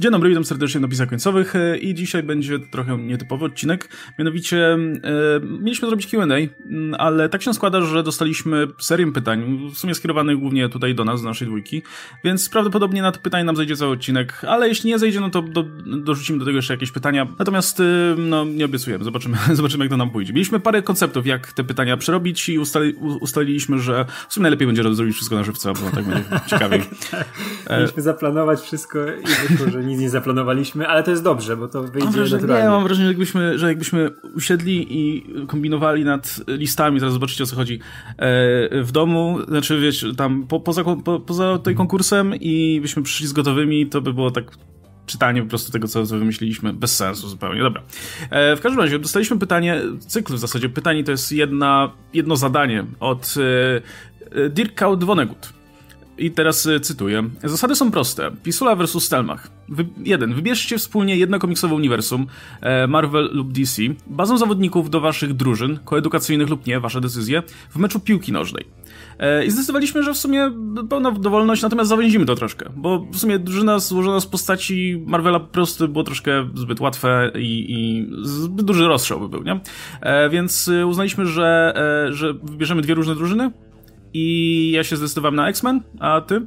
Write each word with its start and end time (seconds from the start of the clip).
Dzień 0.00 0.12
dobry, 0.12 0.28
witam 0.28 0.44
serdecznie 0.44 0.80
na 0.80 0.86
napisach 0.86 1.08
końcowych 1.08 1.56
e, 1.56 1.78
i 1.78 1.94
dzisiaj 1.94 2.22
będzie 2.22 2.58
trochę 2.58 2.98
nietypowy 2.98 3.44
odcinek. 3.44 3.88
Mianowicie 4.18 4.74
e, 4.74 4.78
mieliśmy 5.60 5.88
zrobić 5.88 6.06
Q&A, 6.06 6.34
ale 6.98 7.28
tak 7.28 7.42
się 7.42 7.54
składa, 7.54 7.80
że 7.80 8.02
dostaliśmy 8.02 8.66
serię 8.78 9.12
pytań, 9.12 9.70
w 9.74 9.78
sumie 9.78 9.94
skierowanych 9.94 10.38
głównie 10.38 10.68
tutaj 10.68 10.94
do 10.94 11.04
nas, 11.04 11.22
do 11.22 11.28
naszej 11.28 11.48
dwójki, 11.48 11.82
więc 12.24 12.48
prawdopodobnie 12.48 13.02
na 13.02 13.12
te 13.12 13.18
pytania 13.18 13.44
nam 13.44 13.56
zejdzie 13.56 13.76
cały 13.76 13.92
odcinek, 13.92 14.44
ale 14.44 14.68
jeśli 14.68 14.90
nie 14.90 14.98
zejdzie, 14.98 15.20
no 15.20 15.30
to 15.30 15.42
do, 15.42 15.62
dorzucimy 15.86 16.38
do 16.38 16.44
tego 16.44 16.56
jeszcze 16.56 16.74
jakieś 16.74 16.90
pytania. 16.92 17.26
Natomiast, 17.38 17.80
e, 17.80 17.84
no, 18.18 18.44
nie 18.44 18.64
obiecujemy, 18.64 19.04
zobaczymy, 19.04 19.36
zobaczymy 19.52 19.84
jak 19.84 19.90
to 19.90 19.96
nam 19.96 20.10
pójdzie. 20.10 20.32
Mieliśmy 20.32 20.60
parę 20.60 20.82
konceptów, 20.82 21.26
jak 21.26 21.52
te 21.52 21.64
pytania 21.64 21.96
przerobić 21.96 22.48
i 22.48 22.58
ustali, 22.58 22.94
ustaliliśmy, 23.20 23.78
że 23.78 24.06
w 24.28 24.34
sumie 24.34 24.42
najlepiej 24.42 24.66
będzie 24.66 24.94
zrobić 24.94 25.14
wszystko 25.14 25.36
na 25.36 25.44
żywca, 25.44 25.72
bo 25.72 25.90
tak 25.90 26.04
będzie 26.04 26.24
ciekawiej. 26.50 26.82
Mieliśmy 27.70 28.02
zaplanować 28.02 28.60
wszystko 28.60 28.98
i 29.06 29.70
że 29.70 29.89
nic 29.90 30.00
nie 30.00 30.10
zaplanowaliśmy, 30.10 30.88
ale 30.88 31.02
to 31.02 31.10
jest 31.10 31.24
dobrze, 31.24 31.56
bo 31.56 31.68
to 31.68 31.82
wyjdzie 31.82 32.08
wrażenie, 32.08 32.42
naturalnie. 32.42 32.64
Nie, 32.64 32.70
mam 32.70 32.84
wrażenie, 32.84 33.04
że 33.04 33.10
jakbyśmy, 33.10 33.58
że 33.58 33.68
jakbyśmy 33.68 34.10
usiedli 34.36 34.86
i 34.90 35.24
kombinowali 35.46 36.04
nad 36.04 36.40
listami, 36.48 37.00
zaraz 37.00 37.12
zobaczycie 37.12 37.44
o 37.44 37.46
co 37.46 37.56
chodzi, 37.56 37.80
e, 38.16 38.82
w 38.82 38.92
domu, 38.92 39.38
znaczy 39.48 39.80
wiecie, 39.80 40.14
tam 40.14 40.46
po, 40.46 40.60
poza, 40.60 40.84
po, 40.84 41.20
poza 41.20 41.58
tej 41.58 41.74
konkursem 41.74 42.34
i 42.40 42.78
byśmy 42.82 43.02
przyszli 43.02 43.26
z 43.26 43.32
gotowymi, 43.32 43.86
to 43.86 44.00
by 44.00 44.14
było 44.14 44.30
tak 44.30 44.44
czytanie 45.06 45.42
po 45.42 45.48
prostu 45.48 45.72
tego, 45.72 45.88
co, 45.88 46.04
wymyśliliśmy, 46.04 46.72
bez 46.72 46.96
sensu 46.96 47.28
zupełnie. 47.28 47.62
Dobra. 47.62 47.82
E, 48.30 48.56
w 48.56 48.60
każdym 48.60 48.80
razie 48.80 48.98
dostaliśmy 48.98 49.38
pytanie, 49.38 49.80
cykl 49.98 50.34
w 50.34 50.38
zasadzie 50.38 50.68
pytań 50.68 51.04
to 51.04 51.10
jest 51.10 51.32
jedna, 51.32 51.92
jedno 52.14 52.36
zadanie 52.36 52.84
od 53.00 53.34
e, 54.36 54.50
Dirk 54.50 54.80
Vonnegut. 54.98 55.59
I 56.20 56.30
teraz 56.30 56.66
y, 56.66 56.80
cytuję. 56.80 57.30
Zasady 57.44 57.74
są 57.74 57.90
proste. 57.90 58.30
Pisula 58.42 58.76
versus 58.76 59.04
Stelmach. 59.04 59.50
Wy 59.68 59.86
jeden. 60.04 60.34
Wybierzcie 60.34 60.78
wspólnie 60.78 61.16
jedno 61.16 61.38
komiksowe 61.38 61.74
uniwersum, 61.74 62.26
e, 62.60 62.86
Marvel 62.86 63.30
lub 63.32 63.52
DC, 63.52 63.82
bazą 64.06 64.38
zawodników 64.38 64.90
do 64.90 65.00
waszych 65.00 65.34
drużyn, 65.34 65.78
koedukacyjnych 65.84 66.48
lub 66.48 66.66
nie, 66.66 66.80
wasze 66.80 67.00
decyzje, 67.00 67.42
w 67.70 67.76
meczu 67.76 68.00
piłki 68.00 68.32
nożnej. 68.32 68.64
E, 69.18 69.44
I 69.44 69.50
zdecydowaliśmy, 69.50 70.02
że 70.02 70.14
w 70.14 70.16
sumie 70.16 70.52
pełna 70.90 71.10
dowolność, 71.10 71.62
natomiast 71.62 71.88
zawęzimy 71.88 72.26
to 72.26 72.34
troszkę, 72.34 72.70
bo 72.76 73.06
w 73.12 73.18
sumie 73.18 73.38
drużyna 73.38 73.78
złożona 73.78 74.20
z 74.20 74.26
postaci 74.26 75.04
Marvela 75.06 75.40
po 75.40 75.46
prostu 75.46 75.88
było 75.88 76.04
troszkę 76.04 76.48
zbyt 76.54 76.80
łatwe 76.80 77.32
i, 77.34 77.66
i 77.68 78.08
zbyt 78.22 78.66
duży 78.66 78.88
rozstrzał 78.88 79.20
by 79.20 79.28
był, 79.28 79.42
nie? 79.42 79.60
E, 80.00 80.30
więc 80.30 80.68
y, 80.68 80.86
uznaliśmy, 80.86 81.26
że, 81.26 81.74
że 82.10 82.34
wybierzemy 82.34 82.82
dwie 82.82 82.94
różne 82.94 83.14
drużyny, 83.14 83.50
i 84.14 84.70
ja 84.74 84.84
się 84.84 84.96
zdecydowałem 84.96 85.34
na 85.34 85.48
X-Men, 85.48 85.80
a 86.00 86.20
ty? 86.20 86.40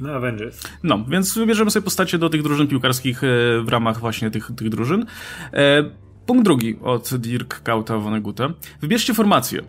Na 0.00 0.12
Avengers. 0.12 0.62
No, 0.82 1.04
więc 1.08 1.38
wybierzemy 1.38 1.70
sobie 1.70 1.84
postacie 1.84 2.18
do 2.18 2.28
tych 2.28 2.42
drużyn 2.42 2.66
piłkarskich 2.66 3.24
e, 3.24 3.26
w 3.62 3.68
ramach 3.68 4.00
właśnie 4.00 4.30
tych, 4.30 4.50
tych 4.56 4.68
drużyn. 4.68 5.06
E, 5.52 5.84
punkt 6.26 6.44
drugi 6.44 6.76
od 6.82 7.14
Dirk 7.14 7.62
Kauta 7.62 7.98
Vonneguta. 7.98 8.48
Wybierzcie 8.80 9.14
formację. 9.14 9.62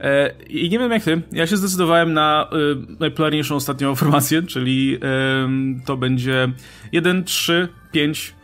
E, 0.00 0.34
I 0.48 0.70
nie 0.70 0.78
wiem 0.78 0.90
jak 0.90 1.02
ty, 1.02 1.22
ja 1.32 1.46
się 1.46 1.56
zdecydowałem 1.56 2.12
na 2.12 2.50
najpopularniejszą 3.00 3.54
ostatnią 3.54 3.94
formację, 4.04 4.42
czyli 4.42 4.98
to 5.84 5.96
będzie 5.96 6.52
1, 6.92 7.24
3, 7.24 7.68
5, 7.92 8.34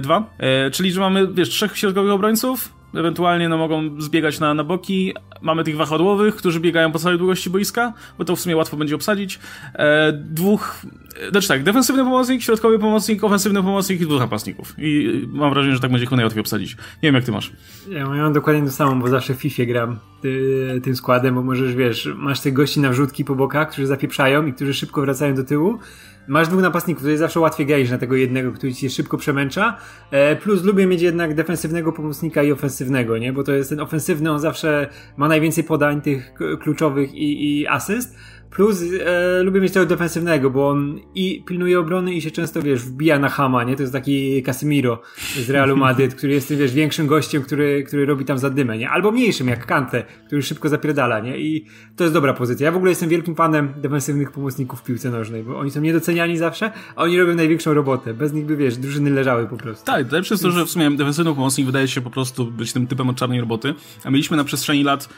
2. 0.00 0.30
Czyli, 0.72 0.92
że 0.92 1.00
mamy, 1.00 1.26
wiesz, 1.32 1.48
trzech 1.48 1.78
środkowych 1.78 2.12
obrońców, 2.12 2.73
ewentualnie 2.96 3.48
no, 3.48 3.56
mogą 3.56 4.00
zbiegać 4.00 4.40
na, 4.40 4.54
na 4.54 4.64
boki. 4.64 5.14
Mamy 5.42 5.64
tych 5.64 5.76
wahadłowych, 5.76 6.36
którzy 6.36 6.60
biegają 6.60 6.92
po 6.92 6.98
całej 6.98 7.18
długości 7.18 7.50
boiska, 7.50 7.92
bo 8.18 8.24
to 8.24 8.36
w 8.36 8.40
sumie 8.40 8.56
łatwo 8.56 8.76
będzie 8.76 8.94
obsadzić. 8.94 9.38
E, 9.74 10.12
dwóch, 10.12 10.76
znaczy 11.30 11.48
tak, 11.48 11.62
defensywny 11.62 12.04
pomocnik, 12.04 12.42
środkowy 12.42 12.78
pomocnik, 12.78 13.24
ofensywny 13.24 13.62
pomocnik 13.62 14.00
i 14.00 14.06
dwóch 14.06 14.20
napastników. 14.20 14.74
I 14.78 15.22
mam 15.32 15.50
wrażenie, 15.50 15.74
że 15.74 15.80
tak 15.80 15.90
będzie 15.90 16.06
chyba 16.06 16.16
najłatwiej 16.16 16.40
obsadzić. 16.40 16.76
Nie 16.76 17.08
wiem, 17.08 17.14
jak 17.14 17.24
ty 17.24 17.32
masz. 17.32 17.52
Ja 17.88 18.08
mam 18.08 18.32
dokładnie 18.32 18.62
to 18.62 18.70
samo, 18.70 18.96
bo 18.96 19.08
zawsze 19.08 19.34
w 19.34 19.36
FIFA 19.36 19.64
gram 19.64 19.98
ty, 20.22 20.80
tym 20.84 20.96
składem, 20.96 21.34
bo 21.34 21.42
możesz, 21.42 21.74
wiesz, 21.74 22.08
masz 22.16 22.40
tych 22.40 22.52
gości 22.52 22.80
na 22.80 22.90
wrzutki 22.90 23.24
po 23.24 23.34
bokach, 23.34 23.70
którzy 23.70 23.86
zapieprzają 23.86 24.46
i 24.46 24.52
którzy 24.52 24.74
szybko 24.74 25.00
wracają 25.00 25.34
do 25.34 25.44
tyłu 25.44 25.78
Masz 26.28 26.48
dwóch 26.48 26.62
napastników, 26.62 27.02
to 27.02 27.08
jest 27.08 27.20
zawsze 27.20 27.40
łatwiej 27.40 27.66
grać 27.66 27.90
na 27.90 27.98
tego 27.98 28.16
jednego, 28.16 28.52
który 28.52 28.74
ci 28.74 28.90
szybko 28.90 29.18
przemęcza. 29.18 29.76
E, 30.10 30.36
plus 30.36 30.64
lubię 30.64 30.86
mieć 30.86 31.02
jednak 31.02 31.34
defensywnego 31.34 31.92
pomocnika 31.92 32.42
i 32.42 32.52
ofensywnego, 32.52 33.18
nie? 33.18 33.32
Bo 33.32 33.44
to 33.44 33.52
jest 33.52 33.70
ten 33.70 33.80
ofensywny, 33.80 34.30
on 34.30 34.40
zawsze 34.40 34.88
ma 35.16 35.28
najwięcej 35.28 35.64
podań 35.64 36.00
tych 36.00 36.34
kluczowych 36.62 37.14
i, 37.14 37.60
i 37.60 37.66
asyst. 37.66 38.16
Plus 38.54 38.82
e, 38.82 39.42
lubię 39.42 39.60
mieć 39.60 39.72
tego 39.72 39.86
defensywnego, 39.86 40.50
bo 40.50 40.68
on 40.68 41.00
i 41.14 41.42
pilnuje 41.46 41.80
obrony 41.80 42.14
i 42.14 42.20
się 42.20 42.30
często, 42.30 42.62
wiesz, 42.62 42.82
wbija 42.82 43.18
na 43.18 43.28
Hama, 43.28 43.64
nie? 43.64 43.76
To 43.76 43.82
jest 43.82 43.92
taki 43.92 44.42
Casemiro 44.42 45.02
z 45.46 45.50
Realu 45.50 45.76
Madryt, 45.76 46.14
który 46.14 46.32
jest 46.32 46.54
wiesz, 46.54 46.72
większym 46.72 47.06
gościem, 47.06 47.42
który, 47.42 47.84
który 47.84 48.06
robi 48.06 48.24
tam 48.24 48.38
zadymę, 48.38 48.78
nie? 48.78 48.90
Albo 48.90 49.12
mniejszym, 49.12 49.48
jak 49.48 49.66
Kante, 49.66 50.04
który 50.26 50.42
szybko 50.42 50.68
zapierdala, 50.68 51.20
nie? 51.20 51.38
I 51.38 51.66
to 51.96 52.04
jest 52.04 52.14
dobra 52.14 52.34
pozycja. 52.34 52.64
Ja 52.64 52.72
w 52.72 52.76
ogóle 52.76 52.90
jestem 52.90 53.08
wielkim 53.08 53.34
fanem 53.34 53.74
defensywnych 53.76 54.32
pomocników 54.32 54.80
w 54.80 54.84
piłce 54.84 55.10
nożnej, 55.10 55.42
bo 55.42 55.58
oni 55.58 55.70
są 55.70 55.80
niedoceniani 55.80 56.36
zawsze, 56.36 56.70
a 56.96 57.02
oni 57.02 57.18
robią 57.18 57.34
największą 57.34 57.74
robotę. 57.74 58.14
Bez 58.14 58.32
nich 58.32 58.46
by, 58.46 58.56
wiesz, 58.56 58.76
drużyny 58.76 59.10
leżały 59.10 59.46
po 59.46 59.56
prostu. 59.56 59.86
Tak, 59.86 60.12
lepsze 60.12 60.34
jest 60.34 60.42
to, 60.42 60.50
że 60.50 60.66
w 60.66 60.70
sumie 60.70 60.90
defensywny 60.90 61.34
pomocnik 61.34 61.66
wydaje 61.66 61.88
się 61.88 62.00
po 62.00 62.10
prostu 62.10 62.46
być 62.46 62.72
tym 62.72 62.86
typem 62.86 63.08
od 63.08 63.16
czarnej 63.16 63.40
roboty, 63.40 63.74
a 64.04 64.10
mieliśmy 64.10 64.36
na 64.36 64.44
przestrzeni 64.44 64.84
lat 64.84 65.08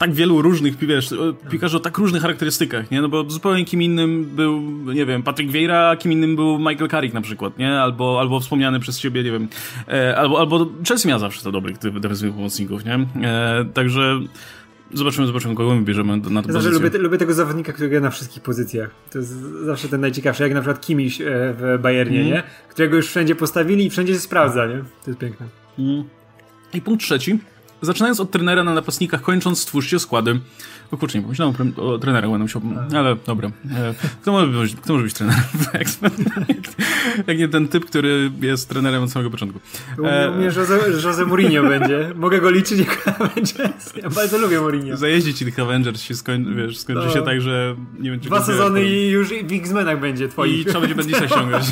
tak 0.00 0.12
wielu 0.12 0.42
różnych, 0.42 0.76
wiesz, 0.76 1.14
piłkarzy 1.50 1.76
o 1.76 1.80
tak 1.80 1.98
różnych 1.98 2.22
charakterystykach, 2.22 2.90
nie? 2.90 3.02
No 3.02 3.08
bo 3.08 3.30
zupełnie 3.30 3.64
kim 3.64 3.82
innym 3.82 4.24
był, 4.36 4.60
nie 4.94 5.06
wiem, 5.06 5.22
Patrick 5.22 5.52
Vieira, 5.52 5.88
a 5.88 5.96
kim 5.96 6.12
innym 6.12 6.36
był 6.36 6.58
Michael 6.58 6.88
Carrick 6.90 7.14
na 7.14 7.20
przykład, 7.20 7.58
nie? 7.58 7.80
Albo, 7.80 8.20
albo 8.20 8.40
wspomniany 8.40 8.80
przez 8.80 8.98
ciebie, 8.98 9.22
nie 9.22 9.30
wiem, 9.30 9.48
e, 9.88 10.16
albo, 10.16 10.40
albo 10.40 10.66
Chelsea 10.88 11.08
miał 11.08 11.18
zawsze 11.18 11.42
to 11.42 11.52
dobrych 11.52 11.78
defensywnych 11.78 12.34
pomocników, 12.34 12.84
nie? 12.84 13.06
E, 13.22 13.64
także 13.74 14.20
Zobaczymy, 14.92 15.26
zobaczymy, 15.26 15.54
kogo 15.54 15.74
my 15.74 15.82
bierzemy 15.82 16.16
na 16.16 16.42
tę 16.42 16.48
ja 16.48 16.54
pozycję. 16.54 16.78
Lubię, 16.78 16.98
lubię 16.98 17.18
tego 17.18 17.34
zawodnika, 17.34 17.72
który 17.72 17.88
gra 17.88 18.00
na 18.00 18.10
wszystkich 18.10 18.42
pozycjach. 18.42 18.90
To 19.10 19.18
jest 19.18 19.32
zawsze 19.64 19.88
ten 19.88 20.00
najciekawszy, 20.00 20.42
jak 20.42 20.54
na 20.54 20.60
przykład 20.60 20.80
Kimiś 20.80 21.20
e, 21.20 21.24
w 21.28 21.78
Bayernie, 21.82 22.20
mm. 22.20 22.32
nie? 22.32 22.42
Którego 22.68 22.96
już 22.96 23.06
wszędzie 23.06 23.34
postawili 23.34 23.86
i 23.86 23.90
wszędzie 23.90 24.12
się 24.12 24.20
sprawdza, 24.20 24.66
nie? 24.66 24.78
To 24.78 25.10
jest 25.10 25.20
piękne. 25.20 25.46
Mm. 25.78 26.04
I 26.74 26.80
punkt 26.80 27.04
trzeci. 27.04 27.38
Zaczynając 27.82 28.20
od 28.20 28.30
trenera 28.30 28.64
na 28.64 28.74
napastnikach, 28.74 29.22
kończąc 29.22 29.60
stwórzcie 29.60 29.98
składy. 29.98 30.40
O 30.90 30.96
kurczę, 30.96 31.18
nie 31.18 31.22
pomyślałem 31.22 31.54
o, 31.76 31.98
trenerach, 31.98 32.30
będę 32.30 32.42
musiał, 32.42 32.62
ale 32.96 33.16
dobra. 33.26 33.50
E, 33.70 33.94
kto 34.22 34.32
może 34.32 34.46
być, 34.46 34.76
kto 34.76 34.92
może 34.92 35.04
być 35.04 35.14
trenerem 35.14 35.42
w 35.54 35.74
X-Men? 35.84 36.12
Jak 37.26 37.38
nie 37.38 37.48
ten 37.48 37.68
typ, 37.68 37.84
który 37.84 38.30
jest 38.40 38.68
trenerem 38.68 39.02
od 39.02 39.10
samego 39.10 39.30
początku. 39.30 39.60
U 39.98 40.36
mnie 40.36 40.46
Jose, 40.46 40.78
Jose 41.04 41.24
Mourinho 41.24 41.62
będzie. 41.62 42.12
Mogę 42.14 42.40
go 42.40 42.50
liczyć 42.50 42.78
jako 42.78 43.24
Avengers. 43.24 43.94
Ja 44.02 44.10
bardzo 44.10 44.38
lubię 44.38 44.60
Mourinho. 44.60 44.96
Zajeździ 44.96 45.34
ci 45.34 45.44
tych 45.44 45.58
Avengers 45.58 46.02
się 46.02 46.14
skoń, 46.14 46.54
wiesz, 46.56 46.78
skończy 46.78 47.02
to... 47.02 47.14
się 47.14 47.22
tak, 47.22 47.40
że 47.40 47.76
nie 48.00 48.18
czy 48.18 48.26
Dwa 48.26 48.42
sezony 48.42 48.84
i 48.84 49.08
już 49.08 49.28
w 49.28 49.52
X-Menach 49.52 50.00
będzie 50.00 50.28
twoich. 50.28 50.60
I 50.60 50.64
trzeba 50.64 50.80
będzie 50.80 50.94
Bendisa 50.94 51.28
ściągać. 51.28 51.64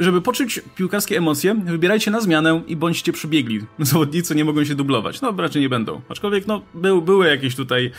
Żeby 0.00 0.20
poczuć 0.20 0.60
piłkarskie 0.76 1.18
emocje, 1.18 1.54
wybierajcie 1.54 2.10
na 2.10 2.20
zmianę 2.20 2.62
i 2.66 2.76
bądźcie 2.76 3.12
przebiegli. 3.12 3.60
Zawodnicy 3.78 4.34
nie 4.34 4.44
mogą 4.44 4.64
się 4.64 4.74
dublować. 4.74 5.20
No, 5.20 5.34
raczej 5.38 5.62
nie 5.62 5.68
będą. 5.68 6.00
Aczkolwiek, 6.08 6.46
no, 6.46 6.62
był, 6.74 7.02
były 7.02 7.26
jakieś 7.26 7.56
tutaj 7.56 7.90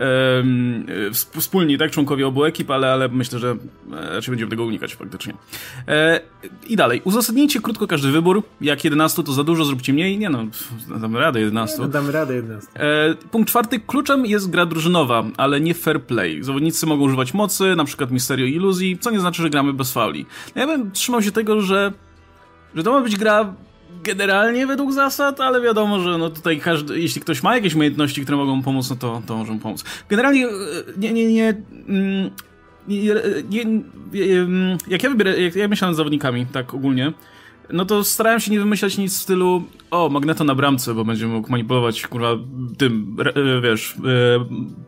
um, 0.00 0.86
wspólni, 1.38 1.78
tak, 1.78 1.90
członkowie 1.90 2.26
obu 2.26 2.44
ekip, 2.44 2.70
ale, 2.70 2.92
ale 2.92 3.08
myślę, 3.08 3.38
że 3.38 3.56
e, 3.92 4.14
raczej 4.14 4.32
będziemy 4.32 4.50
tego 4.50 4.64
unikać 4.64 4.94
faktycznie. 4.94 5.34
E, 5.88 6.20
I 6.68 6.76
dalej. 6.76 7.00
Uzasadnijcie 7.04 7.60
krótko 7.60 7.86
każdy 7.86 8.10
wybór. 8.10 8.42
Jak 8.60 8.84
11 8.84 9.22
to 9.22 9.32
za 9.32 9.44
dużo, 9.44 9.64
zróbcie 9.64 9.92
mniej. 9.92 10.18
Nie 10.18 10.30
no, 10.30 10.46
damy 11.00 11.20
radę 11.20 11.40
11. 11.40 11.78
Nie, 11.78 11.84
no, 11.84 11.88
damy 11.88 12.12
radę 12.12 12.34
11. 12.34 12.70
E, 12.74 13.14
punkt 13.30 13.48
czwarty. 13.48 13.80
Kluczem 13.80 14.26
jest 14.26 14.50
gra 14.50 14.66
drużynowa, 14.66 15.24
ale 15.36 15.60
nie 15.60 15.74
fair 15.74 16.02
play. 16.02 16.42
Zawodnicy 16.42 16.86
mogą 16.86 17.04
używać 17.04 17.34
mocy, 17.34 17.76
na 17.76 17.84
przykład 17.84 18.10
Misterio 18.10 18.46
iluzji, 18.46 18.98
co 18.98 19.10
nie 19.10 19.20
znaczy, 19.20 19.42
że 19.42 19.50
gramy 19.50 19.72
bez 19.72 19.92
fauli. 19.92 20.26
Ja 20.54 20.66
bym 20.66 20.90
trzymał 20.90 21.15
się 21.22 21.32
tego, 21.32 21.60
że, 21.60 21.92
że 22.74 22.82
to 22.82 22.92
ma 22.92 23.00
być 23.00 23.16
gra 23.16 23.54
generalnie 24.04 24.66
według 24.66 24.92
zasad, 24.92 25.40
ale 25.40 25.60
wiadomo, 25.60 26.00
że 26.00 26.18
no 26.18 26.30
tutaj 26.30 26.60
każdy, 26.60 27.00
jeśli 27.00 27.20
ktoś 27.20 27.42
ma 27.42 27.54
jakieś 27.54 27.74
umiejętności, 27.74 28.22
które 28.22 28.36
mogą 28.36 28.62
pomóc, 28.62 28.90
no 28.90 28.96
to, 28.96 29.22
to 29.26 29.36
może 29.36 29.58
pomóc. 29.58 29.84
Generalnie 30.08 30.46
nie, 30.96 31.12
nie, 31.12 31.32
nie, 31.32 31.54
mm, 31.88 32.30
nie, 32.88 32.98
nie, 33.50 33.64
nie 33.64 34.40
mm, 34.40 34.78
jak 34.88 35.02
ja 35.02 35.10
wybieram, 35.10 35.34
jak 35.40 35.56
ja 35.56 35.68
myślałem 35.68 35.94
z 35.94 35.96
zawodnikami, 35.96 36.46
tak 36.46 36.74
ogólnie, 36.74 37.12
no 37.72 37.84
to 37.84 38.04
starałem 38.04 38.40
się 38.40 38.50
nie 38.50 38.58
wymyślać 38.58 38.98
nic 38.98 39.18
w 39.18 39.22
stylu 39.22 39.62
o, 39.90 40.08
magneto 40.08 40.44
na 40.44 40.54
bramce, 40.54 40.94
bo 40.94 41.04
będzie 41.04 41.26
mógł 41.26 41.50
manipulować, 41.50 42.06
kurwa, 42.06 42.28
tym, 42.78 43.16
e, 43.34 43.60
wiesz, 43.60 43.94
e, 43.96 43.98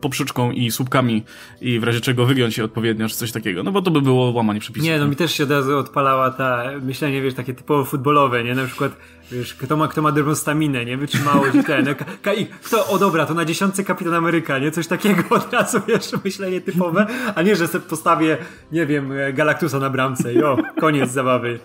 poprzeczką 0.01 0.51
i 0.51 0.71
słupkami 0.71 1.23
i 1.61 1.79
w 1.79 1.83
razie 1.83 2.01
czego 2.01 2.25
wygiąć 2.25 2.55
się 2.55 2.63
odpowiednio, 2.63 3.09
czy 3.09 3.15
coś 3.15 3.31
takiego, 3.31 3.63
no 3.63 3.71
bo 3.71 3.81
to 3.81 3.91
by 3.91 4.01
było 4.01 4.31
łamanie 4.31 4.59
przepisów. 4.59 4.85
Nie, 4.85 4.99
no 4.99 5.07
mi 5.07 5.15
też 5.15 5.33
się 5.33 5.43
od 5.43 5.51
razu 5.51 5.77
odpalała 5.77 6.31
ta 6.31 6.63
myślenie, 6.81 7.21
wiesz, 7.21 7.33
takie 7.33 7.53
typowo 7.53 7.85
futbolowe, 7.85 8.43
nie? 8.43 8.55
Na 8.55 8.65
przykład 8.65 8.91
Wiesz, 9.31 9.53
kto 9.53 9.77
ma, 9.77 9.87
kto 9.87 10.01
ma 10.01 10.11
dobrą 10.11 10.35
staminę, 10.35 10.85
nie? 10.85 10.97
Wytrzymałość 10.97 11.55
i 11.55 11.63
ten. 11.63 11.85
Ka, 11.95 12.05
ka, 12.21 12.31
kto, 12.63 12.87
o 12.87 12.99
dobra, 12.99 13.25
to 13.25 13.33
na 13.33 13.45
dziesiątce 13.45 13.83
Kapitan 13.83 14.13
Ameryka, 14.13 14.59
nie? 14.59 14.71
Coś 14.71 14.87
takiego 14.87 15.23
od 15.35 15.53
razu, 15.53 15.81
wiesz, 15.87 16.11
myślenie 16.23 16.61
typowe, 16.61 17.07
a 17.35 17.41
nie, 17.41 17.55
że 17.55 17.67
sobie 17.67 17.85
postawię, 17.85 18.37
nie 18.71 18.85
wiem, 18.85 19.13
Galactusa 19.33 19.79
na 19.79 19.89
bramce 19.89 20.33
i 20.33 20.43
o, 20.43 20.57
koniec 20.79 21.11
zabawy. 21.11 21.59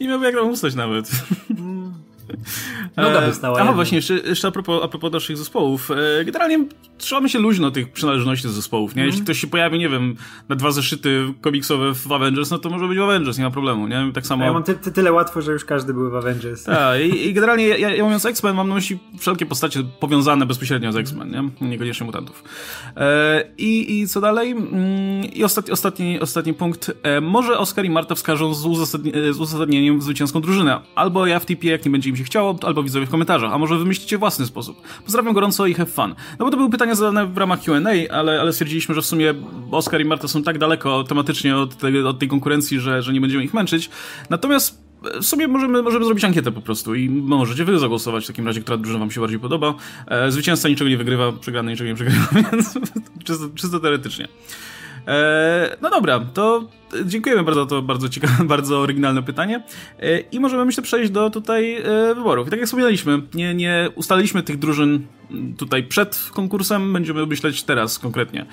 Nie 0.00 0.08
miałby 0.08 0.26
jak 0.26 0.34
tam 0.34 0.48
ustać 0.48 0.74
nawet. 0.74 1.10
Noga 2.96 3.20
dostała. 3.20 3.60
Aha, 3.60 3.72
właśnie, 3.72 3.96
jeszcze, 3.96 4.14
jeszcze 4.14 4.48
a, 4.48 4.50
propos, 4.50 4.84
a 4.84 4.88
propos 4.88 5.12
naszych 5.12 5.36
zespołów. 5.36 5.90
E, 5.90 6.24
generalnie 6.24 6.64
trzymamy 6.98 7.28
się 7.28 7.38
luźno 7.38 7.70
tych 7.70 7.92
przynależności 7.92 8.48
zespołów, 8.48 8.96
nie? 8.96 9.04
Jeśli 9.04 9.18
mm. 9.18 9.24
ktoś 9.24 9.40
się 9.40 9.46
pojawi, 9.46 9.78
nie 9.78 9.88
wiem, 9.88 10.16
na 10.48 10.56
dwa 10.56 10.70
zeszyty 10.70 11.34
komiksowe 11.40 11.94
w 11.94 12.12
Avengers, 12.12 12.50
no 12.50 12.58
to 12.58 12.70
może 12.70 12.88
być 12.88 12.98
w 12.98 13.02
Avengers, 13.02 13.38
nie 13.38 13.44
ma 13.44 13.50
problemu, 13.50 13.86
nie? 13.86 14.10
Tak 14.14 14.26
samo... 14.26 14.44
A 14.44 14.46
ja 14.46 14.52
mam 14.52 14.62
ty, 14.62 14.74
ty, 14.74 14.92
tyle 14.92 15.12
łatwo, 15.12 15.42
że 15.42 15.52
już 15.52 15.64
każdy 15.64 15.94
był 15.94 16.10
w 16.10 16.14
Avengers. 16.14 16.64
Tak, 16.64 17.00
i, 17.06 17.26
i 17.26 17.34
generalnie 17.34 17.66
ja, 17.66 17.94
ja 17.94 18.04
mówiąc 18.04 18.26
X-Men, 18.26 18.56
mam 18.56 18.68
na 18.68 18.74
myśli 18.74 18.98
wszelkie 19.18 19.46
postacie 19.46 19.82
powiązane 20.00 20.46
bezpośrednio 20.46 20.92
z 20.92 20.96
X-Men, 20.96 21.30
nie? 21.30 21.68
Niekoniecznie 21.68 22.06
mutantów. 22.06 22.44
E, 22.96 23.44
i, 23.58 24.00
I 24.00 24.08
co 24.08 24.20
dalej? 24.20 24.50
Mm, 24.50 25.24
I 25.32 25.44
ostatni, 25.44 25.72
ostatni, 25.72 26.20
ostatni 26.20 26.54
punkt. 26.54 26.92
E, 27.02 27.20
może 27.20 27.58
Oscar 27.58 27.84
i 27.84 27.90
Marta 27.90 28.14
wskażą 28.14 28.54
z, 28.54 28.66
uzasadni 28.66 29.12
z 29.32 29.40
uzasadnieniem 29.40 30.02
zwycięską 30.02 30.40
drużynę. 30.40 30.80
Albo 30.94 31.26
ja 31.26 31.40
w 31.40 31.46
tipie, 31.46 31.70
jak 31.70 31.84
nie 31.84 31.90
będzie 31.90 32.10
im 32.10 32.15
się 32.16 32.24
chciało, 32.24 32.58
albo 32.62 32.82
widzowie 32.82 33.06
w 33.06 33.10
komentarzach, 33.10 33.52
a 33.52 33.58
może 33.58 33.78
wymyślicie 33.78 34.18
własny 34.18 34.46
sposób. 34.46 34.82
Pozdrawiam 35.04 35.34
gorąco 35.34 35.66
i 35.66 35.74
have 35.74 35.86
fun. 35.86 36.14
No 36.38 36.44
bo 36.44 36.50
to 36.50 36.56
były 36.56 36.70
pytania 36.70 36.94
zadane 36.94 37.26
w 37.26 37.38
ramach 37.38 37.60
Q&A, 37.62 38.14
ale, 38.14 38.40
ale 38.40 38.52
stwierdziliśmy, 38.52 38.94
że 38.94 39.02
w 39.02 39.06
sumie 39.06 39.34
Oscar 39.70 40.00
i 40.00 40.04
Marta 40.04 40.28
są 40.28 40.42
tak 40.42 40.58
daleko 40.58 41.04
tematycznie 41.04 41.56
od, 41.56 41.76
tej, 41.76 42.02
od 42.02 42.18
tej 42.18 42.28
konkurencji, 42.28 42.80
że, 42.80 43.02
że 43.02 43.12
nie 43.12 43.20
będziemy 43.20 43.44
ich 43.44 43.54
męczyć. 43.54 43.90
Natomiast 44.30 44.86
w 45.20 45.24
sumie 45.24 45.48
możemy, 45.48 45.82
możemy 45.82 46.04
zrobić 46.04 46.24
ankietę 46.24 46.52
po 46.52 46.60
prostu 46.60 46.94
i 46.94 47.08
możecie 47.10 47.64
wy 47.64 47.78
zagłosować 47.78 48.24
w 48.24 48.26
takim 48.26 48.46
razie, 48.46 48.60
która 48.60 48.76
drużyna 48.76 48.98
wam 48.98 49.10
się 49.10 49.20
bardziej 49.20 49.38
podoba. 49.38 49.74
E, 50.06 50.30
zwycięzca 50.30 50.68
niczego 50.68 50.90
nie 50.90 50.96
wygrywa, 50.96 51.32
przegrany 51.32 51.70
niczego 51.70 51.90
nie 51.90 51.94
przegrywa, 51.94 52.26
więc 52.52 52.78
czysto, 53.24 53.44
czysto 53.54 53.80
teoretycznie. 53.80 54.28
E, 55.06 55.76
no 55.82 55.90
dobra, 55.90 56.20
to 56.34 56.68
dziękujemy 57.04 57.42
bardzo, 57.42 57.66
to 57.66 57.82
bardzo 57.82 58.08
ciekawe, 58.08 58.44
bardzo 58.54 58.80
oryginalne 58.80 59.22
pytanie. 59.22 59.62
E, 60.00 60.18
I 60.18 60.40
możemy 60.40 60.64
myślę 60.64 60.82
przejść 60.82 61.10
do 61.10 61.30
tutaj 61.30 61.76
e, 61.76 62.14
wyborów. 62.14 62.46
I 62.46 62.50
tak 62.50 62.58
jak 62.58 62.66
wspominaliśmy, 62.66 63.22
nie, 63.34 63.54
nie 63.54 63.88
ustaliliśmy 63.94 64.42
tych 64.42 64.58
drużyn 64.58 65.06
tutaj 65.58 65.82
przed 65.82 66.30
konkursem, 66.32 66.92
będziemy 66.92 67.26
myśleć 67.26 67.62
teraz 67.62 67.98
konkretnie. 67.98 68.46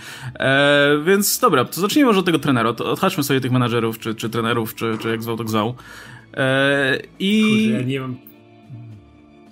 Więc 1.05 1.39
dobra, 1.39 1.65
to 1.65 1.81
zacznijmy 1.81 2.07
może 2.07 2.19
od 2.19 2.25
tego 2.25 2.39
trenera. 2.39 2.73
To 2.73 2.91
odchodźmy 2.91 3.23
sobie 3.23 3.41
tych 3.41 3.51
menadżerów, 3.51 3.99
czy, 3.99 4.15
czy 4.15 4.29
trenerów, 4.29 4.75
czy, 4.75 4.97
czy 5.01 5.09
jak 5.09 5.23
zwał, 5.23 5.37
tak 5.37 5.49
zwał. 5.49 5.75
I... 7.19 7.41
Kurde, 7.63 7.79
ja 7.79 7.81
nie 7.81 7.99
mam 7.99 8.15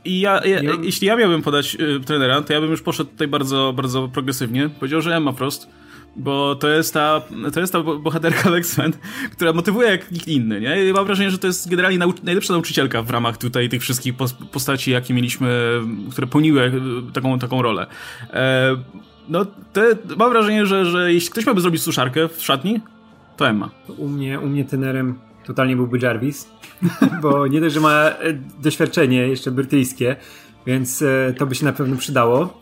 i 0.06 0.20
ja, 0.20 0.42
ja, 0.46 0.62
jeśli 0.82 1.08
ja 1.08 1.16
miałbym 1.16 1.42
podać 1.42 1.76
y, 1.76 2.00
trenera, 2.00 2.42
to 2.42 2.54
ja 2.54 2.62
bym 2.62 2.72
już 2.72 2.82
poszedł 2.82 3.10
tutaj 3.10 3.28
bardzo, 3.28 3.74
bardzo 3.76 4.08
progresywnie. 4.08 4.70
Powiedział, 4.70 5.02
że 5.02 5.16
Emma 5.16 5.32
Frost 5.32 5.70
bo 6.16 6.56
to 6.56 6.70
jest 6.70 6.94
ta, 6.94 7.22
to 7.54 7.60
jest 7.60 7.74
ta 7.74 7.84
bohaterka 7.84 8.50
X-Men, 8.50 8.94
która 9.32 9.54
motywuje 9.54 9.90
jak 9.90 10.12
nikt 10.12 10.28
inny, 10.28 10.62
nie? 10.62 10.90
I 10.90 10.94
mam 10.94 11.06
wrażenie, 11.06 11.32
że 11.32 11.38
to 11.38 11.48
jest 11.48 11.70
generalnie 11.70 11.98
nau 11.98 12.14
najlepsza 12.24 12.54
nauczycielka 12.54 13.02
w 13.02 13.10
ramach 13.10 13.38
tutaj 13.38 13.70
tych 13.70 13.82
wszystkich 13.82 14.14
postaci, 14.52 14.92
jakie 14.92 15.14
mieliśmy, 15.14 15.82
które 16.12 16.28
pełniły 16.28 16.62
e, 16.62 16.72
taką, 17.14 17.40
taką 17.40 17.62
rolę. 17.62 17.88
E, 18.34 18.76
no, 19.30 19.46
te, 19.74 19.82
mam 20.18 20.32
wrażenie, 20.32 20.66
że, 20.66 20.86
że 20.86 21.14
jeśli 21.14 21.32
ktoś 21.32 21.46
miałby 21.46 21.62
zrobić 21.62 21.82
suszarkę 21.82 22.28
w 22.28 22.42
szatni, 22.42 22.82
to 23.38 23.48
Emma. 23.48 23.70
U 23.98 24.08
mnie, 24.08 24.40
u 24.40 24.48
mnie 24.48 24.66
tenerem 24.66 25.20
totalnie 25.46 25.76
byłby 25.76 26.00
Jarvis, 26.02 26.50
bo 27.22 27.48
nie 27.48 27.62
dość, 27.62 27.76
że 27.76 27.82
ma 27.82 27.94
e, 27.94 28.34
doświadczenie 28.62 29.28
jeszcze 29.28 29.52
brytyjskie, 29.52 30.16
więc 30.66 31.02
e, 31.02 31.34
to 31.38 31.46
by 31.46 31.56
się 31.56 31.66
na 31.66 31.74
pewno 31.74 31.96
przydało. 31.96 32.61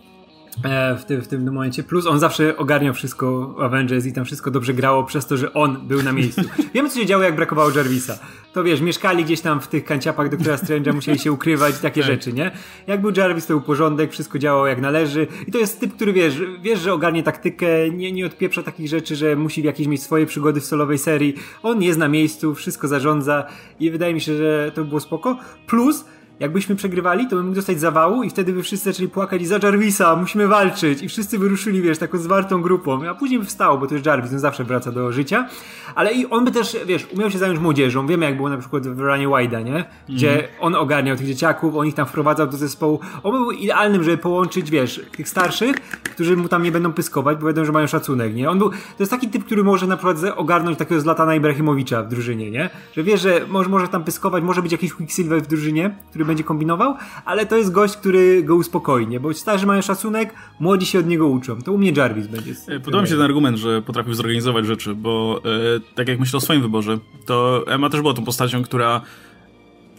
E, 0.63 0.95
w 0.97 1.05
tym, 1.05 1.21
w 1.21 1.27
tym 1.27 1.53
momencie. 1.53 1.83
Plus 1.83 2.07
on 2.07 2.19
zawsze 2.19 2.57
ogarniał 2.57 2.93
wszystko 2.93 3.55
Avengers 3.59 4.05
i 4.05 4.13
tam 4.13 4.25
wszystko 4.25 4.51
dobrze 4.51 4.73
grało 4.73 5.03
przez 5.03 5.25
to, 5.25 5.37
że 5.37 5.53
on 5.53 5.87
był 5.87 6.03
na 6.03 6.11
miejscu. 6.11 6.41
Wiemy, 6.73 6.89
co 6.89 6.99
się 6.99 7.05
działo, 7.05 7.23
jak 7.23 7.35
brakowało 7.35 7.71
Jarvisa. 7.71 8.19
To 8.53 8.63
wiesz, 8.63 8.81
mieszkali 8.81 9.23
gdzieś 9.23 9.41
tam 9.41 9.61
w 9.61 9.67
tych 9.67 9.85
kanciapach 9.85 10.29
Doktora 10.29 10.55
Strange'a, 10.55 10.93
musieli 10.93 11.19
się 11.19 11.31
ukrywać 11.31 11.75
i 11.75 11.81
takie 11.81 12.01
tak. 12.01 12.11
rzeczy, 12.11 12.33
nie? 12.33 12.51
Jak 12.87 13.01
był 13.01 13.11
Jarvis, 13.17 13.45
to 13.45 13.53
był 13.53 13.61
porządek, 13.61 14.11
wszystko 14.11 14.39
działało 14.39 14.67
jak 14.67 14.81
należy. 14.81 15.27
I 15.47 15.51
to 15.51 15.57
jest 15.57 15.79
typ, 15.79 15.95
który 15.95 16.13
wiesz, 16.13 16.41
wiesz, 16.61 16.79
że 16.79 16.93
ogarnie 16.93 17.23
taktykę, 17.23 17.89
nie, 17.89 18.11
nie 18.11 18.25
odpieprza 18.25 18.63
takich 18.63 18.87
rzeczy, 18.87 19.15
że 19.15 19.35
musi 19.35 19.63
jakieś 19.63 19.87
mieć 19.87 20.03
swoje 20.03 20.25
przygody 20.25 20.61
w 20.61 20.65
solowej 20.65 20.97
serii. 20.97 21.35
On 21.63 21.81
jest 21.81 21.99
na 21.99 22.07
miejscu, 22.07 22.55
wszystko 22.55 22.87
zarządza 22.87 23.45
i 23.79 23.91
wydaje 23.91 24.13
mi 24.13 24.21
się, 24.21 24.37
że 24.37 24.71
to 24.75 24.85
było 24.85 24.99
spoko. 24.99 25.37
Plus 25.67 26.05
jakbyśmy 26.39 26.75
przegrywali, 26.75 27.27
to 27.27 27.35
bym 27.35 27.45
mógł 27.45 27.55
dostać 27.55 27.79
zawału 27.79 28.23
i 28.23 28.29
wtedy 28.29 28.53
by 28.53 28.63
wszyscy 28.63 28.91
zaczęli 28.91 29.09
płakać 29.09 29.41
i 29.41 29.45
za 29.45 29.59
Jarvisa, 29.63 30.15
musimy 30.15 30.47
walczyć 30.47 31.03
i 31.03 31.09
wszyscy 31.09 31.39
wyruszyli, 31.39 31.81
wiesz, 31.81 31.97
taką 31.97 32.17
zwartą 32.17 32.61
grupą, 32.61 33.09
a 33.09 33.15
później 33.15 33.39
by 33.39 33.45
wstał, 33.45 33.79
bo 33.79 33.87
to 33.87 33.93
jest 33.93 34.05
Jarvis, 34.05 34.33
on 34.33 34.39
zawsze 34.39 34.63
wraca 34.63 34.91
do 34.91 35.11
życia, 35.11 35.47
ale 35.95 36.13
i 36.13 36.25
on 36.25 36.45
by 36.45 36.51
też, 36.51 36.77
wiesz, 36.85 37.07
umiał 37.15 37.31
się 37.31 37.37
zająć 37.37 37.59
młodzieżą, 37.59 38.07
wiemy 38.07 38.25
jak 38.25 38.35
było 38.35 38.49
na 38.49 38.57
przykład 38.57 38.87
w 38.87 38.99
Ranie 38.99 39.27
Wide'a, 39.27 39.65
nie? 39.65 39.85
Gdzie 40.09 40.33
mm. 40.33 40.51
on 40.59 40.75
ogarniał 40.75 41.17
tych 41.17 41.27
dzieciaków, 41.27 41.75
on 41.75 41.87
ich 41.87 41.95
tam 41.95 42.05
wprowadzał 42.05 42.47
do 42.47 42.57
zespołu, 42.57 42.99
on 43.23 43.31
był 43.31 43.51
idealnym, 43.51 44.03
żeby 44.03 44.17
połączyć, 44.17 44.71
wiesz, 44.71 45.01
tych 45.17 45.29
starszych, 45.29 45.75
którzy 46.03 46.37
mu 46.37 46.47
tam 46.47 46.63
nie 46.63 46.71
będą 46.71 46.93
pyskować, 46.93 47.37
bo 47.37 47.47
wiedzą, 47.47 47.65
że 47.65 47.71
mają 47.71 47.87
szacunek, 47.87 48.35
nie? 48.35 48.49
On 48.49 48.57
był, 48.57 48.69
to 48.69 48.77
jest 48.99 49.11
taki 49.11 49.27
typ, 49.27 49.45
który 49.45 49.63
może 49.63 49.87
na 49.87 49.97
przykład 49.97 50.17
ogarnąć 50.35 50.77
takiego 50.77 51.01
Zlatana 51.01 51.35
Ibrahimowicza 51.35 52.03
w 52.03 52.07
drużynie, 52.07 52.51
nie? 52.51 52.69
Że 52.95 53.03
wiesz, 53.03 53.21
że 53.21 53.41
może, 53.47 53.69
może 53.69 53.87
tam 53.87 54.03
pyskować, 54.03 54.43
może 54.43 54.61
być 54.61 54.71
jakiś 54.71 54.93
Quicksilver 54.93 55.41
w 55.41 55.47
drużynie, 55.47 55.95
który 56.09 56.25
będzie 56.29 56.43
kombinował 56.43 56.95
ale 57.25 57.45
to 57.45 57.57
jest 57.57 57.71
gość, 57.71 57.97
który 57.97 58.43
go 58.43 58.55
uspokoi, 58.55 59.07
nie? 59.07 59.19
Bo 59.19 59.33
starzy 59.33 59.65
mają 59.65 59.81
szacunek, 59.81 60.33
młodzi 60.59 60.85
się 60.85 60.99
od 60.99 61.07
niego 61.07 61.27
uczą. 61.27 61.61
To 61.61 61.73
u 61.73 61.77
mnie 61.77 61.91
Jarvis 61.91 62.27
będzie. 62.27 62.53
E, 62.67 62.79
podoba 62.79 63.01
mi 63.01 63.07
się 63.07 63.15
ten 63.15 63.23
argument, 63.23 63.57
że 63.57 63.81
potrafił 63.81 64.13
zorganizować 64.13 64.65
rzeczy, 64.65 64.95
bo 64.95 65.41
e, 65.45 65.79
tak 65.95 66.07
jak 66.07 66.19
myślę 66.19 66.37
o 66.37 66.41
swoim 66.41 66.61
wyborze, 66.61 66.97
to 67.25 67.63
Emma 67.67 67.89
też 67.89 68.01
była 68.01 68.13
tą 68.13 68.25
postacią, 68.25 68.63
która 68.63 69.01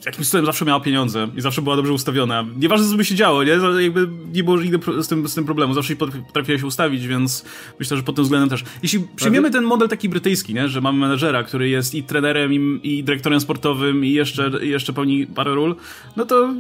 jakimś 0.07 0.29
cudem 0.29 0.47
zawsze 0.47 0.65
miała 0.65 0.81
pieniądze 0.81 1.29
i 1.37 1.41
zawsze 1.41 1.63
była 1.63 1.77
dobrze 1.77 1.93
ustawiona. 1.93 2.45
Nieważne, 2.57 2.89
co 2.89 2.97
by 2.97 3.05
się 3.05 3.15
działo, 3.15 3.45
nie? 3.45 3.53
Jakby 3.81 4.09
nie 4.33 4.45
było 4.45 4.61
nigdy 4.61 5.03
z 5.03 5.09
tym, 5.09 5.29
z 5.29 5.35
tym 5.35 5.45
problemu. 5.45 5.75
Zawsze 5.75 5.97
potrafiła 5.97 6.59
się 6.59 6.67
ustawić, 6.67 7.07
więc 7.07 7.45
myślę, 7.79 7.97
że 7.97 8.03
pod 8.03 8.15
tym 8.15 8.25
względem 8.25 8.49
też. 8.49 8.65
Jeśli 8.83 9.07
przyjmiemy 9.17 9.51
ten 9.51 9.65
model 9.65 9.89
taki 9.89 10.09
brytyjski, 10.09 10.55
nie? 10.55 10.69
Że 10.69 10.81
mamy 10.81 10.99
menedżera, 10.99 11.43
który 11.43 11.69
jest 11.69 11.95
i 11.95 12.03
trenerem, 12.03 12.53
i, 12.53 12.81
i 12.83 13.05
dyrektorem 13.05 13.41
sportowym, 13.41 14.05
i 14.05 14.13
jeszcze, 14.13 14.51
i 14.63 14.69
jeszcze 14.69 14.93
pełni 14.93 15.27
parę 15.27 15.55
ról, 15.55 15.77
no 16.17 16.25
to 16.27 16.55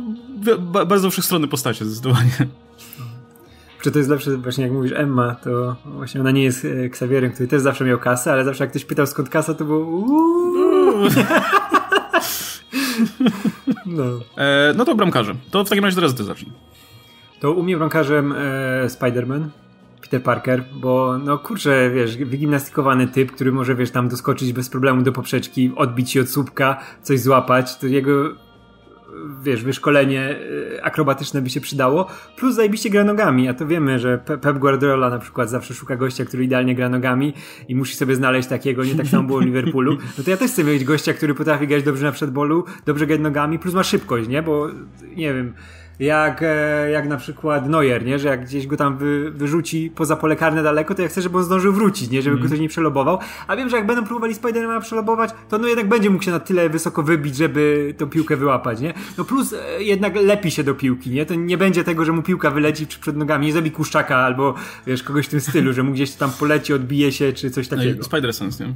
bardzo 0.86 1.10
wszechstronne 1.10 1.48
postacie 1.48 1.84
zdecydowanie. 1.84 2.48
Czy 3.82 3.90
to 3.90 3.98
jest 3.98 4.10
lepsze, 4.10 4.36
właśnie 4.36 4.64
jak 4.64 4.72
mówisz 4.72 4.92
Emma, 4.96 5.34
to 5.34 5.76
właśnie 5.84 6.20
ona 6.20 6.30
nie 6.30 6.42
jest 6.42 6.64
e, 6.64 6.84
Xavierem, 6.84 7.32
który 7.32 7.48
też 7.48 7.62
zawsze 7.62 7.84
miał 7.84 7.98
kasę, 7.98 8.32
ale 8.32 8.44
zawsze 8.44 8.64
jak 8.64 8.70
ktoś 8.70 8.84
pytał 8.84 9.06
skąd 9.06 9.28
kasa, 9.28 9.54
to 9.54 9.64
było 9.64 10.04
No. 13.86 14.04
E, 14.36 14.74
no 14.76 14.84
to 14.84 14.94
bramkarze. 14.94 15.34
To 15.50 15.64
w 15.64 15.68
takim 15.68 15.84
razie 15.84 15.96
teraz 15.96 16.14
ty 16.14 16.24
zacznij. 16.24 16.52
To 17.40 17.52
u 17.52 17.62
mnie 17.62 17.76
bramkarzem 17.76 18.32
e, 18.32 18.36
Spider-Man. 18.86 19.48
Peter 20.00 20.22
Parker, 20.22 20.64
bo 20.74 21.18
no 21.18 21.38
kurczę, 21.38 21.90
wiesz, 21.90 22.16
wygimnastykowany 22.16 23.08
typ, 23.08 23.32
który 23.32 23.52
może, 23.52 23.74
wiesz, 23.74 23.90
tam 23.90 24.08
doskoczyć 24.08 24.52
bez 24.52 24.68
problemu 24.68 25.02
do 25.02 25.12
poprzeczki, 25.12 25.72
odbić 25.76 26.10
się 26.10 26.20
od 26.20 26.28
słupka, 26.28 26.80
coś 27.02 27.20
złapać, 27.20 27.76
to 27.76 27.86
jego 27.86 28.12
wiesz, 29.42 29.64
wyszkolenie 29.64 30.36
y, 30.76 30.82
akrobatyczne 30.82 31.42
by 31.42 31.50
się 31.50 31.60
przydało, 31.60 32.06
plus 32.36 32.54
zajebiście 32.54 32.90
gra 32.90 33.04
nogami, 33.04 33.48
a 33.48 33.54
to 33.54 33.66
wiemy, 33.66 33.98
że 33.98 34.18
Pep 34.18 34.58
Guardiola 34.58 35.10
na 35.10 35.18
przykład 35.18 35.50
zawsze 35.50 35.74
szuka 35.74 35.96
gościa, 35.96 36.24
który 36.24 36.44
idealnie 36.44 36.74
gra 36.74 36.88
nogami 36.88 37.32
i 37.68 37.74
musi 37.74 37.96
sobie 37.96 38.14
znaleźć 38.14 38.48
takiego, 38.48 38.84
nie 38.84 38.94
tak 38.94 39.06
samo 39.06 39.22
było 39.22 39.40
w 39.40 39.44
Liverpoolu, 39.44 39.92
no 40.18 40.24
to 40.24 40.30
ja 40.30 40.36
też 40.36 40.50
chcę 40.50 40.64
mieć 40.64 40.84
gościa, 40.84 41.12
który 41.12 41.34
potrafi 41.34 41.66
grać 41.66 41.82
dobrze 41.82 42.06
na 42.06 42.12
przedbolu, 42.12 42.64
dobrze 42.86 43.06
grać 43.06 43.20
nogami, 43.20 43.58
plus 43.58 43.74
ma 43.74 43.82
szybkość, 43.82 44.28
nie, 44.28 44.42
bo 44.42 44.68
nie 45.16 45.34
wiem, 45.34 45.54
jak, 46.00 46.42
e, 46.42 46.90
jak 46.90 47.08
na 47.08 47.16
przykład 47.16 47.68
Neuer, 47.68 48.04
nie? 48.04 48.18
że 48.18 48.28
jak 48.28 48.44
gdzieś 48.44 48.66
go 48.66 48.76
tam 48.76 48.96
wy, 48.96 49.30
wyrzuci 49.30 49.92
poza 49.94 50.16
pole 50.16 50.36
karne 50.36 50.62
daleko, 50.62 50.94
to 50.94 51.02
ja 51.02 51.08
chcę, 51.08 51.22
żeby 51.22 51.38
on 51.38 51.44
zdążył 51.44 51.72
wrócić, 51.72 52.10
nie? 52.10 52.22
żeby 52.22 52.34
mm. 52.34 52.42
go 52.42 52.48
ktoś 52.48 52.60
nie 52.60 52.68
przelobował. 52.68 53.18
A 53.46 53.56
wiem, 53.56 53.68
że 53.68 53.76
jak 53.76 53.86
będą 53.86 54.04
próbowali 54.04 54.34
Spidermana 54.34 54.80
przelobować, 54.80 55.30
to 55.48 55.58
no 55.58 55.68
jednak 55.68 55.88
będzie 55.88 56.10
mógł 56.10 56.24
się 56.24 56.30
na 56.30 56.40
tyle 56.40 56.68
wysoko 56.68 57.02
wybić, 57.02 57.36
żeby 57.36 57.94
tą 57.98 58.06
piłkę 58.06 58.36
wyłapać. 58.36 58.80
Nie? 58.80 58.94
No 59.18 59.24
plus 59.24 59.52
e, 59.52 59.82
jednak 59.82 60.16
lepi 60.16 60.50
się 60.50 60.64
do 60.64 60.74
piłki, 60.74 61.10
nie? 61.10 61.26
To 61.26 61.34
nie 61.34 61.58
będzie 61.58 61.84
tego, 61.84 62.04
że 62.04 62.12
mu 62.12 62.22
piłka 62.22 62.50
wyleci 62.50 62.86
przed 62.86 63.16
nogami, 63.16 63.46
nie 63.46 63.52
zrobi 63.52 63.70
kuszczaka 63.70 64.16
albo 64.16 64.54
wiesz, 64.86 65.02
kogoś 65.02 65.26
w 65.26 65.28
tym 65.28 65.40
stylu, 65.40 65.72
że 65.72 65.82
mu 65.82 65.92
gdzieś 65.92 66.10
tam 66.12 66.30
poleci, 66.30 66.72
odbije 66.72 67.12
się, 67.12 67.32
czy 67.32 67.50
coś 67.50 67.70
no 67.70 67.76
takiego. 67.76 67.98
No 67.98 68.04
Spider 68.04 68.34
Sense, 68.34 68.66
nie? 68.66 68.74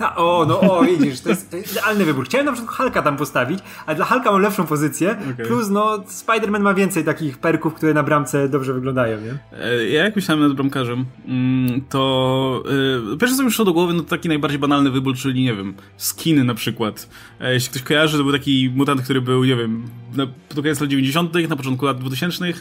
Ta, 0.00 0.16
o, 0.16 0.46
no 0.48 0.60
o, 0.60 0.84
widzisz, 0.84 1.20
to 1.20 1.28
jest, 1.28 1.50
to 1.50 1.56
jest 1.56 1.72
idealny 1.72 2.04
wybór. 2.04 2.24
Chciałem 2.24 2.46
na 2.46 2.52
przykład 2.52 2.76
Hulka 2.76 3.02
tam 3.02 3.16
postawić, 3.16 3.58
ale 3.86 3.96
dla 3.96 4.04
Hulka 4.04 4.32
mam 4.32 4.42
lepszą 4.42 4.66
pozycję, 4.66 5.16
okay. 5.32 5.46
plus 5.46 5.68
no 5.70 5.98
Spider-Man 5.98 6.60
ma 6.60 6.74
więcej 6.74 7.04
takich 7.04 7.38
perków, 7.38 7.74
które 7.74 7.94
na 7.94 8.02
bramce 8.02 8.48
dobrze 8.48 8.72
wyglądają, 8.72 9.18
nie? 9.20 9.58
E, 9.58 9.88
ja 9.88 10.04
jak 10.04 10.16
myślałem 10.16 10.48
nad 10.48 10.52
bramkarzem, 10.52 11.04
mm, 11.28 11.80
to 11.88 12.62
yy, 13.10 13.16
pierwsze 13.18 13.36
co 13.36 13.42
mi 13.42 13.48
przyszło 13.48 13.64
do 13.64 13.72
głowy, 13.72 13.94
no 13.94 14.02
to 14.02 14.08
taki 14.08 14.28
najbardziej 14.28 14.58
banalny 14.58 14.90
wybór, 14.90 15.16
czyli 15.16 15.44
nie 15.44 15.54
wiem, 15.54 15.74
skiny 15.96 16.44
na 16.44 16.54
przykład. 16.54 17.08
E, 17.40 17.54
jeśli 17.54 17.70
ktoś 17.70 17.82
kojarzy, 17.82 18.18
to 18.18 18.24
był 18.24 18.32
taki 18.32 18.70
mutant, 18.74 19.02
który 19.02 19.20
był, 19.20 19.44
nie 19.44 19.56
wiem, 19.56 19.84
na, 20.16 20.26
pod 20.26 20.56
koniec 20.60 20.80
lat 20.80 20.90
90., 20.90 21.34
na 21.48 21.56
początku 21.56 21.86
lat 21.86 21.98
2000 21.98 22.52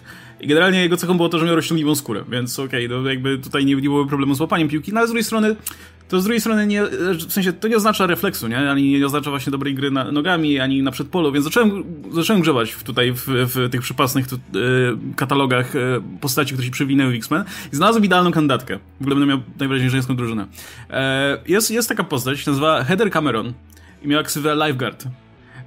i 0.42 0.48
generalnie 0.48 0.82
jego 0.82 0.98
cechą 0.98 1.18
było 1.18 1.30
to, 1.30 1.40
że 1.40 1.46
miał 1.46 1.56
rozciągliwą 1.56 1.96
skórę, 1.96 2.24
więc 2.30 2.60
okej, 2.60 2.86
okay, 2.86 2.98
no 2.98 3.10
jakby 3.10 3.38
tutaj 3.38 3.66
nie, 3.66 3.76
nie 3.76 3.82
było 3.82 4.06
problemu 4.06 4.36
z 4.36 4.40
łapaniem 4.40 4.68
piłki, 4.68 4.94
no 4.94 5.00
ale 5.00 5.08
z 5.08 5.10
drugiej 5.10 5.24
strony 5.24 5.56
to 6.10 6.22
z 6.22 6.24
drugiej 6.24 6.42
strony 6.42 6.68
nie, 6.68 6.84
w 7.28 7.34
sensie 7.34 7.54
to 7.54 7.68
nie 7.68 7.78
oznacza 7.78 8.08
refleksu, 8.08 8.48
nie? 8.48 8.72
Ani 8.72 9.00
nie 9.00 9.06
oznacza 9.06 9.30
właśnie 9.30 9.52
dobrej 9.52 9.76
gry 9.76 9.92
na, 9.92 10.12
nogami, 10.12 10.60
ani 10.60 10.84
na 10.84 10.92
przedpolu, 10.92 11.32
więc 11.32 11.46
zacząłem, 11.46 11.84
zacząłem 12.12 12.42
grzebać 12.42 12.76
tutaj 12.76 13.12
w, 13.12 13.24
w 13.28 13.70
tych 13.72 13.82
przypasnych 13.82 14.28
tu, 14.28 14.36
y, 14.36 14.40
katalogach 15.16 15.76
y, 15.76 15.80
postaci, 16.22 16.54
które 16.54 16.66
się 16.66 16.72
przewinęły 16.72 17.12
w 17.12 17.16
X-Men 17.16 17.44
i 17.74 17.76
znalazłem 17.76 18.06
idealną 18.06 18.32
kandydatkę. 18.32 18.80
W 19.00 19.02
ogóle 19.02 19.16
będę 19.16 19.28
miał 19.28 19.40
najwyraźniej 19.60 19.90
żeńską 19.90 20.16
drużynę. 20.16 20.48
E, 20.90 21.38
jest, 21.48 21.72
jest 21.72 21.90
taka 21.90 22.04
postać, 22.04 22.40
się 22.40 22.52
nazywa 22.52 22.84
Heather 22.84 23.12
Cameron 23.12 23.54
i 24.04 24.08
miała 24.08 24.24
ksywę 24.24 24.56
Lifeguard. 24.56 25.06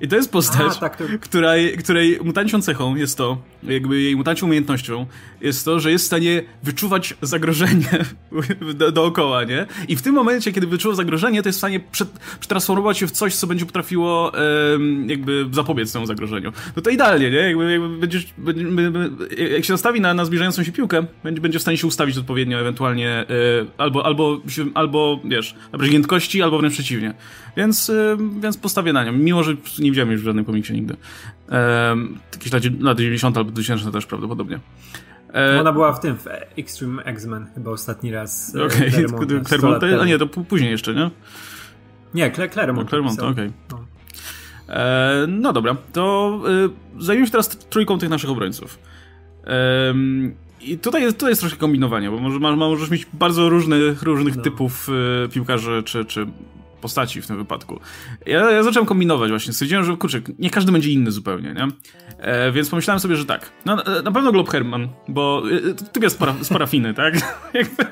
I 0.01 0.09
to 0.09 0.17
jest 0.17 0.33
postać, 0.33 0.79
tak, 0.79 0.97
to... 0.97 1.05
której, 1.21 1.77
której 1.79 2.19
mutancią 2.25 2.63
cechą 2.63 2.97
jest 2.97 3.19
to, 3.19 3.39
jakby 3.63 4.01
jej 4.01 4.17
mutancią 4.17 4.47
umiejętnością 4.47 5.07
jest 5.43 5.65
to, 5.65 5.81
że 5.81 5.91
jest 5.91 6.05
w 6.05 6.07
stanie 6.07 6.43
wyczuwać 6.63 7.15
zagrożenie 7.23 8.05
do, 8.75 8.93
dookoła, 8.93 9.45
nie? 9.45 9.67
I 9.89 9.97
w 9.97 10.03
tym 10.03 10.15
momencie, 10.15 10.53
kiedy 10.53 10.67
wyczuwa 10.67 10.95
zagrożenie, 10.95 11.43
to 11.43 11.49
jest 11.49 11.59
w 11.59 11.61
stanie 11.61 11.81
przetransformować 12.41 12.99
się 12.99 13.07
w 13.07 13.11
coś, 13.11 13.35
co 13.35 13.47
będzie 13.47 13.67
potrafiło 13.67 14.33
jakby 15.07 15.47
zapobiec 15.53 15.93
temu 15.93 16.07
zagrożeniu. 16.07 16.53
No 16.77 16.83
to 16.83 16.91
idealnie, 16.91 17.31
nie? 17.31 17.37
Jakby, 17.37 17.73
jakby 17.73 17.89
będziesz, 17.89 18.35
jak 19.53 19.65
się 19.65 19.73
nastawi 19.73 20.01
na, 20.01 20.15
na 20.15 20.25
zbliżającą 20.25 20.65
się 20.65 20.73
piłkę, 20.73 21.07
będzie, 21.25 21.41
będzie 21.41 21.59
w 21.59 21.63
stanie 21.63 21.77
się 21.77 21.87
ustawić 21.87 22.19
odpowiednio, 22.19 22.59
ewentualnie 22.59 23.09
e, 23.11 23.25
albo, 23.79 24.07
albo, 24.07 24.41
albo, 24.75 25.21
wiesz, 25.25 25.55
nabrać 25.73 25.91
giętkości, 25.91 26.43
albo 26.43 26.59
wręcz 26.59 26.75
przeciwnie. 26.75 27.15
Więc, 27.57 27.93
więc 28.41 28.57
postawię 28.57 28.93
na 28.93 29.05
nią, 29.05 29.13
mimo 29.13 29.43
że 29.43 29.55
nie 29.79 29.91
widziałem 29.91 30.13
już 30.13 30.21
w 30.21 30.25
żadnym 30.25 30.45
komiksie 30.45 30.73
nigdy. 30.73 30.97
Um, 31.49 32.19
jakieś 32.33 32.53
lat, 32.53 32.63
lat 32.81 32.99
90 32.99 33.37
albo 33.37 33.51
2000 33.51 33.93
też 33.93 34.07
prawdopodobnie. 34.07 34.61
E, 35.35 35.61
Ona 35.61 35.73
była 35.73 35.93
w 35.93 36.01
tym, 36.01 36.17
w 36.19 36.27
Extreme 36.57 37.05
X-Men 37.05 37.47
chyba 37.55 37.71
ostatni 37.71 38.13
raz. 38.13 38.55
E, 38.55 38.65
okej, 38.65 39.07
okay. 39.07 39.45
Claremont, 39.45 39.85
a 40.01 40.05
nie, 40.05 40.19
to 40.19 40.27
później 40.27 40.71
jeszcze, 40.71 40.95
nie? 40.95 41.11
Nie, 42.15 42.31
Claremont. 42.31 42.89
Claremont, 42.89 43.21
okej. 43.21 43.33
Okay. 43.33 43.53
No. 43.71 43.85
E, 44.69 45.27
no 45.29 45.53
dobra, 45.53 45.77
to 45.93 46.41
e, 46.99 47.03
zajmijmy 47.03 47.27
się 47.27 47.33
teraz 47.33 47.49
trójką 47.49 47.99
tych 47.99 48.09
naszych 48.09 48.31
obrońców. 48.31 48.79
E, 49.47 49.95
I 50.61 50.79
tutaj 50.79 51.03
jest, 51.03 51.17
tutaj 51.17 51.31
jest 51.31 51.41
troszkę 51.41 51.59
kombinowania, 51.59 52.11
bo 52.11 52.19
może, 52.19 52.39
możesz 52.39 52.91
mieć 52.91 53.07
bardzo 53.13 53.49
różnych, 53.49 54.03
różnych 54.03 54.37
no. 54.37 54.43
typów 54.43 54.89
e, 55.25 55.29
piłkarzy 55.29 55.83
czy, 55.85 56.05
czy 56.05 56.27
postaci 56.83 57.23
w 57.23 57.27
tym 57.27 57.37
wypadku. 57.37 57.81
Ja, 58.27 58.51
ja 58.51 58.63
zacząłem 58.63 58.87
kombinować 58.87 59.31
właśnie, 59.31 59.53
stwierdziłem, 59.53 59.85
że 59.85 59.97
kurczę, 59.97 60.21
nie 60.39 60.51
każdy 60.51 60.73
będzie 60.73 60.91
inny 60.91 61.11
zupełnie, 61.11 61.55
nie? 61.55 61.69
E, 62.19 62.53
więc 62.53 62.71
pomyślałem 62.71 63.01
sobie, 63.01 63.17
że 63.17 63.27
tak, 63.27 63.53
no, 63.65 63.77
na 64.05 64.13
pewno 64.13 64.33
Glob 64.33 64.51
Herman, 64.51 64.89
bo 65.09 65.43
e, 65.71 65.75
ty 65.75 66.01
jest 66.01 66.19
z 66.43 66.49
parafiny, 66.49 66.95
tak? 67.03 67.15
jakby, 67.55 67.85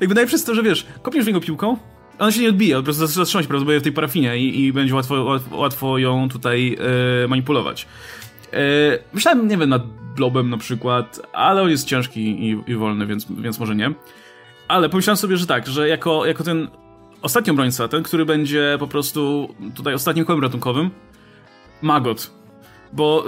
jakby 0.00 0.14
najpierw 0.14 0.44
to, 0.44 0.54
że 0.54 0.62
wiesz, 0.62 0.86
kopniesz 1.02 1.24
w 1.24 1.28
niego 1.28 1.40
piłką, 1.40 1.76
ona 2.18 2.32
się 2.32 2.40
nie 2.40 2.48
odbija, 2.48 2.76
po 2.76 2.82
prostu 2.82 3.06
zatrzyma 3.06 3.42
się 3.42 3.48
prawdopodobnie 3.48 3.80
w 3.80 3.82
tej 3.82 3.92
parafinie 3.92 4.38
i, 4.38 4.64
i 4.64 4.72
będzie 4.72 4.94
łatwo, 4.94 5.24
łatwo, 5.24 5.56
łatwo 5.56 5.98
ją 5.98 6.28
tutaj 6.28 6.76
e, 7.24 7.28
manipulować. 7.28 7.86
E, 8.52 8.58
myślałem, 9.12 9.48
nie 9.48 9.56
wiem, 9.56 9.68
nad 9.68 9.82
Blobem 10.16 10.50
na 10.50 10.56
przykład, 10.56 11.20
ale 11.32 11.62
on 11.62 11.70
jest 11.70 11.86
ciężki 11.86 12.20
i, 12.20 12.62
i 12.66 12.74
wolny, 12.74 13.06
więc, 13.06 13.26
więc 13.32 13.58
może 13.58 13.76
nie. 13.76 13.90
Ale 14.68 14.88
pomyślałem 14.88 15.16
sobie, 15.16 15.36
że 15.36 15.46
tak, 15.46 15.66
że 15.66 15.88
jako, 15.88 16.26
jako 16.26 16.44
ten 16.44 16.68
ostatni 17.26 17.50
obrońca, 17.50 17.88
ten, 17.88 18.02
który 18.02 18.24
będzie 18.24 18.76
po 18.78 18.86
prostu 18.86 19.54
tutaj 19.74 19.94
ostatnim 19.94 20.24
kołem 20.24 20.42
ratunkowym, 20.42 20.90
Magot. 21.82 22.30
Bo 22.92 23.24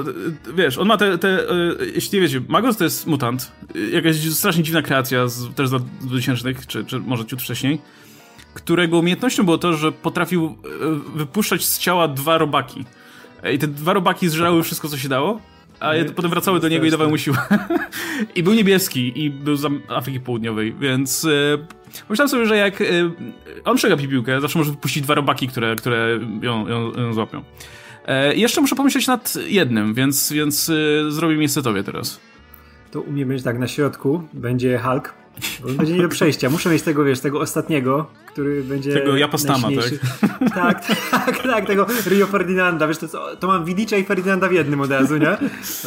wiesz, 0.55 0.78
on 0.78 0.88
ma 0.88 0.97
te, 0.97 1.19
te 1.19 1.47
jeśli 1.95 2.19
nie 2.19 2.23
wiecie, 2.23 2.40
Magot 2.49 2.78
to 2.78 2.85
jest 2.85 3.07
mutant, 3.07 3.52
jakaś 3.93 4.17
strasznie 4.31 4.62
dziwna 4.62 4.83
kreacja 4.83 5.28
z, 5.28 5.55
też 5.55 5.69
z 5.69 5.73
lat 5.73 5.83
2000, 6.00 6.55
czy, 6.67 6.85
czy 6.85 6.99
może 6.99 7.25
ciut 7.25 7.43
wcześniej, 7.43 7.81
którego 8.55 8.99
umiejętnością 8.99 9.45
było 9.45 9.59
to, 9.59 9.73
że 9.73 9.93
potrafił 9.93 10.59
wypuszczać 11.14 11.64
z 11.64 11.78
ciała 11.78 12.09
dwa 12.09 12.38
robaki. 12.38 12.85
I 13.55 13.59
te 13.59 13.67
dwa 13.67 13.93
robaki 13.93 14.28
zżerały 14.28 14.62
wszystko, 14.62 14.88
co 14.88 14.99
się 14.99 15.09
dało, 15.09 15.40
a 15.81 15.93
potem 16.17 16.31
wracały 16.31 16.61
do 16.61 16.69
niego 16.69 16.87
i 16.87 16.91
dawały 16.91 17.11
mu 17.11 17.19
siłę. 17.19 17.37
I 18.37 18.43
był 18.43 18.55
niebieski 18.55 19.25
i 19.25 19.31
był 19.31 19.57
z 19.57 19.67
Afryki 19.89 20.21
Południowej, 20.21 20.75
więc 20.81 21.25
e, 21.25 21.29
myślałem 22.11 22.29
sobie, 22.29 22.47
że 22.47 22.57
jak 22.57 22.81
e, 22.81 22.85
on 23.65 23.77
przegapi 23.77 24.09
piłkę, 24.09 24.41
zawsze 24.41 24.59
może 24.59 24.71
wypuścić 24.71 25.03
dwa 25.03 25.15
robaki, 25.15 25.49
które, 25.49 25.77
które 25.77 26.21
ją, 26.43 26.69
ją, 26.69 26.93
ją 26.93 27.13
złapią. 27.13 27.43
E, 28.07 28.35
jeszcze 28.37 28.61
muszę 28.61 28.77
pomyśleć 28.77 29.07
nad 29.07 29.35
jednym, 29.47 29.95
więc, 29.95 30.33
więc 30.33 30.71
e, 30.71 31.11
zrobię 31.11 31.37
miejsce 31.37 31.63
tobie 31.63 31.83
teraz. 31.83 32.21
To 32.91 33.01
umie 33.01 33.27
być 33.27 33.43
tak 33.43 33.59
na 33.59 33.69
środku, 33.69 34.23
będzie 34.33 34.79
Hulk, 34.79 35.15
bo 35.62 35.68
będzie 35.68 35.92
nie 35.92 36.02
do 36.02 36.09
przejścia. 36.09 36.50
Muszę 36.50 36.71
mieć 36.71 36.83
tego, 36.83 37.04
wiesz, 37.04 37.21
tego 37.21 37.40
ostatniego, 37.40 38.07
który 38.26 38.62
będzie. 38.62 38.92
Tego 38.92 39.16
Japostama, 39.16 39.68
tak? 39.68 39.90
tak? 40.54 40.87
Tak, 41.11 41.42
tak, 41.42 41.66
tego 41.66 41.87
Rio 42.07 42.26
Ferdinanda. 42.26 42.88
Wiesz, 42.88 42.99
to, 42.99 43.37
to 43.37 43.47
mam 43.47 43.64
Widicza 43.64 43.97
i 43.97 44.04
Ferdinanda 44.04 44.49
w 44.49 44.52
jednym 44.52 44.80
od 44.80 44.90
razu, 44.90 45.16
nie? 45.16 45.37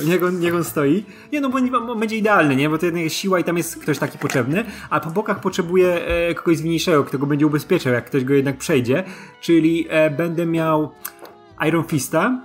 Niech 0.06 0.24
on, 0.24 0.40
niech 0.40 0.56
on 0.56 0.64
stoi. 0.64 1.04
Nie, 1.32 1.42
no 1.42 1.50
bo, 1.50 1.96
będzie 1.96 2.18
idealny, 2.18 2.56
nie? 2.56 2.70
Bo 2.70 2.78
to 2.78 2.86
jednak 2.86 3.04
jest 3.04 3.16
siła 3.16 3.40
i 3.40 3.44
tam 3.44 3.58
jest 3.58 3.82
ktoś 3.82 3.98
taki 3.98 4.18
potrzebny, 4.18 4.66
a 4.90 5.00
po 5.00 5.10
bokach 5.10 5.40
potrzebuje 5.40 6.06
e, 6.06 6.36
kogoś 6.36 6.58
zwinniejszego, 6.58 7.04
kto 7.04 7.18
go 7.18 7.26
będzie 7.26 7.48
ubezpieczał, 7.48 7.94
jak 7.94 8.06
ktoś 8.06 8.24
go 8.24 8.34
jednak 8.34 8.58
przejdzie. 8.58 9.04
Czyli 9.42 9.88
e, 9.90 10.10
będę 10.10 10.46
miał 10.46 10.92
Iron 11.68 11.84
Fista, 11.84 12.42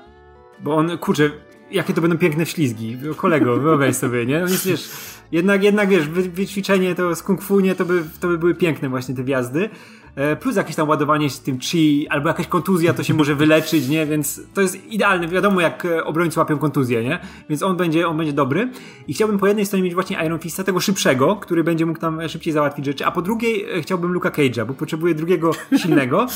bo 0.60 0.76
on, 0.76 0.98
kurczę, 0.98 1.30
jakie 1.70 1.94
to 1.94 2.00
będą 2.00 2.18
piękne 2.18 2.46
ślizgi. 2.46 2.96
Kolego, 3.16 3.56
wyobraź 3.56 3.96
sobie, 3.96 4.26
nie? 4.26 4.34
Jest, 4.34 4.66
wiesz, 4.66 4.88
jednak, 5.32 5.62
jednak 5.62 5.88
wiesz, 5.88 6.08
wyćwiczenie 6.08 6.94
to 6.94 7.14
z 7.14 7.22
kung 7.22 7.42
fu, 7.42 7.60
nie, 7.60 7.74
to 7.74 7.84
by, 7.84 8.02
to 8.20 8.28
by 8.28 8.38
były 8.38 8.54
piękne 8.54 8.88
właśnie 8.88 9.14
te 9.14 9.24
wjazdy. 9.24 9.70
E, 10.16 10.36
plus 10.36 10.56
jakieś 10.56 10.76
tam 10.76 10.88
ładowanie 10.88 11.30
z 11.30 11.40
tym 11.40 11.58
chi, 11.60 12.08
albo 12.08 12.28
jakaś 12.28 12.46
kontuzja 12.46 12.94
to 12.94 13.02
się 13.02 13.14
może 13.14 13.34
wyleczyć, 13.34 13.88
nie? 13.88 14.06
Więc 14.06 14.40
to 14.54 14.60
jest 14.60 14.86
idealne. 14.86 15.28
Wiadomo, 15.28 15.60
jak 15.60 15.84
e, 15.84 16.04
obrońcy 16.04 16.38
łapią 16.38 16.58
kontuzję, 16.58 17.04
nie? 17.04 17.18
Więc 17.48 17.62
on 17.62 17.76
będzie, 17.76 18.08
on 18.08 18.16
będzie 18.16 18.32
dobry. 18.32 18.70
I 19.08 19.14
chciałbym 19.14 19.38
po 19.38 19.46
jednej 19.46 19.66
stronie 19.66 19.82
mieć 19.82 19.94
właśnie 19.94 20.24
Iron 20.26 20.38
Fista, 20.38 20.64
tego 20.64 20.80
szybszego, 20.80 21.36
który 21.36 21.64
będzie 21.64 21.86
mógł 21.86 22.00
tam 22.00 22.28
szybciej 22.28 22.52
załatwić 22.52 22.84
rzeczy, 22.84 23.06
a 23.06 23.10
po 23.10 23.22
drugiej 23.22 23.78
e, 23.78 23.82
chciałbym 23.82 24.12
Luka 24.12 24.30
Cage'a, 24.30 24.66
bo 24.66 24.74
potrzebuję 24.74 25.14
drugiego 25.14 25.50
silnego, 25.82 26.26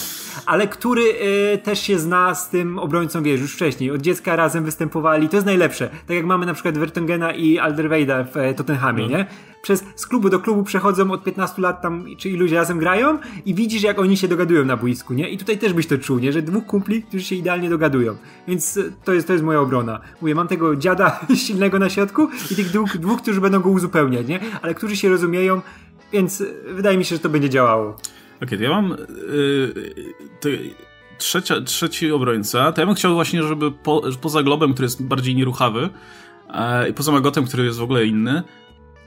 ale 0.47 0.69
który 0.69 1.03
y, 1.03 1.59
też 1.59 1.83
się 1.83 1.99
zna 1.99 2.35
z 2.35 2.51
tym 2.51 2.79
obrońcą, 2.79 3.23
wiesz, 3.23 3.41
już 3.41 3.55
wcześniej. 3.55 3.91
Od 3.91 4.01
dziecka 4.01 4.37
razem 4.37 4.65
występowali. 4.65 5.29
To 5.29 5.37
jest 5.37 5.47
najlepsze. 5.47 5.89
Tak 6.07 6.17
jak 6.17 6.27
mamy 6.27 6.47
na 6.47 6.55
przykład 6.55 6.79
Vertongena 6.79 7.33
i 7.33 7.59
Alderweida 7.59 8.25
w 8.25 8.55
Tottenhamie, 8.57 9.03
no. 9.03 9.11
nie? 9.11 9.27
Przez, 9.63 9.85
z 9.97 10.07
klubu 10.07 10.31
do 10.31 10.41
klubu 10.41 10.63
przechodzą 10.63 11.11
od 11.11 11.25
15 11.25 11.63
lat 11.63 11.83
tam, 11.83 12.05
czy 12.19 12.31
iluś 12.31 12.53
razem 12.53 12.79
grają 12.79 13.19
i 13.47 13.55
widzisz, 13.55 13.83
jak 13.83 13.99
oni 13.99 14.17
się 14.17 14.29
dogadują 14.29 14.65
na 14.65 14.77
boisku, 14.77 15.15
nie? 15.15 15.29
I 15.29 15.39
tutaj 15.39 15.59
też 15.59 15.73
byś 15.73 15.87
to 15.87 15.99
czuł, 15.99 16.19
nie? 16.19 16.33
Że 16.33 16.43
dwóch 16.43 16.67
kumpli, 16.67 17.03
którzy 17.03 17.25
się 17.25 17.35
idealnie 17.35 17.71
dogadują. 17.71 18.17
Więc 18.49 18.77
e, 18.77 18.83
to 19.05 19.13
jest, 19.13 19.27
to 19.27 19.33
jest 19.33 19.45
moja 19.45 19.61
obrona. 19.61 20.01
Mówię, 20.21 20.35
mam 20.35 20.49
tego 20.49 20.77
dziada 20.77 21.21
silnego 21.47 21.79
na 21.79 21.91
środku 21.91 22.29
i 22.51 22.57
tych 22.57 22.71
dwóch, 22.71 22.99
dwóch, 22.99 23.23
którzy 23.23 23.41
będą 23.41 23.61
go 23.61 23.71
uzupełniać, 23.71 24.29
nie? 24.29 24.41
Ale 24.63 24.75
którzy 24.75 24.97
się 24.97 25.09
rozumieją, 25.09 25.61
więc 26.13 26.41
e, 26.41 26.45
wydaje 26.75 26.99
mi 26.99 27.05
się, 27.05 27.17
że 27.17 27.21
to 27.21 27.29
będzie 27.29 27.51
działało. 27.51 27.89
Okej, 27.89 28.05
okay, 28.43 28.59
to 28.59 28.65
ja 28.65 28.71
mam... 28.71 28.97
Yy, 30.45 30.75
trzecia, 31.21 31.61
trzeci 31.61 32.13
obrońca, 32.13 32.73
to 32.73 32.81
ja 32.81 32.87
bym 32.87 32.95
chciał 32.95 33.15
właśnie, 33.15 33.43
żeby 33.43 33.73
po, 33.73 34.03
poza 34.21 34.43
Globem, 34.43 34.73
który 34.73 34.87
jest 34.87 35.03
bardziej 35.03 35.35
nieruchawy, 35.35 35.89
e, 36.55 36.89
i 36.89 36.95
poza 36.95 37.13
Magotem, 37.13 37.45
który 37.45 37.65
jest 37.65 37.79
w 37.79 37.83
ogóle 37.83 38.07
inny, 38.07 38.43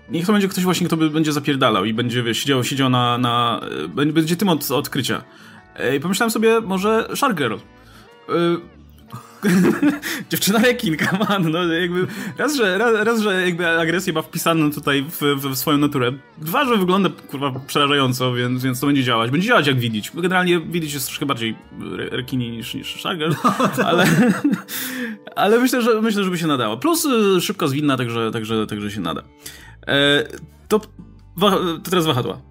Niech 0.10 0.26
to 0.26 0.32
będzie 0.32 0.48
ktoś 0.48 0.64
właśnie, 0.64 0.88
kto 0.88 0.98
będzie 0.98 1.34
zapierdalał 1.34 1.86
i 1.86 1.94
będzie, 1.94 2.24
wiesz, 2.24 2.38
siedział, 2.38 2.64
siedział 2.64 2.90
na, 2.90 3.18
na... 3.18 3.62
Będzie 3.88 4.36
tym 4.36 4.50
od 4.50 4.72
odkrycia. 4.72 5.24
I 5.98 6.00
pomyślałem 6.00 6.32
sobie, 6.32 6.62
może 6.62 7.08
Shark 7.16 7.38
Girl. 7.38 7.56
Dziewczyna 10.30 10.60
rekin, 10.60 10.98
man, 11.30 11.52
no 11.52 11.64
jakby 11.64 12.08
raz, 12.38 12.56
że, 12.56 12.78
raz, 12.78 13.06
raz, 13.06 13.22
że 13.22 13.42
jakby 13.46 13.68
agresję 13.68 14.14
ma 14.14 14.22
wpisaną 14.22 14.72
tutaj 14.72 15.06
w, 15.10 15.22
w, 15.22 15.56
swoją 15.56 15.78
naturę. 15.78 16.12
Dwa, 16.38 16.66
że 16.66 16.78
wygląda 16.78 17.10
kurwa 17.10 17.52
przerażająco, 17.68 18.34
więc, 18.34 18.64
więc 18.64 18.80
to 18.80 18.88
będzie 18.88 19.04
działać. 19.04 19.32
Będzie 19.32 19.48
działać 19.48 19.68
jak 19.68 19.80
widzieć. 19.80 20.12
Generalnie 20.16 20.60
widzieć 20.60 20.94
jest 20.94 21.06
troszkę 21.06 21.26
bardziej 21.26 21.56
rekini 22.12 22.52
niż, 22.52 22.74
niż 22.74 23.00
Shagger, 23.00 23.30
no, 23.78 23.86
ale, 23.86 24.06
ale 25.36 25.60
myślę, 25.60 25.82
że 25.82 26.02
myślę, 26.02 26.24
że 26.24 26.30
by 26.30 26.38
się 26.38 26.48
nadało. 26.48 26.78
Plus 26.78 27.06
y, 27.06 27.42
szybko 27.42 27.68
zwinna, 27.68 27.98
także, 27.98 28.32
także, 28.32 28.68
także 28.68 28.92
się 28.92 29.02
nada. 29.02 29.24
E, 29.88 30.24
to, 30.68 30.80
to 31.40 31.90
teraz 31.90 32.06
wahadła. 32.06 32.42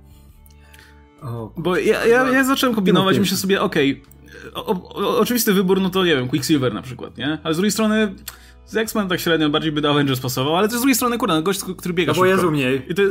O, 1.23 1.53
bo 1.57 1.77
ja, 1.77 2.07
ja, 2.07 2.31
ja 2.31 2.45
zacząłem 2.45 2.75
kombinować, 2.75 3.19
myślę 3.19 3.37
sobie, 3.37 3.61
okej, 3.61 4.03
okay, 4.55 5.07
oczywisty 5.07 5.53
wybór, 5.53 5.81
no 5.81 5.91
to 5.91 6.05
nie 6.05 6.17
wiem, 6.17 6.29
Quicksilver 6.29 6.75
na 6.75 6.83
przykład, 6.83 7.19
nie? 7.19 7.39
Ale 7.43 7.55
z 7.55 7.57
drugiej 7.57 7.73
strony 7.73 8.15
z 8.67 8.77
X-Men 8.77 9.09
tak 9.09 9.21
średnio 9.21 9.51
bardziej 9.51 9.73
by 9.73 9.81
do 9.81 9.91
Avengers 9.91 10.21
pasował, 10.21 10.57
ale 10.57 10.69
to 10.69 10.77
z 10.77 10.81
drugiej 10.81 10.95
strony, 10.95 11.19
kurde, 11.19 11.35
no 11.35 11.43
gość, 11.43 11.61
który 11.77 11.95
biega 11.95 12.13
no 12.13 12.17
bo 12.17 12.27
szybko. 12.27 12.51
Bo 12.51 12.57
jest 12.57 12.65
mniej. 12.65 12.83
To... 12.97 13.03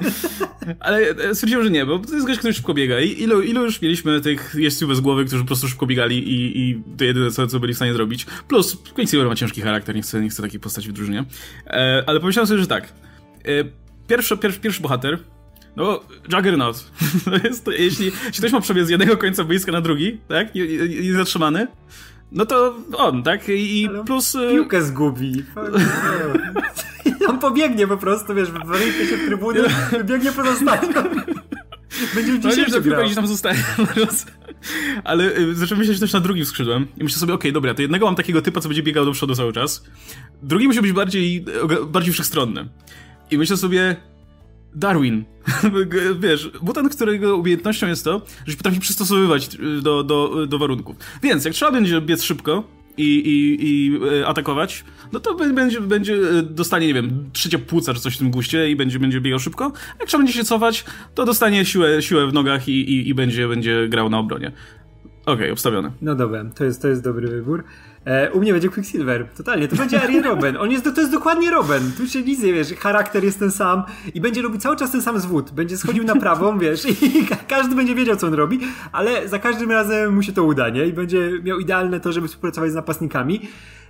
ale 0.86 1.14
stwierdziłem, 1.34 1.64
że 1.64 1.70
nie, 1.70 1.86
bo 1.86 1.98
to 1.98 2.14
jest 2.14 2.26
gość, 2.26 2.38
który 2.38 2.54
szybko 2.54 2.74
biega. 2.74 3.00
I 3.00 3.22
ilu, 3.22 3.42
ilu 3.42 3.64
już 3.64 3.82
mieliśmy 3.82 4.20
tych 4.20 4.54
jeźdźców 4.58 4.88
bez 4.88 5.00
głowy, 5.00 5.24
którzy 5.24 5.42
po 5.42 5.46
prostu 5.46 5.68
szybko 5.68 5.86
biegali 5.86 6.18
i, 6.18 6.60
i 6.60 6.82
to 6.98 7.04
jedyne, 7.04 7.30
co, 7.30 7.46
co 7.46 7.60
byli 7.60 7.72
w 7.72 7.76
stanie 7.76 7.94
zrobić. 7.94 8.26
Plus, 8.48 8.76
Quicksilver 8.94 9.28
ma 9.28 9.34
ciężki 9.34 9.60
charakter, 9.60 9.96
nie 9.96 10.02
chcę, 10.02 10.20
nie 10.20 10.28
chcę 10.28 10.42
takiej 10.42 10.60
postaci 10.60 10.88
w 10.88 10.92
drużynie. 10.92 11.24
E, 11.66 12.04
ale 12.06 12.20
pomyślałem 12.20 12.46
sobie, 12.46 12.60
że 12.60 12.66
tak. 12.66 12.92
E, 13.48 13.64
pierwszy, 14.08 14.36
pierwszy, 14.36 14.60
pierwszy 14.60 14.82
bohater, 14.82 15.18
no, 15.76 16.00
Juggernaut. 16.32 16.90
To 17.24 17.48
jest, 17.48 17.66
jeśli, 17.66 18.06
jeśli 18.06 18.38
ktoś 18.38 18.52
ma 18.52 18.60
przebiec 18.60 18.86
z 18.86 18.90
jednego 18.90 19.16
końca 19.16 19.44
boiska 19.44 19.72
na 19.72 19.80
drugi, 19.80 20.20
tak, 20.28 20.56
i, 20.56 20.58
i, 20.58 21.06
i 21.06 21.12
zatrzymany, 21.12 21.66
no 22.32 22.46
to 22.46 22.76
on, 22.96 23.22
tak? 23.22 23.48
I 23.48 23.86
Ale 23.88 24.04
plus... 24.04 24.34
Y, 24.34 24.50
piłkę 24.50 24.82
zgubi. 24.82 25.44
on 27.28 27.38
pobiegnie 27.38 27.86
po 27.86 27.96
prostu, 27.96 28.34
wiesz, 28.34 28.50
wyręknie 28.50 29.06
się 29.06 29.16
w 29.16 29.26
trybunie, 29.26 29.60
wybiegnie 29.90 30.32
po 30.32 30.44
zostaniu. 30.44 30.88
Będzie 32.14 32.32
no 32.32 32.56
nie, 32.56 32.66
że 32.66 32.82
piłka 32.82 33.02
gdzieś 33.02 33.14
tam 33.14 33.26
zostaje 33.26 33.58
Ale 35.04 35.36
y, 35.38 35.54
zacząłem 35.54 35.78
myśleć 35.78 36.00
też 36.00 36.12
na 36.12 36.20
drugim 36.20 36.44
skrzydłem 36.44 36.86
i 36.96 37.04
myślę 37.04 37.18
sobie, 37.18 37.34
okej, 37.34 37.50
okay, 37.50 37.52
dobra, 37.52 37.74
to 37.74 37.82
jednego 37.82 38.06
mam 38.06 38.14
takiego 38.14 38.42
typa, 38.42 38.60
co 38.60 38.68
będzie 38.68 38.82
biegał 38.82 39.04
do 39.04 39.12
przodu 39.12 39.34
cały 39.34 39.52
czas. 39.52 39.84
Drugi 40.42 40.66
musi 40.66 40.82
być 40.82 40.92
bardziej, 40.92 41.44
bardziej 41.86 42.12
wszechstronny. 42.12 42.68
I 43.30 43.38
myślę 43.38 43.56
sobie, 43.56 43.96
Darwin. 44.74 45.24
Wiesz, 46.20 46.50
mutant, 46.62 46.94
którego 46.94 47.36
umiejętnością 47.36 47.86
jest 47.86 48.04
to, 48.04 48.22
że 48.46 48.56
potrafi 48.56 48.80
przystosowywać 48.80 49.54
y, 49.54 49.82
do, 49.82 50.02
do, 50.02 50.46
do 50.46 50.58
warunków. 50.58 50.96
Więc 51.22 51.44
jak 51.44 51.54
trzeba 51.54 51.72
będzie 51.72 52.00
biec 52.00 52.22
szybko 52.22 52.64
i, 52.96 53.02
i, 53.02 53.66
i 53.66 53.96
y, 54.20 54.26
atakować, 54.26 54.84
no 55.12 55.20
to 55.20 55.34
będzie, 55.34 55.80
będzie 55.80 56.14
y, 56.14 56.42
dostanie, 56.42 56.86
nie 56.86 56.94
wiem, 56.94 57.30
trzecia 57.32 57.58
płuca 57.58 57.94
czy 57.94 58.00
coś 58.00 58.14
w 58.14 58.18
tym 58.18 58.30
guście 58.30 58.70
i 58.70 58.76
będzie, 58.76 58.98
będzie 58.98 59.20
biegał 59.20 59.38
szybko. 59.38 59.72
A 59.94 59.96
jak 59.98 60.08
trzeba 60.08 60.18
będzie 60.18 60.38
się 60.38 60.44
cofać, 60.44 60.84
to 61.14 61.24
dostanie 61.24 61.64
siłę, 61.64 62.02
siłę 62.02 62.26
w 62.26 62.32
nogach 62.32 62.68
i, 62.68 62.72
i, 62.72 63.08
i 63.08 63.14
będzie, 63.14 63.48
będzie 63.48 63.88
grał 63.88 64.10
na 64.10 64.18
obronie. 64.18 64.52
Okej, 65.22 65.34
okay, 65.34 65.52
obstawione. 65.52 65.90
No 66.02 66.14
dobra, 66.14 66.44
to 66.44 66.64
jest, 66.64 66.82
to 66.82 66.88
jest 66.88 67.04
dobry 67.04 67.28
wybór. 67.28 67.64
E, 68.04 68.32
u 68.32 68.40
mnie 68.40 68.52
będzie 68.52 68.68
Quicksilver, 68.68 69.26
totalnie. 69.36 69.68
To 69.68 69.76
będzie 69.76 70.02
Arjen 70.02 70.24
Robin. 70.24 70.56
On 70.56 70.70
jest, 70.70 70.84
to 70.84 71.00
jest 71.00 71.12
dokładnie 71.12 71.50
Robin. 71.50 71.92
Tu 71.96 72.08
się 72.08 72.22
nic 72.22 72.42
nie 72.42 72.52
wiesz, 72.52 72.72
charakter 72.72 73.24
jest 73.24 73.38
ten 73.38 73.50
sam 73.50 73.82
i 74.14 74.20
będzie 74.20 74.42
robił 74.42 74.60
cały 74.60 74.76
czas 74.76 74.90
ten 74.92 75.02
sam 75.02 75.20
zwód. 75.20 75.50
Będzie 75.50 75.76
schodził 75.76 76.04
na 76.04 76.16
prawą, 76.16 76.58
wiesz, 76.64 76.84
i 77.02 77.26
każdy 77.48 77.74
będzie 77.74 77.94
wiedział, 77.94 78.16
co 78.16 78.26
on 78.26 78.34
robi, 78.34 78.60
ale 78.92 79.28
za 79.28 79.38
każdym 79.38 79.70
razem 79.70 80.14
mu 80.14 80.22
się 80.22 80.32
to 80.32 80.44
uda, 80.44 80.68
nie? 80.68 80.86
I 80.86 80.92
będzie 80.92 81.30
miał 81.42 81.58
idealne 81.58 82.00
to, 82.00 82.12
żeby 82.12 82.28
współpracować 82.28 82.70
z 82.70 82.74
napastnikami. 82.74 83.40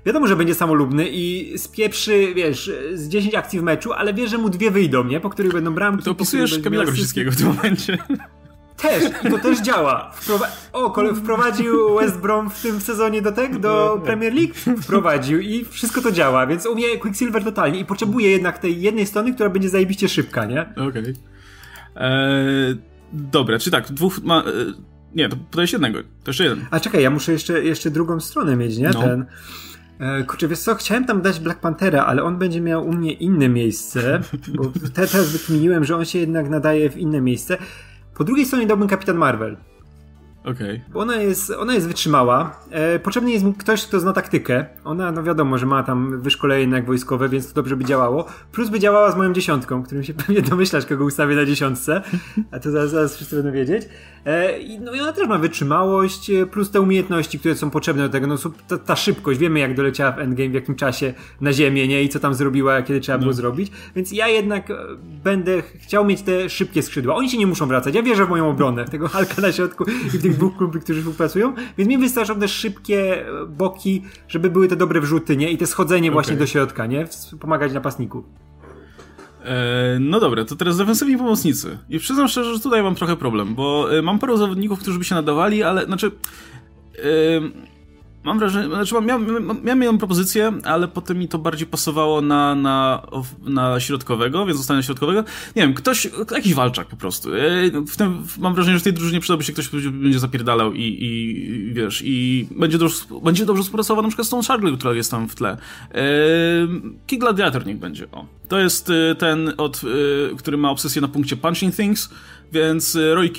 Wiadomo, 0.06 0.26
że 0.26 0.36
będzie 0.36 0.54
samolubny 0.54 1.08
i 1.10 1.52
spieprzy, 1.58 2.34
wiesz, 2.34 2.72
z 2.94 3.08
10 3.08 3.34
akcji 3.34 3.60
w 3.60 3.62
meczu, 3.62 3.92
ale 3.92 4.14
wie, 4.14 4.28
że 4.28 4.38
mu 4.38 4.50
dwie 4.50 4.70
wyjdą, 4.70 5.04
nie? 5.04 5.20
Po 5.20 5.30
których 5.30 5.52
będą 5.52 5.74
bramki. 5.74 6.04
To 6.04 6.10
opisujesz 6.10 6.58
Kamila 6.58 6.84
Grosickiego 6.84 7.30
w 7.30 7.36
tym 7.36 7.46
momencie. 7.46 7.98
Też, 8.78 9.04
i 9.24 9.30
to 9.30 9.38
też 9.38 9.60
działa. 9.60 10.10
Wprowa 10.14 10.46
o, 10.72 10.94
wprowadził 11.14 11.94
West 11.94 12.18
Brom 12.18 12.50
w 12.50 12.62
tym 12.62 12.80
sezonie 12.80 13.22
do 13.22 13.32
tego, 13.32 13.58
do 13.58 14.00
Premier 14.04 14.34
League? 14.34 14.54
Wprowadził 14.82 15.40
i 15.40 15.64
wszystko 15.64 16.02
to 16.02 16.12
działa, 16.12 16.46
więc 16.46 16.66
u 16.66 16.74
mnie 16.74 16.98
Quicksilver 16.98 17.44
totalnie 17.44 17.80
i 17.80 17.84
potrzebuje 17.84 18.30
jednak 18.30 18.58
tej 18.58 18.80
jednej 18.80 19.06
strony, 19.06 19.34
która 19.34 19.50
będzie 19.50 19.68
zajebiście 19.68 20.08
szybka, 20.08 20.44
nie? 20.44 20.62
Okej. 20.62 20.88
Okay. 20.88 21.14
Eee, 21.96 22.76
dobra, 23.12 23.58
czy 23.58 23.70
tak, 23.70 23.92
dwóch 23.92 24.22
ma... 24.22 24.40
E, 24.40 24.44
nie, 25.14 25.28
to 25.28 25.36
podajesz 25.50 25.72
jednego, 25.72 25.98
to 26.02 26.30
jeszcze 26.30 26.44
jeden. 26.44 26.66
A 26.70 26.80
czekaj, 26.80 27.02
ja 27.02 27.10
muszę 27.10 27.32
jeszcze, 27.32 27.64
jeszcze 27.64 27.90
drugą 27.90 28.20
stronę 28.20 28.56
mieć, 28.56 28.78
nie? 28.78 28.90
No. 28.94 29.00
Ten... 29.02 29.26
E, 29.98 30.24
kurczę, 30.24 30.48
wiesz 30.48 30.58
co, 30.58 30.74
chciałem 30.74 31.04
tam 31.04 31.22
dać 31.22 31.40
Black 31.40 31.60
Panthera, 31.60 32.04
ale 32.04 32.22
on 32.22 32.38
będzie 32.38 32.60
miał 32.60 32.86
u 32.86 32.92
mnie 32.92 33.12
inne 33.12 33.48
miejsce, 33.48 34.20
bo 34.54 34.64
te, 34.64 35.06
teraz 35.06 35.30
wykminiłem, 35.36 35.84
że 35.84 35.96
on 35.96 36.04
się 36.04 36.18
jednak 36.18 36.48
nadaje 36.48 36.90
w 36.90 36.96
inne 36.96 37.20
miejsce. 37.20 37.58
Po 38.18 38.24
drugiej 38.24 38.46
stronie 38.46 38.66
dałbym 38.66 38.88
Kapitan 38.88 39.16
Marvel. 39.16 39.56
Okej. 40.40 40.52
Okay. 40.52 40.80
Bo 40.92 41.00
ona 41.00 41.16
jest, 41.16 41.50
ona 41.50 41.74
jest 41.74 41.88
wytrzymała. 41.88 42.60
E, 42.70 42.98
potrzebny 42.98 43.30
jest 43.30 43.44
ktoś, 43.58 43.86
kto 43.86 44.00
zna 44.00 44.12
taktykę. 44.12 44.66
Ona, 44.84 45.12
no 45.12 45.22
wiadomo, 45.22 45.58
że 45.58 45.66
ma 45.66 45.82
tam 45.82 46.20
wyszkolenie 46.20 46.76
jak 46.76 46.86
wojskowe, 46.86 47.28
więc 47.28 47.48
to 47.48 47.54
dobrze 47.54 47.76
by 47.76 47.84
działało. 47.84 48.26
Plus 48.52 48.68
by 48.68 48.80
działała 48.80 49.12
z 49.12 49.16
moją 49.16 49.32
dziesiątką, 49.32 49.82
którym 49.82 50.04
się 50.04 50.14
pewnie 50.26 50.42
domyślasz, 50.42 50.86
kogo 50.86 51.04
ustawię 51.04 51.36
na 51.36 51.44
dziesiątce. 51.44 52.02
A 52.50 52.58
to 52.58 52.70
zaraz, 52.70 52.90
zaraz 52.90 53.16
wszyscy 53.16 53.36
będą 53.36 53.52
wiedzieć. 53.52 53.88
E, 54.28 54.58
no 54.80 54.94
i 54.94 55.00
ona 55.00 55.12
też 55.12 55.28
ma 55.28 55.38
wytrzymałość, 55.38 56.30
e, 56.30 56.46
plus 56.46 56.70
te 56.70 56.80
umiejętności, 56.80 57.38
które 57.38 57.54
są 57.54 57.70
potrzebne 57.70 58.02
do 58.02 58.08
tego. 58.08 58.26
No 58.26 58.36
ta, 58.68 58.78
ta 58.78 58.96
szybkość, 58.96 59.40
wiemy 59.40 59.60
jak 59.60 59.74
doleciała 59.74 60.12
w 60.12 60.18
Endgame, 60.18 60.50
w 60.50 60.54
jakim 60.54 60.74
czasie 60.74 61.14
na 61.40 61.52
ziemię, 61.52 61.88
nie? 61.88 62.02
I 62.02 62.08
co 62.08 62.20
tam 62.20 62.34
zrobiła, 62.34 62.82
kiedy 62.82 63.00
trzeba 63.00 63.18
no. 63.18 63.22
było 63.22 63.32
zrobić. 63.32 63.72
Więc 63.96 64.12
ja 64.12 64.28
jednak 64.28 64.70
e, 64.70 64.76
będę 65.24 65.62
chciał 65.62 66.04
mieć 66.04 66.22
te 66.22 66.50
szybkie 66.50 66.82
skrzydła. 66.82 67.14
Oni 67.14 67.30
się 67.30 67.38
nie 67.38 67.46
muszą 67.46 67.66
wracać. 67.66 67.94
Ja 67.94 68.02
wierzę 68.02 68.26
w 68.26 68.28
moją 68.28 68.50
obronę, 68.50 68.84
w 68.84 68.90
tego 68.90 69.08
Halka 69.18 69.42
na 69.42 69.52
środku 69.52 69.84
i 69.84 70.18
w 70.18 70.22
tych 70.22 70.36
dwóch 70.36 70.56
kluby, 70.56 70.80
którzy 70.80 71.00
współpracują, 71.00 71.54
więc 71.78 71.90
mi 71.90 71.98
wystarczą 71.98 72.40
te 72.40 72.48
szybkie 72.48 73.24
boki, 73.48 74.02
żeby 74.28 74.50
były 74.50 74.68
te 74.68 74.76
dobre 74.76 75.00
wrzuty, 75.00 75.36
nie? 75.36 75.50
I 75.50 75.58
te 75.58 75.66
schodzenie 75.66 76.08
okay. 76.08 76.14
właśnie 76.14 76.36
do 76.36 76.46
środka, 76.46 76.86
nie? 76.86 77.06
Pomagać 77.40 77.72
napastniku. 77.72 78.24
E, 79.44 79.98
no 80.00 80.20
dobra, 80.20 80.44
to 80.44 80.56
teraz 80.56 80.76
defensywni 80.76 81.16
pomocnicy. 81.16 81.78
I 81.88 81.98
przyznam 81.98 82.28
szczerze, 82.28 82.54
że 82.54 82.60
tutaj 82.60 82.82
mam 82.82 82.94
trochę 82.94 83.16
problem, 83.16 83.54
bo 83.54 83.96
e, 83.98 84.02
mam 84.02 84.18
paru 84.18 84.36
zawodników, 84.36 84.80
którzy 84.80 84.98
by 84.98 85.04
się 85.04 85.14
nadawali, 85.14 85.62
ale 85.62 85.84
znaczy. 85.84 86.10
Yy 86.94 87.68
Mam 88.24 88.38
wrażenie, 88.38 88.68
znaczy 88.68 88.94
miałem, 89.02 89.46
miałem 89.64 89.82
jedną 89.82 89.98
propozycję, 89.98 90.52
ale 90.64 90.88
potem 90.88 91.18
mi 91.18 91.28
to 91.28 91.38
bardziej 91.38 91.66
pasowało 91.66 92.20
na, 92.20 92.54
na, 92.54 93.06
na 93.40 93.80
środkowego, 93.80 94.46
więc 94.46 94.58
zostałem 94.58 94.82
środkowego. 94.82 95.24
Nie 95.56 95.62
wiem, 95.62 95.74
ktoś, 95.74 96.08
jakiś 96.30 96.54
walczak 96.54 96.88
po 96.88 96.96
prostu. 96.96 97.30
W 97.86 97.96
tym, 97.96 98.26
mam 98.38 98.54
wrażenie, 98.54 98.76
że 98.76 98.80
w 98.80 98.84
tej 98.84 98.92
drużynie 98.92 99.20
przydałby 99.20 99.44
się 99.44 99.52
ktoś, 99.52 99.68
kto 99.68 99.76
będzie 99.76 100.18
zapierdalał 100.18 100.72
i, 100.72 100.98
i 101.00 101.74
wiesz, 101.74 102.02
i 102.04 102.48
będzie 102.50 102.78
dobrze, 102.78 102.96
będzie 103.22 103.46
dobrze 103.46 103.62
współpracował 103.62 104.02
na 104.02 104.08
przykład 104.08 104.26
z 104.26 104.30
tą 104.30 104.42
Charlie, 104.42 104.76
która 104.76 104.94
jest 104.94 105.10
tam 105.10 105.28
w 105.28 105.34
tle. 105.34 105.56
Kid 107.06 107.20
Gladiator 107.20 107.66
niech 107.66 107.78
będzie, 107.78 108.10
o. 108.12 108.26
To 108.48 108.58
jest 108.58 108.90
y, 108.90 109.14
ten, 109.18 109.52
od, 109.56 109.84
y, 109.84 110.36
który 110.38 110.56
ma 110.56 110.70
obsesję 110.70 111.02
na 111.02 111.08
punkcie 111.08 111.36
Punching 111.36 111.76
Things, 111.76 112.10
więc 112.52 112.94
y, 112.94 113.14
Roy 113.14 113.30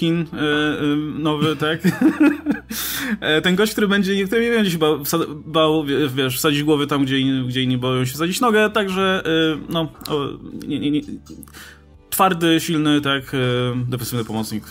nowy, 1.20 1.56
tak? 1.66 1.80
E, 3.20 3.42
ten 3.42 3.56
gość, 3.56 3.72
który 3.72 3.88
będzie, 3.88 4.26
który 4.28 4.42
nie 4.42 4.52
będzie 4.52 4.72
się 4.72 4.78
bał, 4.78 5.00
bał 5.46 5.86
wiesz, 6.16 6.38
wsadzić 6.38 6.64
głowy 6.64 6.88
tam, 6.88 7.06
gdzie, 7.06 7.44
gdzie 7.48 7.62
inni 7.62 7.78
boją 7.78 8.06
się 8.06 8.14
wsadzić 8.14 8.40
nogę, 8.42 8.70
także, 8.70 9.24
no, 9.70 9.92
nie, 10.68 10.80
nie, 10.80 10.92
nie, 10.92 11.02
twardy, 12.10 12.60
silny, 12.60 13.02
tak, 13.02 13.36
defensywny 13.88 14.26
pomocnik. 14.26 14.64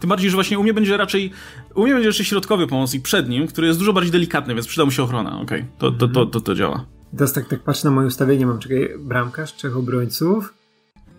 Tym 0.00 0.08
bardziej, 0.08 0.30
że 0.30 0.34
właśnie 0.34 0.58
u 0.58 0.62
mnie 0.62 0.74
będzie 0.74 0.96
raczej, 0.96 1.30
u 1.74 1.82
mnie 1.82 1.92
będzie 1.92 2.08
jeszcze 2.08 2.24
środkowy 2.24 2.66
pomocnik 2.66 3.02
przed 3.02 3.28
nim, 3.28 3.46
który 3.46 3.66
jest 3.66 3.78
dużo 3.78 3.92
bardziej 3.92 4.12
delikatny, 4.12 4.54
więc 4.54 4.66
przyda 4.66 4.84
mu 4.84 4.90
się 4.90 5.02
ochrona, 5.02 5.40
okej, 5.40 5.60
okay. 5.60 5.72
to, 5.78 5.90
to, 5.90 6.08
to, 6.08 6.26
to, 6.26 6.40
to 6.40 6.54
działa. 6.54 6.97
Teraz 7.16 7.32
tak, 7.32 7.48
tak 7.48 7.60
patrzę 7.60 7.88
na 7.88 7.94
moje 7.94 8.06
ustawienie, 8.06 8.46
mam 8.46 8.58
czekaj, 8.58 8.94
bramkarz, 8.98 9.54
trzech 9.54 9.76
obrońców. 9.76 10.54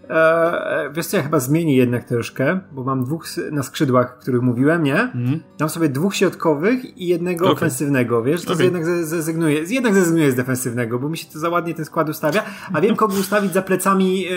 Eee, 0.10 0.94
wiesz 0.94 1.06
co, 1.06 1.18
ja 1.18 1.24
chyba 1.24 1.40
zmieni 1.40 1.76
jednak 1.76 2.04
troszkę, 2.04 2.60
bo 2.72 2.84
mam 2.84 3.04
dwóch 3.04 3.26
na 3.52 3.64
skrzydłach, 3.64 4.16
o 4.18 4.22
których 4.22 4.42
mówiłem, 4.42 4.84
nie? 4.84 5.00
Mm. 5.00 5.40
Mam 5.60 5.70
sobie 5.70 5.90
dwóch 5.90 6.16
środkowych 6.16 6.98
i 6.98 7.08
jednego 7.08 7.46
okay. 7.46 7.56
ofensywnego, 7.56 8.24
wiesz? 8.24 8.46
To 8.46 8.54
okay. 8.54 8.66
jednak 8.66 8.86
zrezygnuję, 8.86 9.64
jednak 9.70 9.94
zrezygnuję 9.94 10.32
z 10.32 10.36
defensywnego, 10.36 11.00
bo 11.00 11.10
mi 11.10 11.18
się 11.18 11.28
to 11.34 11.40
za 11.40 11.50
ładnie 11.50 11.74
ten 11.74 11.86
skład 11.86 12.10
ustawia, 12.10 12.44
a 12.74 12.82
wiem 12.82 12.96
kogo 12.96 13.14
ustawić 13.14 13.54
za 13.54 13.62
plecami 13.62 14.26
e, 14.28 14.32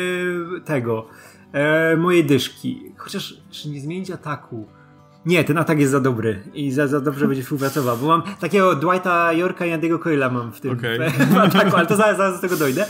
tego, 0.64 1.06
e, 1.52 1.96
mojej 1.96 2.24
dyszki. 2.24 2.92
Chociaż, 2.96 3.40
czy 3.50 3.68
nie 3.68 3.80
zmienić 3.80 4.10
ataku? 4.10 4.66
Nie, 5.26 5.44
ten 5.44 5.58
atak 5.58 5.80
jest 5.80 5.92
za 5.92 6.00
dobry 6.00 6.42
i 6.54 6.70
za, 6.70 6.86
za 6.86 7.00
dobrze 7.00 7.28
będzie 7.28 7.42
współpracował, 7.42 7.96
bo 7.96 8.06
mam 8.06 8.22
takiego 8.40 8.74
Dwighta 8.74 9.32
Yorka 9.32 9.66
i 9.66 9.70
Andy'ego 9.70 9.98
Coyla 9.98 10.30
mam 10.30 10.52
w 10.52 10.60
tym 10.60 10.72
okay. 10.72 11.10
w 11.32 11.36
ataku, 11.36 11.76
ale 11.76 11.86
to 11.86 11.96
zaraz, 11.96 12.16
zaraz 12.16 12.34
do 12.34 12.40
tego 12.40 12.56
dojdę. 12.56 12.86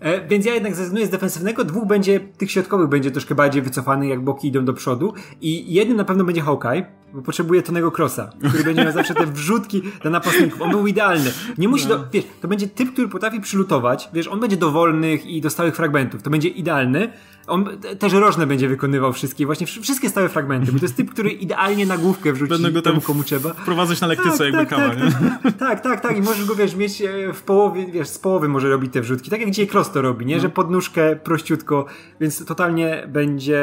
E, 0.00 0.28
więc 0.28 0.46
ja 0.46 0.54
jednak 0.54 0.74
zrezygnuję 0.74 1.06
z 1.06 1.10
defensywnego, 1.10 1.64
dwóch 1.64 1.86
będzie, 1.86 2.20
tych 2.20 2.50
środkowych 2.50 2.88
będzie 2.88 3.10
troszkę 3.10 3.34
bardziej 3.34 3.62
wycofanych, 3.62 4.08
jak 4.08 4.20
boki 4.20 4.48
idą 4.48 4.64
do 4.64 4.72
przodu 4.72 5.14
i 5.40 5.74
jednym 5.74 5.96
na 5.96 6.04
pewno 6.04 6.24
będzie 6.24 6.40
Hawkeye, 6.40 6.86
bo 7.14 7.22
potrzebuje 7.22 7.62
Tonego 7.62 7.92
Crossa, 7.98 8.30
który 8.48 8.64
będzie 8.64 8.84
miał 8.84 8.92
zawsze 8.92 9.14
te 9.14 9.26
wrzutki 9.26 9.82
dla 10.02 10.10
napastników. 10.10 10.62
On 10.62 10.70
był 10.70 10.86
idealny. 10.86 11.32
Nie 11.58 11.68
musi, 11.68 11.88
no. 11.88 11.98
do, 11.98 12.04
wiesz, 12.12 12.24
to 12.40 12.48
będzie 12.48 12.68
typ, 12.68 12.92
który 12.92 13.08
potrafi 13.08 13.40
przylutować, 13.40 14.08
wiesz, 14.12 14.28
on 14.28 14.40
będzie 14.40 14.56
dowolnych 14.56 15.26
i 15.26 15.40
do 15.40 15.50
stałych 15.50 15.76
fragmentów. 15.76 16.22
To 16.22 16.30
będzie 16.30 16.48
idealny, 16.48 17.12
on 17.46 17.68
też 17.98 18.12
rożne 18.12 18.46
będzie 18.46 18.68
wykonywał 18.68 19.12
wszystkie, 19.12 19.46
właśnie 19.46 19.66
wszystkie 19.66 20.08
stałe 20.08 20.28
fragmenty, 20.28 20.72
bo 20.72 20.78
to 20.78 20.84
jest 20.84 20.96
typ, 20.96 21.10
który 21.10 21.30
idealnie 21.30 21.86
na 21.86 21.98
główkę 21.98 22.32
wrzuci 22.32 22.50
Będę 22.50 22.72
go 22.72 22.82
temu, 22.82 23.00
komu 23.00 23.22
trzeba. 23.22 23.54
Wprowadzać 23.54 24.00
na 24.00 24.06
lektyce 24.06 24.38
tak, 24.38 24.46
jakby 24.46 24.66
tak, 24.66 24.96
tak, 24.96 24.98
nie? 24.98 25.52
Tak, 25.58 25.80
tak, 25.80 26.00
tak, 26.00 26.18
i 26.18 26.22
możesz 26.22 26.44
go, 26.44 26.54
wiesz, 26.54 26.76
mieć 26.76 27.02
e, 27.02 27.32
w 27.32 27.42
połowie, 27.42 27.86
wiesz, 27.86 28.08
z 28.08 28.18
połowy 28.18 28.48
może 28.48 28.68
robić 28.68 28.92
te 28.92 29.00
wrzutki, 29.00 29.30
tak 29.30 29.40
jak 29.40 29.50
dzisiaj 29.50 29.66
Cross 29.66 29.72
prosto 29.72 30.02
robi, 30.02 30.26
nie? 30.26 30.36
No. 30.36 30.42
Że 30.42 30.48
podnóżkę 30.48 31.16
prościutko, 31.16 31.86
więc 32.20 32.44
totalnie 32.44 33.04
będzie 33.08 33.60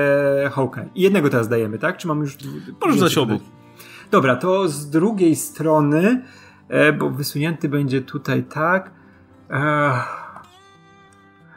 Hawkeye. 0.52 0.90
I 0.96 1.02
jednego 1.02 1.30
teraz 1.30 1.48
dajemy, 1.48 1.80
tak? 1.80 1.98
Czy 1.98 2.08
mam 2.08 2.22
już... 2.22 2.38
Możesz 2.82 3.00
dać 3.00 3.18
obu. 3.18 3.40
Dobra, 4.12 4.36
to 4.36 4.68
z 4.68 4.90
drugiej 4.90 5.36
strony, 5.36 6.24
e, 6.70 6.94
bo 6.94 7.10
wysunięty 7.10 7.70
będzie 7.70 8.02
tutaj 8.02 8.44
tak... 8.44 8.92
E, 9.50 10.21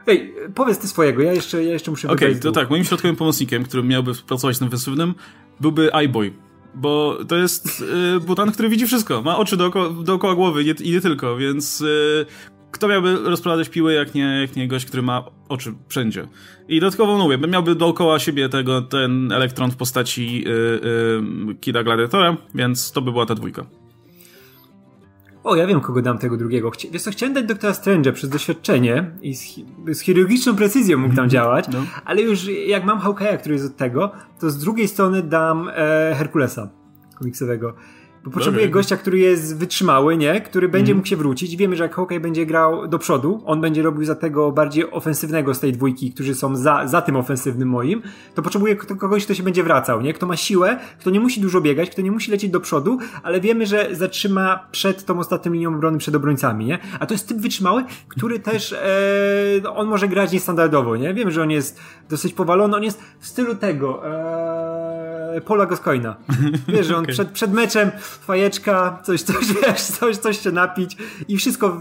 Ej, 0.06 0.34
powiedz 0.54 0.78
ty 0.78 0.88
swojego, 0.88 1.22
ja 1.22 1.32
jeszcze, 1.32 1.64
ja 1.64 1.72
jeszcze 1.72 1.90
muszę 1.90 2.08
Okej, 2.08 2.28
okay, 2.28 2.40
to 2.40 2.52
tak, 2.52 2.70
moim 2.70 2.84
środkowym 2.84 3.16
pomocnikiem, 3.16 3.64
który 3.64 3.82
miałby 3.82 4.14
pracować 4.14 4.56
z 4.56 4.58
tym 4.58 4.68
ofensywnym, 4.68 5.14
byłby 5.60 5.94
iBoy. 5.94 6.32
Bo 6.74 7.18
to 7.28 7.36
jest 7.36 7.84
y, 8.16 8.20
butan, 8.20 8.52
który 8.52 8.68
widzi 8.68 8.86
wszystko. 8.86 9.22
Ma 9.22 9.36
oczy 9.36 9.56
dookoła, 9.56 9.90
dookoła 10.02 10.34
głowy 10.34 10.64
nie, 10.64 10.74
i 10.80 10.92
nie 10.92 11.00
tylko, 11.00 11.36
więc 11.36 11.80
y, 11.80 12.26
kto 12.70 12.88
miałby 12.88 13.16
rozprowadzać 13.16 13.68
piły, 13.68 13.92
jak 13.92 14.14
nie, 14.14 14.40
jak 14.40 14.56
nie 14.56 14.68
gość, 14.68 14.86
który 14.86 15.02
ma 15.02 15.24
oczy 15.48 15.74
wszędzie. 15.88 16.26
I 16.68 16.80
dodatkowo 16.80 17.18
mówię, 17.18 17.38
miałby 17.38 17.74
dookoła 17.74 18.18
siebie 18.18 18.48
tego, 18.48 18.82
ten 18.82 19.32
elektron 19.32 19.70
w 19.70 19.76
postaci 19.76 20.44
y, 20.46 20.50
y, 20.50 21.54
Kida 21.60 21.82
Gladiatora, 21.82 22.36
więc 22.54 22.92
to 22.92 23.02
by 23.02 23.12
była 23.12 23.26
ta 23.26 23.34
dwójka. 23.34 23.66
O, 25.44 25.56
ja 25.56 25.66
wiem, 25.66 25.80
kogo 25.80 26.02
dam 26.02 26.18
tego 26.18 26.36
drugiego. 26.36 26.70
Chci 26.70 26.90
wiesz 26.90 27.02
co, 27.02 27.10
chciałem 27.10 27.34
dać 27.34 27.44
doktora 27.46 27.72
Strange'a 27.72 28.12
przez 28.12 28.30
doświadczenie 28.30 29.10
i 29.22 29.34
z, 29.34 29.60
z 29.92 30.00
chirurgiczną 30.00 30.56
precyzją 30.56 30.98
mógł 30.98 31.14
tam 31.14 31.30
działać, 31.30 31.68
no. 31.72 31.78
ale 32.04 32.22
już 32.22 32.48
jak 32.66 32.84
mam 32.84 32.98
Hawkeye'a, 33.00 33.38
który 33.38 33.54
jest 33.54 33.66
od 33.66 33.76
tego, 33.76 34.12
to 34.40 34.50
z 34.50 34.58
drugiej 34.58 34.88
strony 34.88 35.22
dam 35.22 35.70
e, 35.74 36.14
Herkulesa 36.18 36.68
komiksowego. 37.18 37.74
Bo 38.24 38.30
potrzebuje 38.30 38.68
gościa, 38.68 38.96
który 38.96 39.18
jest 39.18 39.58
wytrzymały, 39.58 40.16
nie? 40.16 40.40
Który 40.40 40.68
będzie 40.68 40.92
mm. 40.92 40.96
mógł 40.96 41.08
się 41.08 41.16
wrócić. 41.16 41.56
Wiemy, 41.56 41.76
że 41.76 41.82
jak 41.82 41.94
Hawkeye 41.94 42.20
będzie 42.20 42.46
grał 42.46 42.88
do 42.88 42.98
przodu, 42.98 43.42
on 43.46 43.60
będzie 43.60 43.82
robił 43.82 44.04
za 44.04 44.14
tego 44.14 44.52
bardziej 44.52 44.90
ofensywnego 44.90 45.54
z 45.54 45.60
tej 45.60 45.72
dwójki, 45.72 46.12
którzy 46.12 46.34
są 46.34 46.56
za, 46.56 46.86
za 46.86 47.02
tym 47.02 47.16
ofensywnym 47.16 47.68
moim, 47.68 48.02
to 48.34 48.42
potrzebuje 48.42 48.76
kogoś, 48.76 49.24
kto 49.24 49.34
się 49.34 49.42
będzie 49.42 49.62
wracał, 49.62 50.00
nie? 50.00 50.12
Kto 50.12 50.26
ma 50.26 50.36
siłę, 50.36 50.78
kto 51.00 51.10
nie 51.10 51.20
musi 51.20 51.40
dużo 51.40 51.60
biegać, 51.60 51.90
kto 51.90 52.02
nie 52.02 52.12
musi 52.12 52.30
lecieć 52.30 52.50
do 52.50 52.60
przodu, 52.60 52.98
ale 53.22 53.40
wiemy, 53.40 53.66
że 53.66 53.88
zatrzyma 53.92 54.68
przed 54.72 55.04
tą 55.04 55.18
ostatnią 55.18 55.52
linią 55.52 55.74
obrony 55.74 55.98
przed 55.98 56.14
obrońcami, 56.14 56.64
nie? 56.64 56.78
A 57.00 57.06
to 57.06 57.14
jest 57.14 57.28
typ 57.28 57.38
wytrzymały, 57.38 57.84
który 58.08 58.38
też 58.40 58.72
e, 58.72 59.70
on 59.74 59.88
może 59.88 60.08
grać 60.08 60.32
niestandardowo, 60.32 60.96
nie? 60.96 61.14
Wiemy, 61.14 61.30
że 61.30 61.42
on 61.42 61.50
jest 61.50 61.80
dosyć 62.08 62.32
powalony, 62.32 62.76
on 62.76 62.82
jest 62.82 63.02
w 63.18 63.26
stylu 63.26 63.54
tego 63.54 64.06
e, 64.06 64.63
Paula 65.40 65.66
Gascoina. 65.66 66.16
Wiesz, 66.68 66.86
że 66.86 66.96
on 66.96 67.02
okay. 67.04 67.12
przed, 67.12 67.28
przed 67.28 67.52
meczem 67.52 67.90
fajeczka, 68.00 68.98
coś, 69.02 69.22
coś, 69.22 69.52
wiesz, 69.62 69.82
coś, 69.82 70.16
coś 70.16 70.40
się 70.40 70.52
napić 70.52 70.96
i 71.28 71.36
wszystko, 71.36 71.80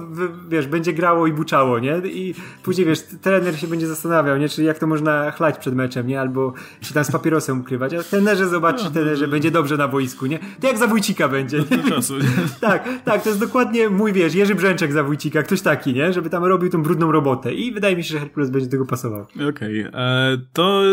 wiesz, 0.49 0.67
będzie 0.67 0.93
grało 0.93 1.27
i 1.27 1.33
buczało, 1.33 1.79
nie? 1.79 1.97
I 1.97 2.35
później, 2.63 2.87
wiesz, 2.87 2.99
trener 3.21 3.59
się 3.59 3.67
będzie 3.67 3.87
zastanawiał, 3.87 4.37
nie? 4.37 4.49
Czyli 4.49 4.67
jak 4.67 4.79
to 4.79 4.87
można 4.87 5.31
chlać 5.31 5.57
przed 5.57 5.75
meczem, 5.75 6.07
nie? 6.07 6.21
Albo 6.21 6.53
się 6.81 6.93
tam 6.93 7.03
z 7.03 7.11
papierosem 7.11 7.61
ukrywać, 7.61 7.93
a 7.93 8.03
trenerze 8.03 8.47
zobaczy, 8.49 8.91
trenerze 8.91 9.27
będzie 9.27 9.51
dobrze 9.51 9.77
na 9.77 9.87
boisku, 9.87 10.25
nie? 10.25 10.39
To 10.61 10.67
jak 10.67 10.77
za 10.77 10.87
Wójcika 10.87 11.27
będzie, 11.27 11.57
nie? 11.71 11.89
Czasu, 11.89 12.17
nie? 12.17 12.29
tak, 12.69 12.89
tak, 13.05 13.23
to 13.23 13.29
jest 13.29 13.41
dokładnie 13.41 13.89
mój, 13.89 14.13
wiesz, 14.13 14.35
Jerzy 14.35 14.55
Brzęczek 14.55 14.91
za 14.93 15.03
Wójcika, 15.03 15.43
ktoś 15.43 15.61
taki, 15.61 15.93
nie? 15.93 16.13
Żeby 16.13 16.29
tam 16.29 16.43
robił 16.45 16.69
tą 16.69 16.83
brudną 16.83 17.11
robotę 17.11 17.53
i 17.53 17.71
wydaje 17.71 17.95
mi 17.95 18.03
się, 18.03 18.09
że 18.09 18.19
Herkules 18.19 18.49
będzie 18.49 18.67
do 18.67 18.71
tego 18.71 18.85
pasował. 18.85 19.25
Okej, 19.49 19.87
okay. 19.87 20.01
E, 20.01 20.37
to 20.53 20.83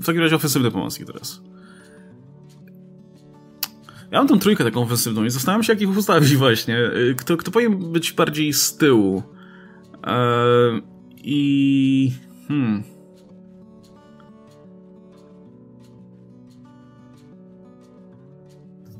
w 0.00 0.06
takim 0.06 0.20
razie 0.20 0.36
ofensywne 0.36 0.70
pomocki 0.70 1.04
teraz. 1.04 1.42
Ja 4.10 4.18
mam 4.18 4.28
tą 4.28 4.38
trójkę 4.38 4.64
taką 4.64 4.82
ofensywną 4.82 5.24
i 5.24 5.30
zastanawiam 5.30 5.62
się, 5.62 5.72
jak 5.72 5.82
ich 5.82 5.98
ustawić 5.98 6.36
właśnie. 6.36 6.78
Y, 6.78 7.14
kto, 7.18 7.36
kto 7.36 7.50
powinien 7.50 7.92
być 7.92 8.12
bardziej 8.12 8.52
z 8.52 8.76
tyłu? 8.76 9.22
Eee, 10.04 10.82
I... 11.16 12.12
Hmm... 12.48 12.82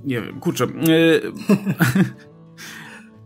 Nie 0.04 0.20
wiem, 0.20 0.40
kurczę. 0.40 0.64
Eee, 0.64 1.20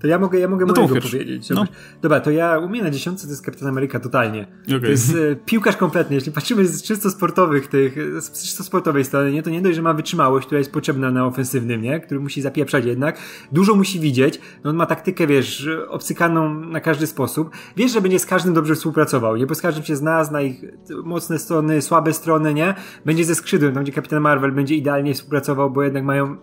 To 0.04 0.08
ja 0.08 0.18
mogę, 0.18 0.38
ja 0.38 0.48
mogę 0.48 0.66
no 0.66 0.74
mojego 0.74 1.00
powiedzieć. 1.00 1.50
No. 1.50 1.64
Dobra, 2.02 2.20
to 2.20 2.30
ja 2.30 2.58
u 2.58 2.68
mnie 2.68 2.82
na 2.82 2.90
dziesiątce 2.90 3.26
to 3.26 3.30
jest 3.30 3.42
Kapitan 3.42 3.68
Ameryka 3.68 4.00
totalnie. 4.00 4.46
Okay. 4.66 4.80
To 4.80 4.86
jest 4.86 5.10
e, 5.10 5.36
piłkarz 5.46 5.76
kompletny. 5.76 6.14
Jeśli 6.14 6.32
patrzymy 6.32 6.66
z 6.66 6.82
czysto 6.82 7.10
sportowych 7.10 7.66
tych, 7.66 8.22
z 8.22 8.42
czysto 8.42 8.64
sportowej 8.64 9.04
strony, 9.04 9.32
nie, 9.32 9.42
to 9.42 9.50
nie 9.50 9.62
dość, 9.62 9.76
że 9.76 9.82
ma 9.82 9.94
wytrzymałość, 9.94 10.46
która 10.46 10.58
jest 10.58 10.72
potrzebna 10.72 11.10
na 11.10 11.26
ofensywnym, 11.26 11.82
nie? 11.82 12.00
Który 12.00 12.20
musi 12.20 12.42
zapieprzać 12.42 12.84
jednak. 12.84 13.18
Dużo 13.52 13.74
musi 13.74 14.00
widzieć. 14.00 14.40
No 14.64 14.70
on 14.70 14.76
ma 14.76 14.86
taktykę, 14.86 15.26
wiesz, 15.26 15.68
obcykaną 15.88 16.54
na 16.54 16.80
każdy 16.80 17.06
sposób. 17.06 17.50
Wiesz, 17.76 17.92
że 17.92 18.00
będzie 18.00 18.18
z 18.18 18.26
każdym 18.26 18.54
dobrze 18.54 18.74
współpracował, 18.74 19.36
nie? 19.36 19.46
Bo 19.46 19.54
z 19.54 19.60
każdym 19.60 19.84
się 19.84 19.96
zna, 19.96 20.24
zna 20.24 20.42
ich 20.42 20.64
mocne 21.04 21.38
strony, 21.38 21.82
słabe 21.82 22.12
strony, 22.12 22.54
nie? 22.54 22.74
Będzie 23.04 23.24
ze 23.24 23.34
skrzydłem, 23.34 23.74
tam 23.74 23.82
gdzie 23.82 23.92
Kapitan 23.92 24.20
Marvel 24.20 24.52
będzie 24.52 24.74
idealnie 24.74 25.14
współpracował, 25.14 25.70
bo 25.70 25.82
jednak 25.82 26.04
mają, 26.04 26.32
e, 26.32 26.36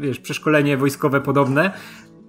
wiesz, 0.00 0.20
przeszkolenie 0.20 0.76
wojskowe 0.76 1.20
podobne 1.20 1.72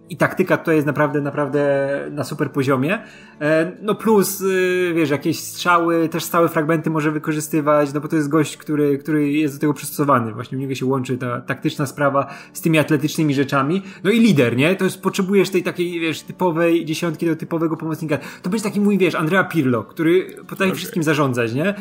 i 0.10 0.18
taktyka 0.18 0.58
tutaj 0.58 0.76
jest 0.76 0.88
naprawdę, 0.88 1.22
naprawdę 1.22 1.80
na 2.12 2.24
super 2.24 2.52
poziomie. 2.52 3.00
E, 3.42 3.72
no 3.82 3.96
plus, 3.96 4.42
y, 4.42 4.92
wiesz, 4.96 5.10
jakieś 5.10 5.40
strzały, 5.40 6.10
też 6.10 6.24
stałe 6.24 6.50
fragmenty 6.50 6.90
może 6.90 7.12
wykorzystywać, 7.12 7.94
no 7.94 8.02
bo 8.02 8.08
to 8.08 8.16
jest 8.16 8.30
gość, 8.30 8.58
który, 8.58 8.98
który 8.98 9.32
jest 9.32 9.56
do 9.56 9.60
tego 9.60 9.74
przystosowany. 9.74 10.34
Właśnie 10.34 10.58
u 10.58 10.62
niego 10.62 10.76
się 10.76 10.86
łączy 10.86 11.18
ta 11.18 11.42
taktyczna 11.42 11.86
sprawa 11.86 12.34
z 12.54 12.62
tymi 12.62 12.80
atletycznymi 12.80 13.34
rzeczami. 13.34 13.82
No 14.04 14.12
i 14.12 14.20
lider, 14.20 14.58
nie? 14.58 14.76
To 14.76 14.84
jest, 14.84 15.02
potrzebujesz 15.02 15.50
tej 15.50 15.64
takiej, 15.64 16.00
wiesz, 16.00 16.22
typowej 16.22 16.86
dziesiątki 16.86 17.26
do 17.26 17.36
typowego 17.36 17.78
pomocnika. 17.78 18.18
To 18.42 18.50
będzie 18.50 18.64
taki 18.64 18.82
mój, 18.82 18.98
wiesz, 18.98 19.16
Andrea 19.16 19.44
Pirlo, 19.44 19.84
który 19.84 20.26
potrafi 20.48 20.64
okay. 20.64 20.76
wszystkim 20.76 21.04
zarządzać, 21.04 21.54
nie? 21.54 21.76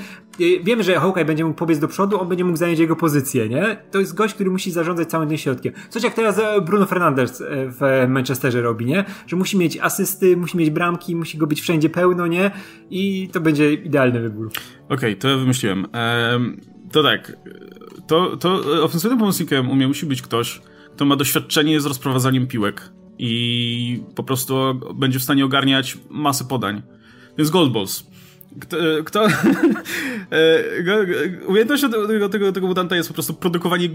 Wiemy, 0.63 0.83
że 0.83 1.01
Hawkeye 1.01 1.25
będzie 1.25 1.45
mógł 1.45 1.57
pobiec 1.57 1.79
do 1.79 1.89
przodu, 1.89 2.21
on 2.21 2.29
będzie 2.29 2.45
mógł 2.45 2.57
zająć 2.57 2.79
jego 2.79 2.97
pozycję, 2.97 3.49
nie? 3.49 3.77
To 3.91 4.01
jest 4.01 4.15
gość, 4.15 4.35
który 4.35 4.51
musi 4.51 4.71
zarządzać 4.71 5.09
całym 5.09 5.29
tym 5.29 5.39
środkiem. 5.39 5.73
Coś 5.89 6.03
jak 6.03 6.15
teraz 6.15 6.39
e, 6.39 6.61
Bruno 6.61 6.87
Fernandes 6.87 7.41
e, 7.41 7.45
w 7.49 8.09
Manchesterze 8.19 8.63
robi, 8.63 8.87
nie? 8.87 9.05
Że 9.27 9.37
musi 9.37 9.57
mieć 9.57 9.79
asysty, 9.79 10.37
musi 10.37 10.57
mieć 10.57 10.71
bramki, 10.71 11.17
musi 11.17 11.39
go 11.39 11.47
być 11.47 11.61
wszędzie 11.61 11.91
pełno, 11.91 12.27
nie? 12.27 12.51
I 12.91 13.29
to 13.33 13.41
będzie 13.41 13.73
idealny 13.73 14.21
wybór. 14.21 14.47
Okej, 14.47 14.97
okay, 14.97 15.17
to 15.17 15.29
ja 15.29 15.37
wymyśliłem. 15.37 15.87
Ehm, 15.93 16.61
to 16.93 17.03
tak, 17.03 17.37
to, 18.07 18.37
to 18.37 18.63
ofensywnym 18.83 19.19
pomocnikiem 19.19 19.71
u 19.71 19.75
mnie 19.75 19.89
musi 19.89 20.07
być 20.07 20.23
ktoś, 20.23 20.61
kto 20.95 21.05
ma 21.05 21.17
doświadczenie 21.17 21.81
z 21.81 21.87
rozprowadzaniem 21.87 22.47
piłek 22.47 22.93
i 23.19 24.03
po 24.15 24.23
prostu 24.23 24.55
będzie 24.95 25.19
w 25.19 25.23
stanie 25.23 25.45
ogarniać 25.45 25.99
masę 26.11 26.45
podań. 26.45 26.83
Więc 27.39 27.51
Gold 27.51 27.73
Balls. 27.73 28.07
Kto, 28.61 28.77
kto 29.05 29.27
e, 29.27 29.31
umiejętnością 31.47 31.91
tego, 31.91 32.29
tego, 32.29 32.53
tego 32.53 32.67
mutanta 32.67 32.97
jest 32.97 33.09
po 33.09 33.15
prostu 33.15 33.35
produkowanie 33.35 33.89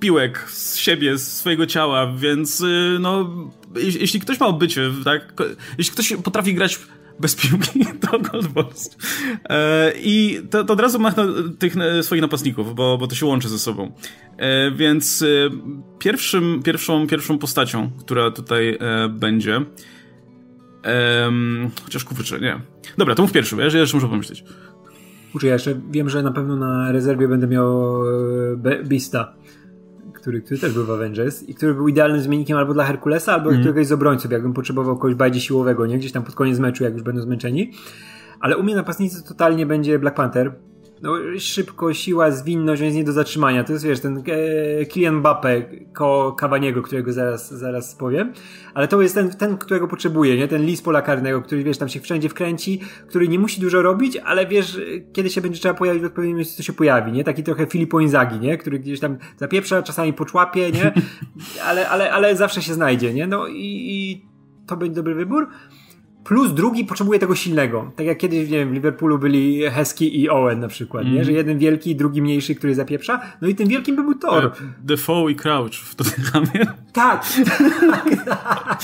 piłek 0.00 0.50
z 0.50 0.76
siebie, 0.76 1.18
z 1.18 1.32
swojego 1.32 1.66
ciała, 1.66 2.12
więc 2.16 2.60
y, 2.60 2.96
no, 3.00 3.30
jeśli 3.76 4.20
ktoś 4.20 4.40
ma 4.40 4.46
obycie, 4.46 4.90
tak, 5.04 5.32
jeśli 5.78 5.92
ktoś 5.92 6.12
potrafi 6.24 6.54
grać 6.54 6.78
bez 7.20 7.34
piłki, 7.36 7.86
to 8.10 8.18
Gold 8.18 8.48
Balls. 8.48 8.96
E, 9.44 9.92
I 9.96 10.40
to, 10.50 10.64
to, 10.64 10.72
od 10.72 10.80
razu 10.80 10.98
machnę 10.98 11.26
tych 11.58 11.76
e, 11.76 12.02
swoich 12.02 12.22
napastników, 12.22 12.74
bo, 12.74 12.98
bo 12.98 13.06
to 13.06 13.14
się 13.14 13.26
łączy 13.26 13.48
ze 13.48 13.58
sobą. 13.58 13.92
E, 14.36 14.70
więc 14.70 15.22
e, 15.22 15.26
pierwszym, 15.98 16.62
pierwszą, 16.62 17.06
pierwszą 17.06 17.38
postacią, 17.38 17.90
która 17.98 18.30
tutaj 18.30 18.78
e, 18.80 19.08
będzie 19.08 19.60
chociaż 21.84 22.04
kurczę, 22.04 22.40
nie. 22.40 22.60
Dobra, 22.98 23.14
to 23.14 23.22
mów 23.22 23.32
pierwszy, 23.32 23.56
ja 23.56 23.64
jeszcze 23.64 23.96
muszę 23.96 24.08
pomyśleć. 24.08 24.44
Kurczę, 25.32 25.46
ja 25.46 25.52
jeszcze 25.52 25.80
wiem, 25.90 26.08
że 26.08 26.22
na 26.22 26.32
pewno 26.32 26.56
na 26.56 26.92
rezerwie 26.92 27.28
będę 27.28 27.46
miał 27.46 28.02
e, 28.54 28.56
Beasta 28.84 29.34
który, 30.24 30.42
który 30.42 30.60
też 30.60 30.72
był 30.72 30.84
w 30.84 30.90
Avengers 30.90 31.42
i 31.42 31.54
który 31.54 31.74
był 31.74 31.88
idealnym 31.88 32.20
zmiennikiem 32.20 32.58
albo 32.58 32.74
dla 32.74 32.84
Herkulesa, 32.84 33.32
albo 33.32 33.48
mm. 33.48 33.60
któregoś 33.60 33.86
z 33.86 33.92
obrońców, 33.92 34.32
jakbym 34.32 34.52
potrzebował 34.52 34.96
kogoś 34.96 35.14
bardziej 35.14 35.42
siłowego, 35.42 35.86
nie? 35.86 35.98
Gdzieś 35.98 36.12
tam 36.12 36.22
pod 36.22 36.34
koniec 36.34 36.58
meczu, 36.58 36.84
jak 36.84 36.92
już 36.92 37.02
będą 37.02 37.22
zmęczeni. 37.22 37.72
Ale 38.40 38.56
u 38.56 38.62
mnie 38.62 38.74
napastnicy 38.74 39.24
totalnie 39.24 39.66
będzie 39.66 39.98
Black 39.98 40.16
Panther, 40.16 40.52
no, 41.04 41.12
szybko, 41.38 41.94
siła, 41.94 42.30
zwinność, 42.30 42.82
jest 42.82 42.96
nie 42.96 43.04
do 43.04 43.12
zatrzymania. 43.12 43.64
To 43.64 43.72
jest, 43.72 43.84
wiesz, 43.84 44.00
ten 44.00 44.22
e, 44.26 44.86
Kylian 44.86 45.14
Mbappe 45.14 45.62
Cavaniego, 46.36 46.82
którego 46.82 47.12
zaraz, 47.12 47.54
zaraz 47.54 47.94
powiem. 47.94 48.32
Ale 48.74 48.88
to 48.88 49.02
jest 49.02 49.14
ten, 49.14 49.30
ten, 49.30 49.58
którego 49.58 49.88
potrzebuje, 49.88 50.36
nie? 50.36 50.48
Ten 50.48 50.62
lis 50.62 50.82
pola 50.82 51.02
karnego, 51.02 51.42
który, 51.42 51.64
wiesz, 51.64 51.78
tam 51.78 51.88
się 51.88 52.00
wszędzie 52.00 52.28
wkręci, 52.28 52.80
który 53.08 53.28
nie 53.28 53.38
musi 53.38 53.60
dużo 53.60 53.82
robić, 53.82 54.16
ale 54.16 54.46
wiesz, 54.46 54.80
kiedy 55.12 55.30
się 55.30 55.40
będzie 55.40 55.60
trzeba 55.60 55.74
pojawić 55.74 56.02
w 56.02 56.06
odpowiednim 56.06 56.36
miejscu, 56.36 56.56
to 56.56 56.62
się 56.62 56.72
pojawi, 56.72 57.12
nie? 57.12 57.24
Taki 57.24 57.42
trochę 57.42 57.66
Filippo 57.66 58.00
Inzaghi, 58.00 58.40
nie? 58.40 58.58
Który 58.58 58.78
gdzieś 58.78 59.00
tam 59.00 59.16
zapieprza, 59.36 59.82
czasami 59.82 60.12
poczłapie, 60.12 60.70
nie? 60.72 60.92
Ale, 61.68 61.88
ale, 61.88 62.12
ale 62.12 62.36
zawsze 62.36 62.62
się 62.62 62.74
znajdzie, 62.74 63.14
nie? 63.14 63.26
No 63.26 63.46
i, 63.46 63.54
i 63.56 64.26
to 64.66 64.76
będzie 64.76 64.94
dobry 64.94 65.14
wybór. 65.14 65.48
Plus 66.24 66.54
drugi 66.54 66.84
potrzebuje 66.84 67.18
tego 67.18 67.34
silnego. 67.34 67.92
Tak 67.96 68.06
jak 68.06 68.18
kiedyś, 68.18 68.50
nie 68.50 68.58
wiem, 68.58 68.70
w 68.70 68.72
Liverpoolu 68.72 69.18
byli 69.18 69.62
Hesky 69.70 70.20
i 70.20 70.30
Owen 70.30 70.60
na 70.60 70.68
przykład, 70.68 71.02
mm. 71.02 71.14
nie? 71.14 71.20
Mhm. 71.20 71.34
Że 71.34 71.38
jeden 71.38 71.58
wielki, 71.58 71.96
drugi 71.96 72.22
mniejszy, 72.22 72.54
który 72.54 72.74
zapieprza. 72.74 73.20
No 73.40 73.48
i 73.48 73.54
tym 73.54 73.68
wielkim 73.68 73.96
by 73.96 74.02
był 74.02 74.14
Thor. 74.14 74.50
The 74.50 74.64
Defoe 74.82 75.28
i 75.28 75.36
Crouch 75.36 75.74
w 75.74 75.94
Tottenhamie. 75.94 76.66
Tak, 76.92 77.24
tak, 77.44 78.10
tak. 78.28 78.82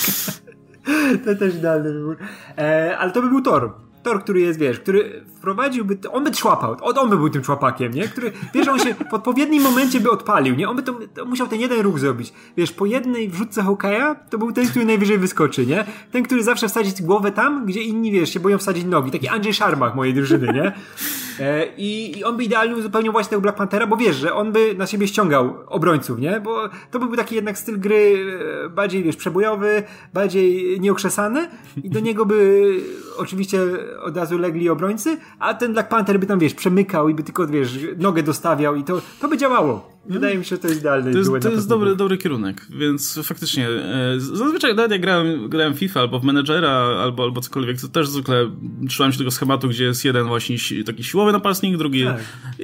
To 1.24 1.34
też 1.34 1.54
idealny 1.54 1.92
wybór. 1.92 2.16
E, 2.58 2.98
ale 2.98 3.10
to 3.10 3.22
by 3.22 3.28
był 3.28 3.42
Thor. 3.42 3.72
Thor, 4.02 4.22
który 4.22 4.40
jest, 4.40 4.58
wiesz, 4.58 4.80
który 4.80 5.24
wprowadziłby, 5.36 5.98
on 6.10 6.24
by 6.24 6.30
człapał, 6.30 6.76
on, 6.80 6.98
on 6.98 7.10
by 7.10 7.16
był 7.16 7.30
tym 7.30 7.42
człapakiem, 7.42 7.92
nie? 7.92 8.08
Który, 8.08 8.32
wiesz, 8.54 8.68
on 8.68 8.78
się 8.78 8.94
w 8.94 9.14
odpowiednim 9.14 9.62
momencie 9.62 10.00
by 10.00 10.10
odpalił, 10.10 10.54
nie? 10.54 10.68
On 10.68 10.76
by 10.76 10.82
to, 10.82 10.94
to 11.14 11.24
musiał 11.24 11.46
ten 11.46 11.60
jeden 11.60 11.80
ruch 11.80 11.98
zrobić. 11.98 12.32
Wiesz, 12.56 12.72
po 12.72 12.86
jednej 12.86 13.28
wrzutce 13.28 13.62
Hawkeye'a 13.62 14.16
to 14.30 14.38
był 14.38 14.52
ten, 14.52 14.68
który 14.68 14.84
najwyżej 14.84 15.18
wyskoczy, 15.18 15.66
nie? 15.66 15.84
Ten, 16.12 16.22
który 16.22 16.42
zawsze 16.42 16.68
wsadzić 16.68 17.02
głowę 17.02 17.32
tam, 17.32 17.66
gdzie 17.66 17.82
inni, 17.82 18.12
wiesz, 18.12 18.32
się 18.32 18.40
boją 18.40 18.58
wsadzić 18.58 18.84
nogi. 18.84 19.10
Taki 19.10 19.28
Andrzej 19.28 19.54
Szarmach 19.54 19.94
mojej 19.94 20.14
drużyny, 20.14 20.52
nie? 20.52 20.72
E, 21.40 21.66
i, 21.76 22.18
I 22.18 22.24
on 22.24 22.36
by 22.36 22.44
idealnie 22.44 22.76
uzupełniał 22.76 23.12
właśnie 23.12 23.30
tego 23.30 23.42
Black 23.42 23.58
Panthera, 23.58 23.86
bo 23.86 23.96
wiesz, 23.96 24.16
że 24.16 24.34
on 24.34 24.52
by 24.52 24.74
na 24.74 24.86
siebie 24.86 25.08
ściągał 25.08 25.56
obrońców, 25.66 26.18
nie? 26.18 26.40
Bo 26.40 26.68
to 26.90 26.98
by 26.98 27.06
był 27.06 27.16
taki 27.16 27.34
jednak 27.34 27.58
styl 27.58 27.80
gry 27.80 28.26
e, 28.64 28.68
bardziej, 28.68 29.02
wiesz, 29.02 29.16
przebojowy, 29.16 29.82
bardziej 30.14 30.80
nieokrzesany 30.80 31.48
i 31.82 31.90
do 31.90 32.00
niego 32.00 32.26
by 32.26 32.70
oczywiście 33.16 33.58
od 34.02 34.16
razu 34.16 34.38
legli 34.38 34.68
obrońcy, 34.68 35.18
a 35.38 35.54
ten 35.54 35.72
Black 35.72 35.88
Panther 35.88 36.20
by 36.20 36.26
tam, 36.26 36.38
wiesz, 36.38 36.54
przemykał 36.54 37.08
i 37.08 37.14
by 37.14 37.22
tylko, 37.22 37.46
wiesz, 37.46 37.78
nogę 37.98 38.22
dostawiał 38.22 38.76
i 38.76 38.84
to, 38.84 39.00
to 39.20 39.28
by 39.28 39.36
działało. 39.36 39.99
Wydaje 40.10 40.38
mi 40.38 40.44
się, 40.44 40.58
to 40.58 40.68
jest 40.68 40.80
idealny 40.80 41.12
To 41.12 41.18
jest, 41.18 41.30
to 41.42 41.50
jest 41.50 41.68
dobry, 41.68 41.96
dobry 41.96 42.18
kierunek, 42.18 42.66
więc 42.70 43.20
faktycznie 43.24 43.68
e, 43.68 44.20
zazwyczaj 44.20 44.74
nawet 44.74 44.90
jak 44.90 45.00
grałem, 45.00 45.48
grałem 45.48 45.74
FIFA 45.74 46.00
albo 46.00 46.20
w 46.20 46.24
menedżera, 46.24 46.70
albo, 47.02 47.22
albo 47.22 47.40
cokolwiek, 47.40 47.80
to 47.80 47.88
też 47.88 48.08
zwykle 48.08 48.50
trzymałem 48.88 49.12
się 49.12 49.18
tego 49.18 49.30
schematu, 49.30 49.68
gdzie 49.68 49.84
jest 49.84 50.04
jeden 50.04 50.26
właśnie 50.26 50.56
taki 50.86 51.04
siłowy 51.04 51.32
napastnik, 51.32 51.76
drugi 51.76 52.04
tak. 52.04 52.20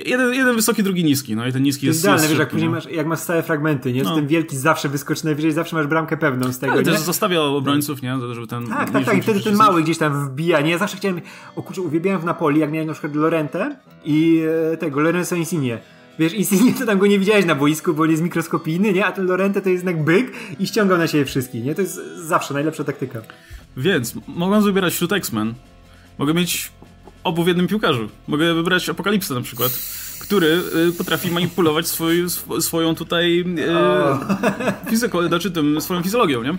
jeden, 0.06 0.35
jeden 0.35 0.56
wysoki, 0.56 0.82
drugi 0.82 1.04
niski, 1.04 1.37
no 1.37 1.46
i 1.46 1.52
ten 1.52 1.62
niski 1.62 1.87
to 1.87 1.87
jest... 1.87 2.00
idealne, 2.00 2.22
jest 2.22 2.32
wiesz, 2.32 2.40
jak 2.40 2.50
później 2.50 2.68
no. 2.68 2.74
masz, 2.74 2.87
jak 2.87 3.06
masz 3.06 3.18
stałe 3.18 3.42
fragmenty, 3.42 3.92
nie? 3.92 4.02
No. 4.02 4.14
ten 4.14 4.26
wielki 4.26 4.56
zawsze 4.56 4.88
wyskoczy 4.88 5.24
najwyżej, 5.24 5.52
zawsze 5.52 5.76
masz 5.76 5.87
bramkę 5.87 6.16
pewną 6.16 6.52
z 6.52 6.59
tego, 6.59 6.72
Ale 6.72 6.82
nie? 6.82 6.90
też 6.90 7.00
zostawiał 7.00 7.56
obrońców, 7.56 8.02
nie? 8.02 8.16
Żeby 8.35 8.46
ten... 8.46 8.66
Tak, 8.66 8.90
tak, 8.90 9.04
tak, 9.04 9.18
i 9.18 9.22
wtedy 9.22 9.40
ten 9.40 9.54
mały 9.54 9.82
gdzieś 9.82 9.98
tam 9.98 10.28
wbija, 10.28 10.61
nie? 10.61 10.70
Ja 10.70 10.78
zawsze 10.78 10.96
chciałem, 10.96 11.20
o 11.56 11.62
kurczę, 11.62 11.80
uwielbiałem 11.80 12.20
w 12.20 12.24
Napoli, 12.24 12.61
jak 12.61 12.72
miałem 12.72 12.87
na 12.87 12.92
przykład 12.92 13.14
Lorente 13.14 13.76
i 14.04 14.42
e, 14.72 14.76
tego, 14.76 15.00
Lorenzo 15.00 15.37
Insigne 15.37 15.78
Wiesz, 16.18 16.33
Insigne 16.33 16.87
tam 16.87 16.98
go 16.98 17.07
nie 17.07 17.18
widziałeś 17.18 17.44
na 17.44 17.55
boisku, 17.55 17.94
bo 17.94 18.02
on 18.02 18.11
jest 18.11 18.22
mikroskopijny, 18.22 18.92
nie? 18.92 19.07
A 19.07 19.12
ten 19.12 19.26
Lorente 19.26 19.62
to 19.62 19.68
jest 19.68 19.85
jednak 19.85 20.05
byk 20.05 20.33
i 20.59 20.66
ściągał 20.66 20.98
na 20.98 21.07
siebie 21.07 21.24
wszystkich, 21.24 21.64
nie? 21.64 21.74
To 21.74 21.83
jest 21.83 22.00
zawsze 22.16 22.55
najlepsza 22.55 22.85
taktyka. 22.85 23.22
Więc 23.76 24.14
mogą 24.29 24.61
wybierać 24.61 24.92
wśród 24.92 25.12
X-Men. 25.12 25.55
Mogę 26.18 26.35
mieć 26.35 26.72
obu 27.24 27.44
w 27.44 27.48
jednym 27.48 27.66
piłkarzu. 27.66 28.09
Mogę 28.29 28.55
wybrać 28.55 28.88
Apokalipsę 28.88 29.35
na 29.35 29.40
przykład 29.40 29.72
który 30.18 30.62
y, 30.88 30.92
potrafi 30.92 31.31
manipulować 31.31 31.88
swój, 31.88 32.24
swoją 32.61 32.94
tutaj 32.94 33.44
e, 33.59 34.90
fizyką, 34.90 35.29
znaczy 35.29 35.50
tym, 35.50 35.81
swoją 35.81 36.02
fizjologią, 36.02 36.42
nie? 36.42 36.50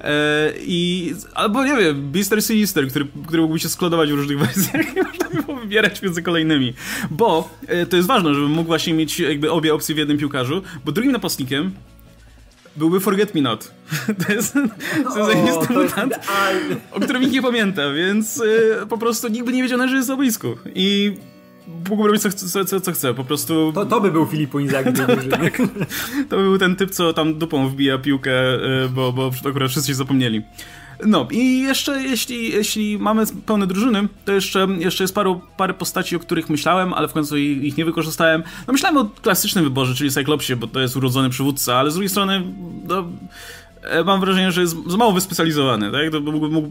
E, 0.00 0.52
I, 0.60 1.14
albo 1.34 1.64
nie 1.64 1.76
wiem, 1.76 2.12
Beaster 2.12 2.42
Sinister, 2.42 2.88
który, 2.88 3.06
który 3.26 3.42
mógłby 3.42 3.58
się 3.58 3.68
składować 3.68 4.12
w 4.12 4.14
różnych 4.14 4.38
wersjach 4.46 4.96
i 4.96 5.02
można 5.02 5.28
by 5.30 5.42
było 5.42 5.56
wybierać 5.56 6.02
między 6.02 6.22
kolejnymi. 6.22 6.74
Bo 7.10 7.50
e, 7.66 7.86
to 7.86 7.96
jest 7.96 8.08
ważne, 8.08 8.34
żeby 8.34 8.48
mógł 8.48 8.66
właśnie 8.66 8.94
mieć 8.94 9.20
jakby 9.20 9.50
obie 9.50 9.74
opcje 9.74 9.94
w 9.94 9.98
jednym 9.98 10.18
piłkarzu, 10.18 10.62
bo 10.84 10.92
drugim 10.92 11.12
napastnikiem 11.12 11.72
byłby 12.76 13.00
Forget 13.00 13.34
Me 13.34 13.40
Not. 13.40 13.70
To 14.26 14.32
jest, 14.32 14.52
to 15.14 15.30
jest 15.32 15.70
o, 15.70 15.74
mutant, 15.74 16.14
o 16.92 17.00
którym 17.00 17.22
nikt 17.22 17.34
nie 17.34 17.42
pamięta, 17.42 17.92
więc 17.92 18.36
y, 18.36 18.76
po 18.88 18.98
prostu 18.98 19.28
nikt 19.28 19.46
by 19.46 19.52
nie 19.52 19.62
wiedział, 19.62 19.88
że 19.88 19.96
jest 19.96 20.08
na 20.08 20.16
boisku. 20.16 20.56
I 20.74 21.14
mógłby 21.88 22.06
robić 22.06 22.22
co, 22.22 22.30
co, 22.30 22.64
co, 22.64 22.80
co 22.80 22.92
chce, 22.92 23.14
po 23.14 23.24
prostu... 23.24 23.72
To, 23.74 23.86
to 23.86 24.00
by 24.00 24.10
był 24.10 24.26
Filippo 24.26 24.58
Inzaghi 24.58 24.92
tak, 25.30 25.58
To 26.28 26.36
by 26.36 26.42
był 26.42 26.58
ten 26.58 26.76
typ, 26.76 26.90
co 26.90 27.12
tam 27.12 27.38
dupą 27.38 27.68
wbija 27.68 27.98
piłkę, 27.98 28.54
y, 28.54 28.88
bo, 28.88 29.12
bo 29.12 29.30
akurat 29.48 29.70
wszyscy 29.70 29.88
się 29.88 29.94
zapomnieli. 29.94 30.42
No 31.06 31.28
i 31.30 31.60
jeszcze 31.60 32.02
jeśli, 32.02 32.52
jeśli 32.52 32.98
mamy 32.98 33.24
pełne 33.46 33.66
drużyny, 33.66 34.08
to 34.24 34.32
jeszcze, 34.32 34.68
jeszcze 34.78 35.04
jest 35.04 35.14
paru, 35.14 35.40
parę 35.56 35.74
postaci, 35.74 36.16
o 36.16 36.18
których 36.18 36.50
myślałem, 36.50 36.94
ale 36.94 37.08
w 37.08 37.12
końcu 37.12 37.36
ich 37.36 37.76
nie 37.76 37.84
wykorzystałem. 37.84 38.42
No 38.66 38.72
myślałem 38.72 38.96
o 38.96 39.10
klasycznym 39.22 39.64
wyborze, 39.64 39.94
czyli 39.94 40.10
Cyclopsie, 40.10 40.56
bo 40.56 40.66
to 40.66 40.80
jest 40.80 40.96
urodzony 40.96 41.30
przywódca, 41.30 41.76
ale 41.76 41.90
z 41.90 41.94
drugiej 41.94 42.08
strony 42.08 42.42
no, 42.88 43.04
e, 43.82 44.04
mam 44.04 44.20
wrażenie, 44.20 44.52
że 44.52 44.60
jest 44.60 44.76
za 44.86 44.96
mało 44.96 45.12
wyspecjalizowany, 45.12 45.92
tak? 45.92 46.10
To 46.12 46.20
mógłby, 46.20 46.48
mógł, 46.48 46.70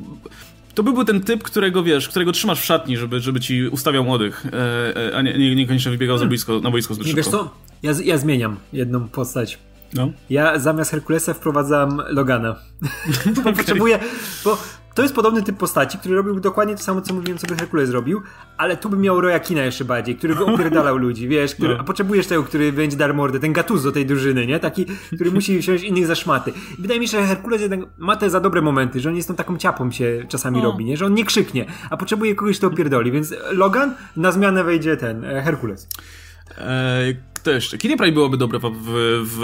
to 0.78 0.84
by 0.84 0.94
był 0.94 1.04
ten 1.04 1.22
typ, 1.22 1.44
którego 1.44 1.84
wiesz, 1.84 2.10
którego 2.10 2.32
trzymasz 2.32 2.62
w 2.62 2.66
szatni, 2.66 2.98
żeby, 2.98 3.20
żeby 3.20 3.40
ci 3.40 3.68
ustawiał 3.68 4.04
młodych, 4.04 4.46
e, 4.46 5.12
e, 5.12 5.18
a 5.18 5.22
nie, 5.22 5.38
nie, 5.38 5.56
niekoniecznie 5.56 5.92
wybiegał 5.92 6.18
za 6.18 6.26
boisko, 6.26 6.60
na 6.60 6.72
boisko 6.72 6.94
zbyt 6.94 7.08
szybko. 7.08 7.18
Wiesz 7.18 7.28
co, 7.28 7.52
ja, 7.84 7.92
ja 8.06 8.18
zmieniam 8.18 8.58
jedną 8.74 9.08
postać. 9.08 9.60
No. 9.94 10.12
Ja 10.30 10.60
zamiast 10.60 10.92
Herkulesa 10.92 11.34
wprowadzam 11.34 12.02
Logana. 12.10 12.56
okay. 13.42 13.54
Potrzebuję, 13.54 14.00
bo 14.46 14.58
to 14.98 15.02
jest 15.02 15.16
podobny 15.16 15.44
typ 15.44 15.58
postaci, 15.58 15.98
który 15.98 16.16
robił 16.16 16.40
dokładnie 16.40 16.76
to 16.76 16.84
samo, 16.84 17.02
co 17.02 17.14
mówiłem, 17.14 17.38
co 17.38 17.48
by 17.48 17.56
Herkules 17.56 17.90
zrobił, 17.90 18.22
ale 18.58 18.78
tu 18.78 18.90
by 18.90 18.98
miał 18.98 19.22
Roya 19.22 19.40
Kina 19.40 19.64
jeszcze 19.64 19.86
bardziej, 19.86 20.16
który 20.16 20.36
by 20.36 20.46
opierdalał 20.46 20.98
ludzi, 20.98 21.28
wiesz, 21.28 21.56
który, 21.56 21.74
no. 21.74 21.80
a 21.80 21.84
potrzebujesz 21.84 22.28
tego, 22.28 22.44
który 22.44 22.74
będzie 22.74 22.98
dar 22.98 23.14
mordę, 23.14 23.40
ten 23.40 23.54
Gattuso 23.54 23.92
tej 23.92 24.06
drużyny, 24.06 24.48
nie? 24.48 24.60
Taki, 24.60 24.86
który 25.16 25.32
musi 25.32 25.58
wziąć 25.58 25.84
innych 25.84 26.08
za 26.08 26.16
szmaty. 26.16 26.54
I 26.80 26.82
wydaje 26.82 27.00
mi 27.00 27.08
się, 27.08 27.22
że 27.22 27.28
Herkules 27.28 27.62
jednak 27.62 27.80
ma 27.98 28.16
te 28.16 28.30
za 28.30 28.40
dobre 28.40 28.62
momenty, 28.62 29.00
że 29.00 29.10
on 29.10 29.16
jest 29.16 29.28
tą 29.28 29.36
taką 29.36 29.58
ciapą 29.58 29.92
się 29.92 30.26
czasami 30.30 30.58
no. 30.58 30.64
robi, 30.64 30.86
nie? 30.86 30.98
Że 30.98 31.06
on 31.06 31.14
nie 31.14 31.26
krzyknie, 31.26 31.66
a 31.90 31.98
potrzebuje 31.98 32.36
kogoś, 32.36 32.58
kto 32.58 32.68
opierdoli, 32.68 33.12
więc 33.12 33.34
Logan, 33.52 33.94
na 34.16 34.32
zmianę 34.32 34.64
wejdzie 34.64 34.98
ten, 34.98 35.26
e, 35.26 35.42
Herkules. 35.42 35.88
Kto 37.38 37.52
jeszcze? 37.52 37.78
Kitty 37.78 37.98
Pryde 37.98 38.14
byłoby 38.14 38.38
dobre 38.38 38.60
w, 38.60 38.64
w, 38.64 39.38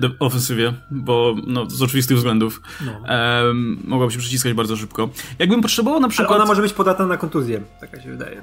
w 0.00 0.16
ofensywie, 0.18 0.72
bo 0.90 1.34
no, 1.46 1.70
z 1.70 1.82
oczywistych 1.82 2.16
względów 2.16 2.62
no. 2.86 2.92
ehm, 2.92 3.82
mogłaby 3.84 4.12
się 4.12 4.18
przyciskać 4.18 4.52
bardzo 4.52 4.76
szybko. 4.76 5.08
Jakbym 5.38 5.62
potrzebował 5.62 6.00
na 6.00 6.08
przykład... 6.08 6.30
Ale 6.30 6.36
ona 6.36 6.46
może 6.46 6.62
być 6.62 6.72
podatna 6.72 7.06
na 7.06 7.16
kontuzję, 7.16 7.60
taka 7.80 8.02
się 8.02 8.10
wydaje. 8.10 8.42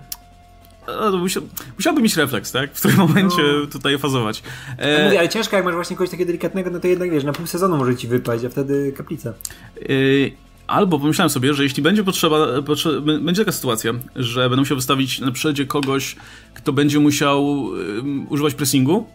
Musiał, 1.19 1.43
musiałby 1.77 2.01
mieć 2.01 2.17
refleks, 2.17 2.51
tak? 2.51 2.73
W 2.73 2.80
którym 2.80 2.97
momencie 2.97 3.41
no. 3.62 3.67
tutaj 3.67 3.99
fazować. 3.99 4.43
E... 4.77 5.06
Mówię, 5.06 5.19
ale 5.19 5.30
ciężko, 5.30 5.56
jak 5.56 5.65
masz 5.65 5.75
właśnie 5.75 5.95
kogoś 5.95 6.10
takiego 6.10 6.27
delikatnego, 6.27 6.69
no 6.69 6.80
to 6.80 6.88
jednak 6.88 7.12
wiesz, 7.12 7.23
na 7.23 7.34
pół 7.34 7.47
sezonu 7.47 7.77
może 7.77 7.95
ci 7.95 8.08
wypaść, 8.08 8.45
a 8.45 8.49
wtedy 8.49 8.93
kaplica. 8.97 9.30
E... 9.30 10.50
Albo 10.71 10.99
pomyślałem 10.99 11.29
sobie, 11.29 11.53
że 11.53 11.63
jeśli 11.63 11.84
będzie 11.84 12.03
potrzeba, 12.03 12.62
będzie 13.21 13.41
taka 13.41 13.51
sytuacja, 13.51 13.93
że 14.15 14.41
będę 14.41 14.62
musiał 14.62 14.77
wystawić 14.77 15.19
na 15.19 15.31
przodzie 15.31 15.65
kogoś, 15.65 16.15
kto 16.53 16.73
będzie 16.73 16.99
musiał 16.99 17.53
um, 17.63 18.27
używać 18.29 18.53
pressingu, 18.53 19.07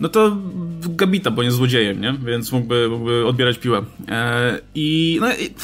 no 0.00 0.08
to 0.08 0.36
Gabita, 0.80 1.30
bo 1.30 1.42
nie 1.42 1.50
złodziejem, 1.50 2.00
nie? 2.00 2.14
Więc 2.24 2.52
mógłby, 2.52 2.88
mógłby 2.88 3.26
odbierać 3.26 3.58
piłę. 3.58 3.82
E, 4.08 4.58
I 4.74 5.18
no 5.20 5.32
i, 5.32 5.54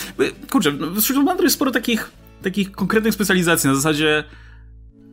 kurczę, 0.51 0.73
no, 0.73 1.01
wśród 1.01 1.25
Mandry 1.25 1.45
jest 1.45 1.57
sporo 1.57 1.71
takich, 1.71 2.11
takich 2.43 2.73
konkretnych 2.73 3.15
specjalizacji 3.15 3.69
na 3.69 3.75
zasadzie 3.75 4.25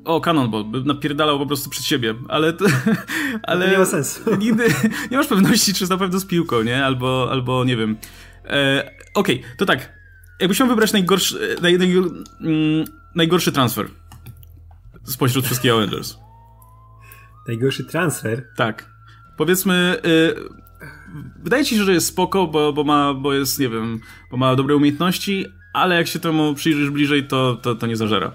o, 0.06 0.22
Cannonball, 0.22 0.64
by 0.64 0.84
napierdalał 0.84 1.40
po 1.40 1.46
prostu 1.46 1.70
przed 1.70 1.86
siebie, 1.86 2.16
ale 2.28 2.54
to, 2.54 2.66
ale 3.44 3.66
to 3.66 3.72
nie 3.72 3.78
ma 3.78 3.86
sensu. 3.86 4.20
Nigdy 4.40 4.68
nie 5.12 5.18
masz 5.18 5.28
pewności, 5.28 5.74
czy 5.74 5.84
jest 5.84 5.92
na 5.92 5.98
pewno 5.98 6.20
z 6.20 6.26
piłką, 6.26 6.62
nie? 6.62 6.86
Albo, 6.86 7.28
albo 7.32 7.64
nie 7.64 7.78
wiem. 7.78 7.98
E, 8.46 8.96
Okej, 9.16 9.40
okay, 9.40 9.58
to 9.58 9.66
tak. 9.66 10.05
Jakbyś 10.40 10.60
miał 10.60 10.70
wybrać 10.70 10.94
najgorszy, 10.94 11.56
naj, 11.62 11.78
naj, 11.78 11.94
mm, 12.42 12.86
najgorszy 13.16 13.52
transfer 13.52 13.88
spośród 15.06 15.46
wszystkich 15.46 15.72
Avengers. 15.72 16.18
Najgorszy 17.48 17.84
transfer? 17.84 18.48
Tak. 18.56 18.90
Powiedzmy, 19.38 19.98
y, 20.06 20.36
wydaje 21.44 21.66
ci 21.66 21.76
się, 21.76 21.84
że 21.84 21.94
jest 21.94 22.08
spoko, 22.08 22.48
bo, 22.48 22.74
bo, 22.74 22.84
ma, 22.84 23.14
bo 23.14 23.34
jest, 23.34 23.60
nie 23.60 23.70
wiem, 23.70 24.00
bo 24.32 24.38
ma 24.38 24.56
dobre 24.56 24.76
umiejętności, 24.76 25.46
ale 25.74 25.96
jak 25.96 26.08
się 26.08 26.20
temu 26.20 26.54
przyjrzysz 26.54 26.90
bliżej, 26.90 27.28
to, 27.28 27.56
to, 27.62 27.76
to 27.76 27.88
nie 27.88 27.98
zażera. 27.98 28.32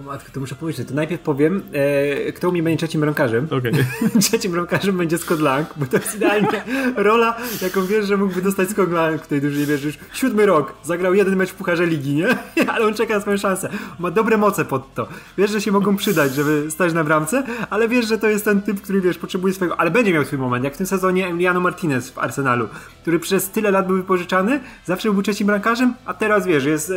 O 0.00 0.02
matko, 0.02 0.32
to 0.32 0.40
muszę 0.40 0.54
powiedzieć. 0.54 0.88
To 0.88 0.94
najpierw 0.94 1.22
powiem, 1.22 1.62
e, 1.72 2.32
kto 2.32 2.48
u 2.48 2.52
mnie 2.52 2.62
będzie 2.62 2.78
trzecim 2.78 3.00
bramkarzem. 3.00 3.48
Okay. 3.50 3.72
trzecim 4.22 4.52
bramkarzem 4.52 4.96
będzie 4.96 5.18
Scott 5.18 5.40
Lang, 5.40 5.68
bo 5.76 5.86
to 5.86 5.96
jest 5.96 6.16
idealnie 6.16 6.64
rola, 6.96 7.36
jaką 7.62 7.86
wiesz, 7.86 8.06
że 8.06 8.16
mógłby 8.16 8.42
dostać 8.42 8.70
Scott 8.70 8.92
Lang 8.92 9.22
w 9.22 9.26
tej 9.26 9.40
drużynie. 9.40 9.66
Wiesz, 9.66 9.84
już 9.84 9.98
siódmy 10.12 10.46
rok, 10.46 10.74
zagrał 10.84 11.14
jeden 11.14 11.36
mecz 11.36 11.50
w 11.50 11.54
Pucharze 11.54 11.86
Ligi, 11.86 12.14
nie? 12.14 12.26
ale 12.72 12.86
on 12.86 12.94
czeka 12.94 13.14
na 13.14 13.20
swoją 13.20 13.36
szansę. 13.36 13.68
Ma 13.98 14.10
dobre 14.10 14.36
moce 14.36 14.64
pod 14.64 14.94
to. 14.94 15.08
Wiesz, 15.38 15.50
że 15.50 15.60
się 15.60 15.72
mogą 15.72 15.96
przydać, 15.96 16.34
żeby 16.34 16.70
stać 16.70 16.92
na 16.92 17.04
bramce, 17.04 17.42
ale 17.70 17.88
wiesz, 17.88 18.06
że 18.06 18.18
to 18.18 18.28
jest 18.28 18.44
ten 18.44 18.62
typ, 18.62 18.80
który, 18.80 19.00
wiesz, 19.00 19.18
potrzebuje 19.18 19.54
swojego... 19.54 19.80
Ale 19.80 19.90
będzie 19.90 20.12
miał 20.12 20.24
swój 20.24 20.38
moment, 20.38 20.64
jak 20.64 20.74
w 20.74 20.76
tym 20.76 20.86
sezonie 20.86 21.26
Emiliano 21.26 21.60
Martinez 21.60 22.10
w 22.10 22.18
Arsenalu, 22.18 22.68
który 23.02 23.18
przez 23.18 23.50
tyle 23.50 23.70
lat 23.70 23.86
był 23.86 23.96
wypożyczany, 23.96 24.60
zawsze 24.84 25.12
był 25.12 25.22
trzecim 25.22 25.46
bramkarzem, 25.46 25.94
a 26.04 26.14
teraz, 26.14 26.46
wiesz, 26.46 26.64
jest 26.64 26.90
e, 26.90 26.94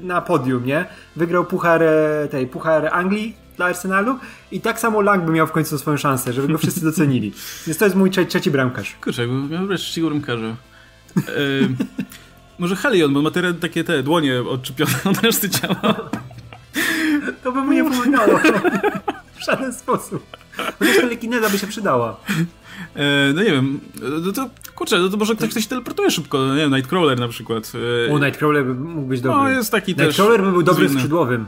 na 0.00 0.20
podium, 0.20 0.66
nie? 0.66 0.86
Wygrał 1.16 1.44
Puchar 1.44 1.82
tej 2.30 2.46
Puchar 2.46 2.88
Anglii 2.92 3.36
dla 3.56 3.66
Arsenalu 3.66 4.18
i 4.52 4.60
tak 4.60 4.80
samo 4.80 5.00
Lang 5.00 5.24
by 5.24 5.32
miał 5.32 5.46
w 5.46 5.52
końcu 5.52 5.78
swoją 5.78 5.96
szansę, 5.96 6.32
żeby 6.32 6.48
go 6.48 6.58
wszyscy 6.58 6.84
docenili. 6.84 7.32
Więc 7.66 7.78
to 7.78 7.84
jest 7.84 7.96
mój 7.96 8.10
trzeci, 8.10 8.28
trzeci 8.30 8.50
bramkarz. 8.50 8.96
Kurczę, 9.00 9.26
miał 9.26 9.68
trzeciego 9.68 10.08
bramkarza. 10.08 10.46
E, 10.46 11.22
może 12.58 12.76
Helion, 12.76 13.14
bo 13.14 13.22
ma 13.22 13.30
te, 13.30 13.54
takie 13.54 13.84
te 13.84 14.02
dłonie 14.02 14.40
odczepione 14.40 14.92
od 15.04 15.20
reszty 15.20 15.50
ciała. 15.50 15.94
To 17.42 17.52
by 17.52 17.60
mu 17.60 17.72
nie 17.72 17.84
pomagało. 17.84 18.38
w 19.40 19.44
żaden 19.46 19.72
sposób. 19.72 20.26
Chociaż 20.78 20.96
telekineza 20.96 21.50
by 21.50 21.58
się 21.58 21.66
przydała. 21.66 22.16
E, 22.96 23.32
no 23.34 23.42
nie 23.42 23.50
wiem, 23.50 23.80
no 24.24 24.32
to 24.32 24.50
kurczę, 24.74 24.98
no 24.98 25.08
to 25.08 25.16
może 25.16 25.34
ktoś, 25.34 25.50
ktoś 25.50 25.66
teleportuje 25.66 26.10
szybko, 26.10 26.38
no 26.38 26.54
nie 26.54 26.60
wiem, 26.60 26.74
Nightcrawler 26.74 27.20
na 27.20 27.28
przykład. 27.28 27.72
E, 28.08 28.12
o, 28.12 28.18
Nightcrawler 28.18 28.64
by 28.64 28.74
mógł 28.74 29.08
być 29.08 29.20
dobry. 29.20 29.38
No, 29.38 29.48
jest 29.48 29.72
taki 29.72 29.96
Nightcrawler 29.96 30.42
by 30.42 30.52
był 30.52 30.62
dobrym 30.62 30.92
skrzydłowym. 30.92 31.46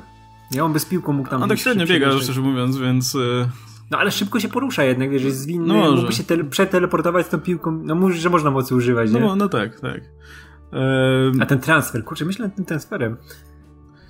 Nie, 0.53 0.65
on 0.65 0.73
bez 0.73 0.85
piłką 0.85 1.13
mógł 1.13 1.29
tam... 1.29 1.43
On 1.43 1.49
tak 1.49 1.59
średnio 1.59 1.87
biega, 1.87 2.19
szczerze 2.19 2.41
mówiąc, 2.41 2.79
więc... 2.79 3.15
Y, 3.15 3.49
no 3.91 3.99
ale 3.99 4.11
szybko 4.11 4.41
się 4.41 4.49
porusza 4.49 4.85
jednak, 4.85 5.11
wiesz, 5.11 5.23
jest 5.23 5.41
zwinny, 5.41 5.67
no 5.67 5.93
mógłby 5.93 6.13
się 6.13 6.23
tele- 6.23 6.51
przeteleportować 6.51 7.27
z 7.27 7.29
tą 7.29 7.41
piłką, 7.41 7.83
no 7.85 7.95
mówisz, 7.95 8.19
że 8.19 8.31
można 8.31 8.51
mocy 8.51 8.75
używać, 8.75 9.13
nie? 9.13 9.21
No, 9.21 9.37
no 9.37 9.49
tak, 9.49 9.81
tak. 9.81 10.01
Um... 10.73 11.43
A 11.43 11.47
ten 11.47 11.61
transfer, 11.61 12.05
kurczę, 12.05 12.25
myślę 12.25 12.47
nad 12.47 12.57
tym 12.57 12.65
transferem. 12.65 13.17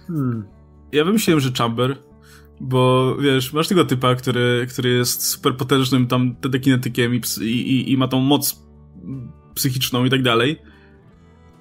Hmm. 0.06 0.44
Ja 0.92 1.04
wymyśliłem, 1.04 1.40
że 1.40 1.52
Chamber, 1.58 1.96
bo 2.60 3.14
wiesz, 3.20 3.52
masz 3.52 3.68
tego 3.68 3.84
typa, 3.84 4.14
który, 4.14 4.66
który 4.70 4.90
jest 4.90 5.26
super 5.26 5.56
potężnym 5.56 6.06
tam 6.06 6.36
telekinetykiem 6.36 7.14
i, 7.14 7.20
i, 7.42 7.92
i 7.92 7.96
ma 7.96 8.08
tą 8.08 8.20
moc 8.20 8.66
psychiczną 9.54 10.04
i 10.04 10.10
tak 10.10 10.22
dalej 10.22 10.62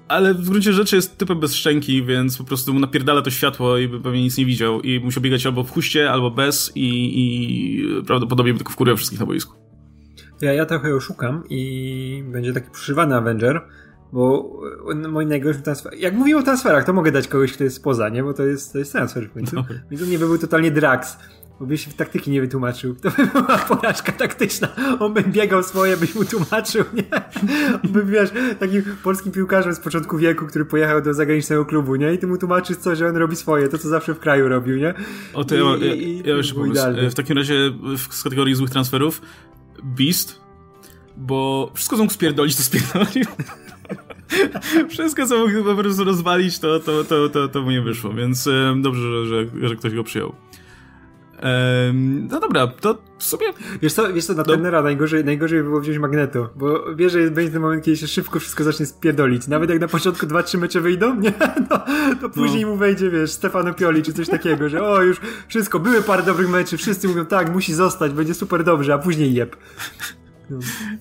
ale 0.08 0.34
w 0.34 0.50
gruncie 0.50 0.72
rzeczy 0.72 0.96
jest 0.96 1.18
typem 1.18 1.40
bez 1.40 1.54
szczęki, 1.54 2.04
więc 2.04 2.38
po 2.38 2.44
prostu 2.44 2.74
mu 2.74 2.80
napierdala 2.80 3.22
to 3.22 3.30
światło 3.30 3.78
i 3.78 3.88
pewnie 3.88 4.22
nic 4.22 4.38
nie 4.38 4.46
widział 4.46 4.80
i 4.80 5.00
musiał 5.00 5.22
biegać 5.22 5.46
albo 5.46 5.62
w 5.62 5.70
huście, 5.70 6.10
albo 6.10 6.30
bez 6.30 6.72
i, 6.74 7.12
i 7.14 8.02
prawdopodobnie 8.06 8.52
by 8.52 8.58
tylko 8.58 8.72
wkurwiał 8.72 8.96
wszystkich 8.96 9.20
na 9.20 9.26
boisku. 9.26 9.54
Ja, 10.40 10.52
ja 10.52 10.66
trochę 10.66 10.94
oszukam 10.94 11.42
i 11.50 12.24
będzie 12.32 12.52
taki 12.52 12.70
przyszywany 12.70 13.16
Avenger, 13.16 13.60
bo 14.12 14.52
mój 15.08 15.26
najgorszy 15.26 15.62
transfer... 15.62 15.94
Jak 15.98 16.14
mówimy 16.14 16.40
o 16.40 16.42
transferach, 16.42 16.84
to 16.84 16.92
mogę 16.92 17.12
dać 17.12 17.28
kogoś, 17.28 17.52
kto 17.52 17.64
jest 17.64 17.76
spoza, 17.76 18.08
nie? 18.08 18.22
Bo 18.22 18.34
to 18.34 18.42
jest, 18.42 18.72
to 18.72 18.78
jest 18.78 18.92
transfer 18.92 19.28
w 19.28 19.32
końcu. 19.32 19.56
Więc 19.90 20.02
u 20.02 20.06
mnie 20.06 20.18
by 20.18 20.26
był 20.26 20.38
totalnie 20.38 20.70
Drax 20.70 21.18
bo 21.60 21.66
byś 21.66 21.84
w 21.84 21.94
taktyki 21.94 22.30
nie 22.30 22.40
wytłumaczył. 22.40 22.94
To 22.94 23.10
by 23.10 23.26
była 23.26 23.58
porażka 23.58 24.12
taktyczna. 24.12 24.68
On 25.00 25.14
by 25.14 25.22
biegał 25.22 25.62
swoje, 25.62 25.96
byś 25.96 26.14
mu 26.14 26.24
tłumaczył, 26.24 26.84
nie? 26.94 27.04
On 27.84 27.92
by, 27.92 28.04
wiesz, 28.04 28.30
takim 28.58 28.82
polskim 29.02 29.32
piłkarzem 29.32 29.74
z 29.74 29.80
początku 29.80 30.18
wieku, 30.18 30.46
który 30.46 30.64
pojechał 30.64 31.02
do 31.02 31.14
zagranicznego 31.14 31.64
klubu, 31.64 31.96
nie? 31.96 32.14
I 32.14 32.18
ty 32.18 32.26
mu 32.26 32.38
tłumaczysz 32.38 32.76
co, 32.76 32.96
że 32.96 33.08
on 33.08 33.16
robi 33.16 33.36
swoje, 33.36 33.68
to 33.68 33.78
co 33.78 33.88
zawsze 33.88 34.14
w 34.14 34.18
kraju 34.18 34.48
robił, 34.48 34.76
nie? 34.76 34.94
O, 35.34 35.44
to 35.44 35.54
I, 35.54 35.58
ja, 35.58 35.94
i, 35.94 36.18
ja, 36.18 36.22
ja 36.30 36.36
już 36.36 36.52
pomysł. 36.52 36.82
W 37.10 37.14
takim 37.14 37.36
razie 37.36 37.72
z 38.10 38.22
kategorii 38.22 38.54
złych 38.54 38.70
transferów 38.70 39.22
Beast, 39.84 40.40
bo 41.16 41.70
wszystko 41.74 41.96
co 41.96 42.02
mógł 42.02 42.14
spierdolić, 42.14 42.56
to 42.56 42.62
spierdolił. 42.62 43.26
Wszystko, 44.90 45.26
co 45.26 45.38
mógł 45.38 45.64
po 45.64 45.74
prostu 45.74 46.04
rozwalić, 46.04 46.58
to, 46.58 46.80
to, 46.80 47.04
to, 47.04 47.28
to, 47.28 47.48
to 47.48 47.62
mu 47.62 47.70
nie 47.70 47.82
wyszło, 47.82 48.12
więc 48.12 48.48
dobrze, 48.76 49.26
że, 49.26 49.68
że 49.68 49.76
ktoś 49.76 49.94
go 49.94 50.04
przyjął. 50.04 50.34
No 52.28 52.40
dobra, 52.40 52.66
to 52.66 52.98
sobie. 53.18 53.46
Wiesz 53.82 53.92
co, 53.92 54.12
wiesz 54.12 54.24
co 54.24 54.32
na 54.32 54.38
no. 54.38 54.44
trenera 54.44 54.82
najgorzej, 54.82 55.24
najgorzej 55.24 55.58
by 55.58 55.64
było 55.64 55.80
wziąć 55.80 55.98
magneto, 55.98 56.50
bo 56.56 56.94
wiesz, 56.94 57.12
że 57.12 57.30
będzie 57.30 57.52
ten 57.52 57.62
moment, 57.62 57.84
kiedy 57.84 57.96
się 57.96 58.06
szybko 58.06 58.40
wszystko 58.40 58.64
zacznie 58.64 58.86
spierdolić. 58.86 59.48
Nawet 59.48 59.70
jak 59.70 59.80
na 59.80 59.88
początku 59.88 60.26
dwa, 60.26 60.42
trzy 60.42 60.58
mecze 60.58 60.80
wyjdą, 60.80 61.20
nie? 61.20 61.32
No, 61.70 61.80
to 62.20 62.28
później 62.28 62.62
no. 62.62 62.68
mu 62.68 62.76
wejdzie, 62.76 63.10
wiesz, 63.10 63.30
Stefano 63.30 63.74
Pioli 63.74 64.02
czy 64.02 64.12
coś 64.12 64.28
takiego, 64.28 64.68
że 64.68 64.82
o, 64.82 65.02
już 65.02 65.20
wszystko, 65.48 65.80
były 65.80 66.02
parę 66.02 66.22
dobrych 66.22 66.50
meczy, 66.50 66.76
wszyscy 66.76 67.08
mówią 67.08 67.26
tak, 67.26 67.52
musi 67.52 67.74
zostać, 67.74 68.12
będzie 68.12 68.34
super 68.34 68.64
dobrze, 68.64 68.94
a 68.94 68.98
później 68.98 69.34
jeb. 69.34 69.56
No. 70.50 70.58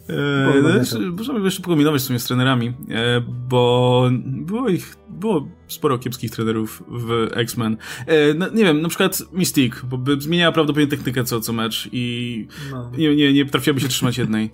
E, 0.09 0.61
no, 0.61 1.09
możemy 1.17 1.45
jeszcze 1.45 1.61
pokombinować 1.61 2.01
w 2.01 2.05
sumie 2.05 2.19
z 2.19 2.25
trenerami, 2.25 2.67
e, 2.67 3.21
bo 3.49 4.09
było 4.25 4.69
ich, 4.69 4.95
było 5.15 5.47
sporo 5.67 5.97
kiepskich 5.97 6.31
trenerów 6.31 6.83
w 6.87 7.27
X-Men. 7.33 7.77
E, 8.07 8.33
no, 8.33 8.49
nie 8.49 8.63
wiem, 8.63 8.81
na 8.81 8.89
przykład 8.89 9.23
Mystique, 9.31 9.85
bo 9.85 9.97
by 9.97 10.21
zmieniała 10.21 10.51
prawdopodobnie 10.51 10.97
technikę 10.97 11.23
co, 11.23 11.41
co 11.41 11.53
mecz 11.53 11.89
i 11.91 12.47
no. 12.71 12.91
nie, 12.97 13.15
nie, 13.15 13.33
nie 13.33 13.45
potrafiłaby 13.45 13.81
się 13.81 13.87
trzymać 13.87 14.17
jednej. 14.17 14.53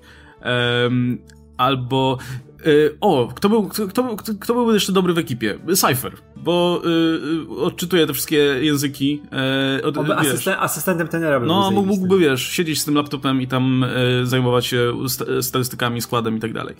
albo 1.57 2.17
Y, 2.67 2.97
o, 3.01 3.27
kto 3.35 3.49
był, 3.49 3.67
kto, 3.67 3.87
kto, 3.87 4.33
kto 4.39 4.53
był 4.53 4.73
jeszcze 4.73 4.91
dobry 4.91 5.13
w 5.13 5.17
ekipie? 5.17 5.59
Cypher, 5.75 6.13
bo 6.35 6.81
y, 7.49 7.61
odczytuje 7.61 8.07
te 8.07 8.13
wszystkie 8.13 8.37
języki. 8.37 9.21
Y, 9.79 9.85
od, 9.85 9.97
asysten, 9.97 10.55
asystentem 10.59 11.07
tenera 11.07 11.39
by 11.39 11.45
No, 11.45 11.71
mógłby, 11.71 12.19
wiesz, 12.19 12.47
siedzieć 12.47 12.81
z 12.81 12.85
tym 12.85 12.95
laptopem 12.95 13.41
i 13.41 13.47
tam 13.47 13.83
y, 13.83 14.25
zajmować 14.25 14.65
się 14.65 14.93
statystykami, 15.41 16.01
składem 16.01 16.37
i 16.37 16.39
tak 16.39 16.53
dalej. 16.53 16.75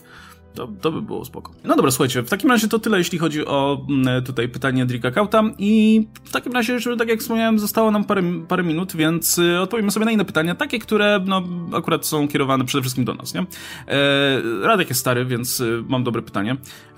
To, 0.56 0.68
to 0.82 0.92
by 0.92 1.02
było 1.02 1.26
spoko. 1.26 1.52
No 1.64 1.76
dobra, 1.76 1.92
słuchajcie, 1.92 2.22
w 2.22 2.30
takim 2.30 2.50
razie 2.50 2.68
to 2.68 2.80
tyle, 2.80 2.98
jeśli 2.98 3.18
chodzi 3.18 3.46
o 3.46 3.86
mm, 3.90 4.24
tutaj 4.24 4.50
pytanie 4.50 4.86
Drika 4.86 5.12
Kauta 5.12 5.44
i 5.58 6.08
w 6.24 6.32
takim 6.32 6.54
razie, 6.54 6.80
że 6.80 6.98
tak 6.98 7.10
jak 7.10 7.20
wspomniałem, 7.20 7.60
zostało 7.60 7.92
nam 7.92 8.04
parę, 8.04 8.24
parę 8.48 8.64
minut, 8.64 8.96
więc 8.96 9.38
y, 9.38 9.60
odpowiemy 9.60 9.92
sobie 9.92 10.06
na 10.06 10.12
inne 10.12 10.26
pytania, 10.26 10.56
takie, 10.56 10.80
które 10.80 11.20
no 11.26 11.44
akurat 11.74 12.06
są 12.06 12.28
kierowane 12.28 12.66
przede 12.66 12.82
wszystkim 12.82 13.06
do 13.06 13.14
nas, 13.14 13.34
nie? 13.34 13.42
E, 13.88 14.42
Radek 14.62 14.90
jest 14.90 15.02
stary, 15.02 15.26
więc 15.26 15.60
y, 15.60 15.84
mam 15.88 16.04
dobre 16.04 16.22
pytanie. 16.22 16.58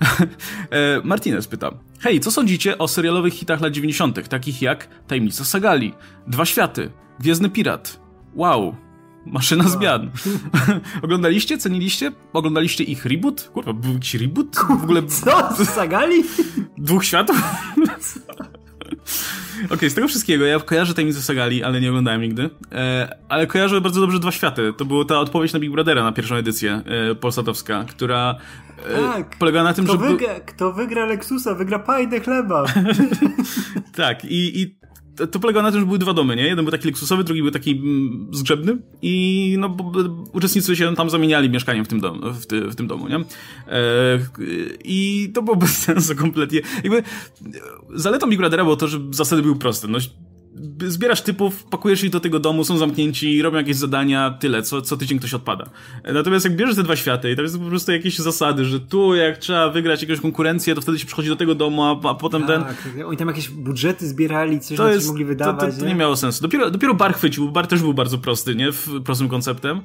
e, 0.70 1.00
Martinez 1.04 1.48
pyta, 1.48 1.70
hej, 2.00 2.20
co 2.20 2.30
sądzicie 2.30 2.78
o 2.78 2.88
serialowych 2.88 3.34
hitach 3.34 3.60
lat 3.60 3.72
90., 3.72 4.28
takich 4.28 4.62
jak 4.62 4.88
Tajemnica 5.06 5.44
Sagali, 5.44 5.94
Dwa 6.26 6.44
Światy, 6.44 6.90
Gwiezdny 7.20 7.50
Pirat, 7.50 8.04
Wow, 8.34 8.74
Maszyna 9.26 9.68
zmian. 9.68 10.10
Oglądaliście? 11.02 11.58
Ceniliście? 11.58 12.12
Oglądaliście 12.32 12.84
ich 12.84 13.04
reboot? 13.04 13.50
Kurwa, 13.52 13.72
był 13.72 13.92
jakiś 13.92 14.14
reboot? 14.14 14.56
W 14.56 14.84
ogóle... 14.84 15.02
Co? 15.02 15.54
Sagali? 15.74 16.24
Dwóch 16.78 17.04
światów? 17.04 17.36
Okej, 19.64 19.76
okay, 19.76 19.90
z 19.90 19.94
tego 19.94 20.08
wszystkiego 20.08 20.44
ja 20.44 20.60
kojarzę 20.60 20.94
tajemnicę 20.94 21.22
Sagali, 21.22 21.64
ale 21.64 21.80
nie 21.80 21.88
oglądałem 21.88 22.22
nigdy. 22.22 22.50
E, 22.72 23.16
ale 23.28 23.46
kojarzę 23.46 23.80
bardzo 23.80 24.00
dobrze 24.00 24.18
Dwa 24.18 24.32
Światy. 24.32 24.72
To 24.76 24.84
była 24.84 25.04
ta 25.04 25.18
odpowiedź 25.18 25.52
na 25.52 25.60
Big 25.60 25.70
Brothera 25.70 26.02
na 26.02 26.12
pierwszą 26.12 26.34
edycję 26.34 26.82
e, 27.10 27.14
polsatowska, 27.14 27.84
która 27.88 28.34
e, 28.88 28.94
tak. 28.94 29.38
polega 29.38 29.62
na 29.62 29.74
tym, 29.74 29.84
kto 29.84 29.92
że... 29.92 29.98
Wygra, 29.98 30.40
kto 30.40 30.72
wygra 30.72 31.06
Lexusa, 31.06 31.54
wygra 31.54 31.78
pajdę 31.78 32.20
chleba. 32.20 32.64
tak, 33.96 34.24
i, 34.24 34.62
i 34.62 34.76
to, 35.16 35.26
to 35.26 35.40
polegało 35.40 35.62
na 35.62 35.70
tym, 35.70 35.80
że 35.80 35.86
były 35.86 35.98
dwa 35.98 36.12
domy, 36.12 36.36
nie? 36.36 36.42
Jeden 36.42 36.64
był 36.64 36.72
taki 36.72 36.88
luksusowy, 36.88 37.24
drugi 37.24 37.42
był 37.42 37.50
taki 37.50 37.70
mm, 37.70 38.28
zgrzebny 38.32 38.78
i 39.02 39.56
no, 39.58 39.68
bo, 39.68 39.92
uczestnicy 40.32 40.76
się 40.76 40.94
tam 40.96 41.10
zamieniali 41.10 41.50
mieszkaniem 41.50 41.84
w 41.84 41.88
tym, 41.88 42.00
dom, 42.00 42.32
w, 42.32 42.46
ty, 42.46 42.60
w 42.60 42.74
tym 42.74 42.86
domu, 42.86 43.08
nie? 43.08 43.16
E, 43.16 43.22
I 44.84 45.30
to 45.34 45.42
było 45.42 45.56
bez 45.56 45.76
sensu 45.84 46.16
kompletnie. 46.16 46.60
Jakby 46.84 47.02
zaletą 47.94 48.30
Big 48.30 48.38
Brothera 48.38 48.64
było 48.64 48.76
to, 48.76 48.88
że 48.88 49.00
zasady 49.10 49.42
były 49.42 49.56
proste. 49.56 49.88
No, 49.88 49.98
zbierasz 50.86 51.22
typów, 51.22 51.64
pakujesz 51.64 52.04
ich 52.04 52.10
do 52.10 52.20
tego 52.20 52.38
domu, 52.38 52.64
są 52.64 52.76
zamknięci, 52.78 53.42
robią 53.42 53.58
jakieś 53.58 53.76
zadania, 53.76 54.30
tyle, 54.40 54.62
co, 54.62 54.82
co 54.82 54.96
tydzień 54.96 55.18
ktoś 55.18 55.34
odpada. 55.34 55.70
Natomiast 56.12 56.44
jak 56.44 56.56
bierzesz 56.56 56.76
te 56.76 56.82
dwa 56.82 56.96
światy 56.96 57.30
i 57.30 57.36
tam 57.36 57.44
jest 57.44 57.58
po 57.58 57.64
prostu 57.64 57.92
jakieś 57.92 58.18
zasady, 58.18 58.64
że 58.64 58.80
tu 58.80 59.14
jak 59.14 59.38
trzeba 59.38 59.70
wygrać 59.70 60.02
jakąś 60.02 60.20
konkurencję, 60.20 60.74
to 60.74 60.80
wtedy 60.80 60.98
się 60.98 61.06
przychodzi 61.06 61.28
do 61.28 61.36
tego 61.36 61.54
domu, 61.54 61.82
a, 61.82 62.08
a 62.10 62.14
potem 62.14 62.46
tak, 62.46 62.82
ten... 62.82 63.04
oni 63.04 63.16
tam 63.16 63.28
jakieś 63.28 63.48
budżety 63.48 64.08
zbierali, 64.08 64.60
coś 64.60 64.76
to 64.76 64.88
jest, 64.88 65.06
mogli 65.06 65.24
wydawać. 65.24 65.60
To, 65.60 65.66
to, 65.66 65.78
to 65.78 65.82
nie? 65.82 65.88
nie 65.88 65.94
miało 65.94 66.16
sensu. 66.16 66.42
Dopiero, 66.42 66.70
dopiero 66.70 66.94
bar 66.94 67.14
chwycił, 67.14 67.50
bar 67.50 67.66
też 67.66 67.80
był 67.80 67.94
bardzo 67.94 68.18
prosty, 68.18 68.54
nie? 68.54 68.72
W, 68.72 69.02
prostym 69.04 69.28
konceptem. 69.28 69.80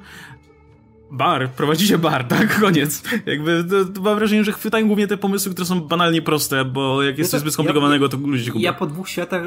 Bar, 1.12 1.50
prowadzicie 1.50 1.98
bar, 1.98 2.24
tak? 2.24 2.54
Koniec. 2.60 3.02
Jakby 3.26 3.64
to, 3.64 3.84
to 3.84 4.00
mam 4.00 4.18
wrażenie, 4.18 4.44
że 4.44 4.52
chwytają 4.52 4.86
głównie 4.86 5.06
te 5.06 5.16
pomysły, 5.16 5.52
które 5.52 5.66
są 5.66 5.80
banalnie 5.80 6.22
proste, 6.22 6.64
bo 6.64 7.02
jak 7.02 7.18
jest 7.18 7.30
coś 7.30 7.40
zbyt 7.40 7.52
skomplikowanego, 7.52 8.08
to 8.08 8.16
ludzie 8.16 8.50
kupią. 8.50 8.64
Ja 8.64 8.72
po 8.72 8.86
dwóch 8.86 9.08
światach 9.08 9.42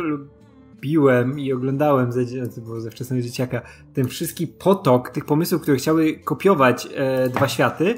piłem 0.84 1.39
i 1.39 1.54
oglądałem 1.54 2.12
bo 2.58 2.82
ze 2.82 2.91
wczesnego 2.91 3.24
dzieciaka 3.24 3.62
ten 3.93 4.08
wszystki 4.08 4.48
potok 4.48 5.10
tych 5.10 5.26
pomysłów, 5.26 5.62
które 5.62 5.78
chciały 5.78 6.13
kopiować 6.13 6.88
e, 6.96 7.30
dwa 7.30 7.48
światy 7.48 7.96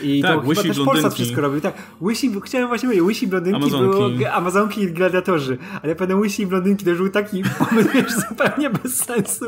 i 0.00 0.22
tak, 0.22 0.34
to 0.34 0.40
chyba 0.40 0.62
też 0.62 0.80
Polsat 0.84 1.14
wszystko 1.14 1.40
robił. 1.40 1.60
Tak, 1.60 1.74
Łysi, 2.00 2.32
chciałem 2.44 2.68
właśnie 2.68 2.88
powiedzieć, 2.88 3.06
Łysi 3.06 3.26
blondynki 3.26 3.62
Amazonki. 3.62 4.18
było 4.18 4.32
Amazonki 4.32 4.82
i 4.82 4.92
gladiatorzy, 4.92 5.58
ale 5.82 5.94
pewne 5.94 6.16
Łysi 6.16 6.46
blondynki 6.46 6.84
to 6.84 6.90
już 6.90 6.98
był 6.98 7.08
taki 7.08 7.42
pomysł 7.58 8.20
zupełnie 8.28 8.70
bez 8.70 8.96
sensu. 8.96 9.44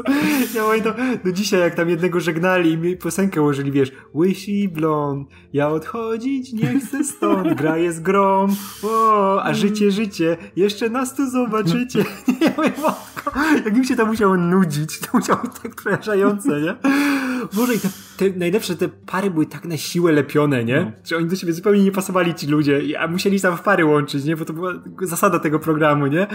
Ja 0.55 0.65
pamiętam 0.65 0.95
do 1.25 1.33
dzisiaj, 1.33 1.61
jak 1.61 1.75
tam 1.75 1.89
jednego 1.89 2.21
żegnali 2.21 2.71
i 2.71 2.79
mi 2.79 2.97
piosenkę 2.97 3.43
ułożyli, 3.43 3.73
wiesz, 3.73 3.93
Łysi 4.15 4.69
blond, 4.69 5.29
ja 5.53 5.69
odchodzić 5.69 6.53
nie 6.53 6.81
chcę 6.81 7.05
stąd, 7.05 7.55
gra 7.55 7.77
jest 7.77 8.03
grom, 8.03 8.57
o, 8.83 9.43
a 9.43 9.55
życie, 9.55 9.91
życie, 9.91 10.37
jeszcze 10.57 10.89
nas 10.91 11.15
tu 11.17 11.31
zobaczycie. 11.31 12.05
Nie 12.29 12.51
wiem, 12.63 12.73
jak 13.65 13.77
mi 13.77 13.87
się 13.87 13.97
to 13.97 14.07
musiało 14.07 14.37
nudzić, 14.37 14.99
to 14.99 15.07
musiało 15.19 15.43
być 15.43 15.53
tak 15.63 15.75
przerażające, 15.75 16.61
nie? 16.61 16.75
Boże, 17.53 17.75
i 17.75 17.79
te, 17.79 17.89
te 18.17 18.39
najlepsze 18.39 18.77
te 18.77 18.89
pary 18.89 19.31
były 19.31 19.47
tak 19.47 19.65
na 19.65 19.77
siłę 19.77 20.13
lepione, 20.13 20.65
nie? 20.65 20.81
No. 20.81 20.93
Że 21.05 21.17
oni 21.17 21.27
do 21.27 21.37
siebie 21.37 21.53
zupełnie 21.53 21.85
nie 21.85 21.93
pasowali 21.93 22.35
ci 22.35 22.47
ludzie, 22.47 23.01
a 23.01 23.09
musieli 23.09 23.41
tam 23.41 23.57
w 23.57 23.63
pary 23.63 23.85
łączyć, 23.85 24.25
nie? 24.25 24.37
Bo 24.37 24.45
to 24.45 24.53
była 24.53 24.73
zasada 25.03 25.39
tego 25.39 25.59
programu, 25.59 26.07
nie? 26.07 26.27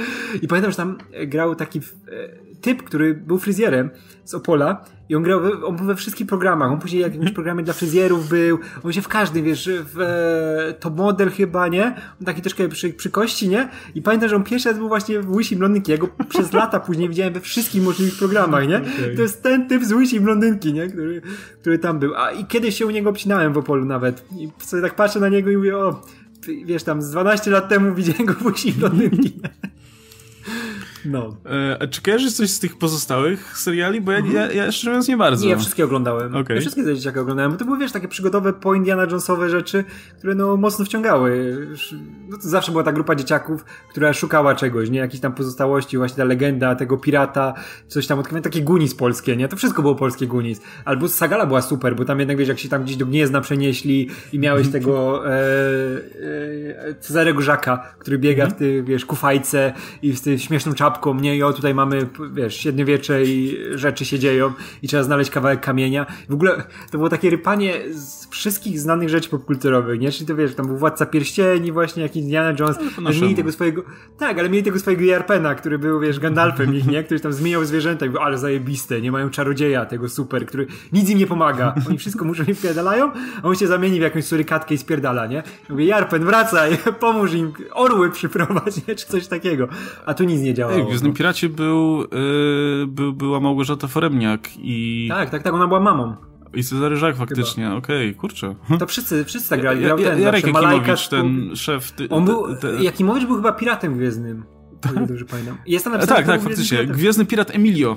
I 0.42 0.48
pamiętam, 0.48 0.72
że 0.72 0.78
tam 0.78 0.98
grał 1.28 1.56
taki 1.56 1.80
e, 1.80 2.49
typ, 2.62 2.84
który 2.84 3.14
był 3.14 3.40
fryzjerem 3.40 3.90
z 4.26 4.34
Opola 4.34 4.86
i 5.10 5.16
on 5.16 5.24
grał, 5.24 5.42
on 5.66 5.76
był 5.76 5.86
we 5.86 5.96
wszystkich 5.96 6.28
programach, 6.28 6.72
on 6.72 6.80
później 6.80 7.02
jakimś 7.02 7.32
programie 7.32 7.64
dla 7.64 7.74
fryzjerów 7.74 8.30
był, 8.30 8.60
on 8.84 8.94
się 8.94 9.02
w 9.02 9.08
każdym, 9.08 9.44
wiesz, 9.44 9.70
w 9.94 10.02
e, 10.02 10.74
to 10.74 10.90
model 10.90 11.32
chyba, 11.32 11.68
nie? 11.68 11.86
On 12.20 12.26
taki 12.26 12.42
troszkę 12.42 12.70
przy, 12.70 12.90
przy 12.94 13.10
kości, 13.10 13.50
nie? 13.50 13.70
I 13.96 14.02
pamiętam, 14.02 14.30
że 14.30 14.36
on 14.36 14.44
pierwszy 14.44 14.70
raz 14.70 14.78
był 14.78 14.88
właśnie 14.88 15.20
w 15.20 15.32
Łysi 15.32 15.56
Blondynki, 15.56 15.92
ja 15.92 15.98
go 15.98 16.10
przez 16.30 16.54
lata 16.54 16.80
później 16.80 17.10
widziałem 17.10 17.34
we 17.34 17.40
wszystkich 17.40 17.84
możliwych 17.84 18.18
programach, 18.18 18.68
nie? 18.68 18.78
Okay. 18.78 19.16
To 19.16 19.22
jest 19.22 19.44
ten 19.44 19.68
typ 19.68 19.84
z 19.84 19.92
Łysi 19.92 20.20
Blondynki, 20.20 20.74
nie? 20.74 20.88
Który, 20.88 21.22
który 21.62 21.80
tam 21.80 22.00
był. 22.00 22.16
A 22.16 22.32
i 22.32 22.46
kiedyś 22.46 22.78
się 22.78 22.86
u 22.86 22.90
niego 22.90 23.10
obcinałem 23.10 23.54
w 23.54 23.58
Opolu 23.58 23.86
nawet. 23.86 24.26
I 24.38 24.50
sobie 24.58 24.82
tak 24.82 24.96
patrzę 24.96 25.20
na 25.20 25.30
niego 25.30 25.52
i 25.52 25.58
mówię, 25.58 25.78
o, 25.78 26.02
wiesz, 26.66 26.84
tam 26.84 27.02
z 27.02 27.12
12 27.12 27.52
lat 27.52 27.70
temu 27.70 27.96
widziałem 27.96 28.26
go 28.26 28.34
w 28.34 28.46
Łysi 28.46 28.74
Blondynki. 28.74 29.40
No. 31.10 31.38
E, 31.46 31.78
a 31.82 31.88
czy 31.88 32.02
kojarzysz 32.02 32.34
coś 32.34 32.50
z 32.50 32.60
tych 32.60 32.78
pozostałych 32.78 33.58
seriali? 33.58 34.02
Bo 34.02 34.12
ja, 34.12 34.20
ja, 34.20 34.52
ja 34.52 34.72
szczerze 34.72 34.90
mówiąc 34.90 35.08
nie 35.08 35.18
bardzo. 35.18 35.46
Nie, 35.46 35.52
ja 35.52 35.58
wszystkie 35.58 35.86
oglądałem. 35.86 36.36
Okay. 36.36 36.56
Ja 36.56 36.62
wszystkie 36.62 36.96
dzieciaki 36.96 37.20
oglądałem, 37.20 37.52
bo 37.52 37.58
to 37.58 37.66
były, 37.66 37.78
wiesz, 37.78 37.92
takie 37.92 38.08
przygodowe 38.08 38.54
po 38.54 38.74
Indiana 38.74 39.04
Jonesowe 39.04 39.50
rzeczy, 39.50 39.84
które 40.18 40.36
no 40.36 40.58
mocno 40.58 40.86
wciągały. 40.86 41.58
No, 42.30 42.38
zawsze 42.40 42.72
była 42.72 42.84
ta 42.84 42.92
grupa 42.92 43.16
dzieciaków, 43.16 43.66
która 43.90 44.14
szukała 44.14 44.56
czegoś, 44.56 44.90
nie? 44.90 45.00
Jakiejś 45.00 45.22
tam 45.22 45.34
pozostałości, 45.34 45.98
właśnie 45.98 46.18
ta 46.18 46.24
legenda 46.24 46.76
tego 46.76 46.98
pirata, 46.98 47.54
coś 47.88 48.08
tam 48.08 48.20
odkrywania, 48.20 48.44
takie 48.44 48.62
Gunis 48.62 48.96
polskie, 48.96 49.38
nie? 49.38 49.48
To 49.48 49.56
wszystko 49.56 49.82
było 49.82 49.96
polskie 49.96 50.28
Gunis. 50.28 50.62
Albo 50.86 51.08
Sagala 51.08 51.46
była 51.46 51.62
super, 51.62 51.96
bo 51.96 52.06
tam 52.06 52.20
jednak, 52.20 52.38
wiesz, 52.38 52.48
jak 52.48 52.60
się 52.60 52.70
tam 52.70 52.84
gdzieś 52.84 52.98
do 52.98 53.06
Gniezna 53.06 53.42
przenieśli 53.42 54.10
i 54.34 54.40
miałeś 54.40 54.70
tego 54.70 55.28
e, 55.28 55.40
e, 56.90 56.94
Cezarego 57.00 57.42
Żaka, 57.42 57.94
który 58.00 58.18
biega 58.18 58.48
w 58.48 58.54
tej, 58.54 58.84
wiesz, 58.84 59.06
kufajce 59.06 59.74
i 60.02 60.14
z 60.14 60.22
tej 60.22 60.40
śmieszną 60.40 60.74
czapką, 61.00 61.14
nie? 61.14 61.36
I 61.36 61.44
o, 61.44 61.54
tutaj 61.54 61.74
mamy, 61.74 62.08
wiesz, 62.34 62.56
średniowiecze 62.56 63.24
i 63.24 63.58
rzeczy 63.76 64.06
się 64.06 64.20
dzieją 64.20 64.54
i 64.82 64.88
trzeba 64.88 65.04
znaleźć 65.04 65.32
kawałek 65.32 65.62
kamienia. 65.62 66.06
W 66.30 66.34
ogóle 66.34 66.64
to 66.92 66.98
było 66.98 67.10
takie 67.10 67.30
rypanie 67.30 67.74
z 67.92 68.19
wszystkich 68.30 68.80
znanych 68.80 69.10
rzeczy 69.10 69.30
popkulturowych, 69.30 70.00
nie? 70.00 70.12
Czyli 70.12 70.26
to, 70.26 70.36
wiesz, 70.36 70.56
tam 70.56 70.68
był 70.68 70.78
Władca 70.78 71.06
Pierścieni 71.06 71.72
właśnie, 71.72 72.04
jakiś 72.04 72.22
Indiana 72.24 72.56
Jones, 72.60 72.78
No, 73.02 73.10
mieli 73.10 73.36
tego 73.36 73.52
swojego, 73.52 73.84
tak, 74.18 74.40
ale 74.40 74.50
mieli 74.50 74.64
tego 74.64 74.80
swojego 74.80 75.04
Jarpena, 75.04 75.56
który 75.56 75.80
był, 75.80 76.00
wiesz, 76.00 76.20
Gandalfem 76.20 76.76
ich, 76.76 76.88
nie? 76.88 77.04
Który 77.04 77.20
tam 77.20 77.34
zmieniał 77.34 77.66
zwierzęta 77.66 78.06
i 78.06 78.10
był, 78.10 78.20
ale 78.22 78.38
zajebiste, 78.38 79.02
nie 79.02 79.12
mają 79.12 79.30
czarodzieja 79.30 79.86
tego 79.86 80.10
super, 80.10 80.46
który 80.46 80.68
nic 80.94 81.10
im 81.10 81.18
nie 81.18 81.28
pomaga. 81.28 81.76
Oni 81.88 81.98
wszystko 81.98 82.26
muszą 82.26 82.44
i 82.44 82.54
wpierdalają, 82.54 83.12
a 83.44 83.48
on 83.48 83.56
się 83.56 83.68
zamieni 83.68 84.00
w 84.00 84.02
jakąś 84.02 84.26
surykatkę 84.26 84.76
i 84.76 84.78
spierdala, 84.78 85.28
nie? 85.28 85.44
Mówię, 85.70 85.86
Jarpen, 85.86 86.26
wracaj, 86.26 86.78
pomóż 87.00 87.34
im, 87.34 87.54
orły 87.74 88.12
przyprowadź, 88.12 88.88
nie? 88.88 88.96
Czy 88.96 89.08
coś 89.08 89.28
takiego. 89.28 89.68
A 90.06 90.14
tu 90.14 90.24
nic 90.24 90.42
nie 90.42 90.54
działało. 90.54 90.78
Ej, 90.78 90.84
w 90.84 90.88
Gwiezdnym 90.88 91.14
Piracie 91.14 91.50
był, 91.50 92.00
yy, 92.00 92.88
był, 92.88 93.14
była 93.14 93.40
Małgorzata 93.40 93.88
Foremniak 93.88 94.50
i... 94.58 95.08
Tak, 95.12 95.30
tak, 95.30 95.44
tak, 95.44 95.54
ona 95.54 95.68
była 95.68 95.80
mamą. 95.80 96.29
I 96.54 96.64
Cezary 96.64 96.98
Żak 96.98 97.16
faktycznie, 97.16 97.74
okej, 97.74 98.10
okay, 98.10 98.20
kurczę. 98.20 98.56
To 98.80 98.88
wszyscy, 98.88 99.26
wszyscy 99.26 99.50
tak 99.50 99.62
grali. 99.62 99.82
Ja, 99.82 99.88
Grał 99.88 100.00
ja, 100.00 100.10
ten 100.10 100.22
Jarek 100.22 100.48
Jakimowicz, 100.48 101.08
ten 101.08 101.56
szef... 101.56 101.92
Ty, 101.92 102.10
On 102.10 102.26
był, 102.26 102.56
te. 102.56 102.84
Jakimowicz 102.84 103.26
był 103.26 103.36
chyba 103.36 103.52
piratem 103.52 103.98
gwiezdnym. 103.98 104.44
O 104.90 104.94
ile 104.94 105.08
dobrze 105.08 105.26
pamiętam. 105.26 105.58
Jest 105.66 105.86
tam 105.86 105.94
napisane, 105.94 106.18
tak, 106.18 106.28
tak, 106.28 106.42
faktycznie. 106.42 106.86
Gwiezdny 106.86 107.26
Pirat 107.26 107.56
Emilio. 107.56 107.96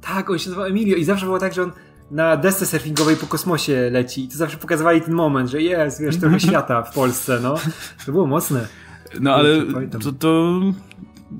Tak, 0.00 0.30
on 0.30 0.38
się 0.38 0.48
nazywał 0.48 0.66
Emilio 0.66 0.96
i 0.96 1.04
zawsze 1.04 1.26
było 1.26 1.38
tak, 1.38 1.54
że 1.54 1.62
on 1.62 1.72
na 2.10 2.36
desce 2.36 2.66
surfingowej 2.66 3.16
po 3.16 3.26
kosmosie 3.26 3.90
leci 3.92 4.24
i 4.24 4.28
to 4.28 4.36
zawsze 4.36 4.56
pokazywali 4.56 5.00
ten 5.00 5.14
moment, 5.14 5.50
że 5.50 5.62
jest, 5.62 6.00
wiesz, 6.00 6.16
trochę 6.16 6.40
świata 6.50 6.82
w 6.82 6.94
Polsce, 6.94 7.40
no. 7.42 7.54
To 8.06 8.12
było 8.12 8.26
mocne. 8.26 8.66
No 9.20 9.34
ale 9.34 9.48
to, 10.02 10.12
to 10.12 10.60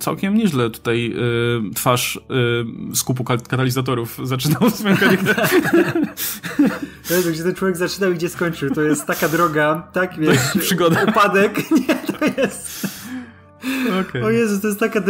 całkiem 0.01 0.35
nieźle 0.35 0.71
tutaj 0.71 1.15
y, 1.71 1.75
twarz 1.75 2.17
y, 2.93 2.97
skupu 2.97 3.25
katalizatorów 3.25 4.19
zaczynał 4.29 4.71
swoją 4.71 4.97
karierę. 4.97 5.35
gdzie 7.33 7.43
ten 7.43 7.55
człowiek 7.55 7.77
zaczynał 7.77 8.13
i 8.13 8.15
gdzie 8.15 8.29
skończył. 8.29 8.71
To 8.71 8.83
jest 8.83 9.07
taka 9.07 9.29
droga, 9.29 9.89
tak 9.93 10.19
wiesz, 10.19 10.39
przygoda. 10.61 11.05
upadek. 11.05 11.71
Nie, 11.71 11.95
to 11.95 12.41
jest... 12.41 13.02
Okay. 14.09 14.25
O 14.25 14.31
Jezu, 14.31 14.61
to 14.61 14.67
jest 14.67 14.81
taka 14.81 15.03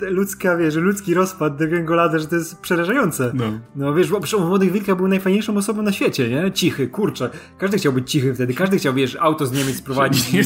ludzka, 0.00 0.56
wiesz, 0.56 0.74
ludzki 0.74 1.14
rozpad, 1.14 1.56
degrengolada, 1.56 2.18
że 2.18 2.26
to 2.26 2.36
jest 2.36 2.60
przerażające. 2.60 3.30
No, 3.34 3.44
no 3.76 3.94
wiesz, 3.94 4.08
bo 4.08 4.20
Młodych 4.38 4.72
Wilka 4.72 4.96
był 4.96 5.08
najfajniejszą 5.08 5.56
osobą 5.56 5.82
na 5.82 5.92
świecie, 5.92 6.28
nie? 6.28 6.52
Cichy, 6.52 6.88
kurczę. 6.88 7.30
Każdy 7.58 7.78
chciał 7.78 7.92
być 7.92 8.10
cichy 8.10 8.34
wtedy, 8.34 8.54
każdy 8.54 8.78
chciał, 8.78 8.94
wiesz, 8.94 9.16
auto 9.20 9.46
z 9.46 9.52
Niemiec 9.52 9.76
sprowadzić. 9.76 10.30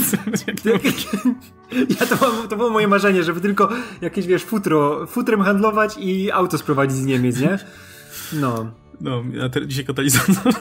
Ja 2.01 2.07
to, 2.07 2.17
mam, 2.21 2.49
to 2.49 2.57
było 2.57 2.71
moje 2.71 2.89
marzenie, 2.89 3.23
żeby 3.23 3.41
tylko 3.41 3.69
jakieś, 4.01 4.27
wiesz, 4.27 4.45
futro, 4.45 5.07
futrem 5.07 5.43
handlować 5.43 5.97
i 5.99 6.31
auto 6.31 6.59
sprowadzić 6.59 6.97
z 6.97 7.07
Niemiec, 7.07 7.41
nie? 7.41 7.59
No. 8.33 8.82
No, 9.03 9.25
a 9.45 9.49
teraz 9.49 9.69
dzisiaj 9.69 9.85
katalizator. 9.85 10.37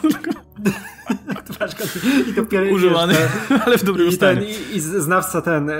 I 2.29 2.33
to 2.33 2.45
pier... 2.45 2.73
Używany, 2.73 3.13
wiesz, 3.13 3.61
ale 3.65 3.77
w 3.77 3.83
dobrym 3.83 4.07
i 4.07 4.11
stanie. 4.11 4.41
Ten, 4.41 4.49
i, 4.49 4.75
I 4.75 4.79
znawca 4.79 5.41
ten, 5.41 5.69
e, 5.69 5.75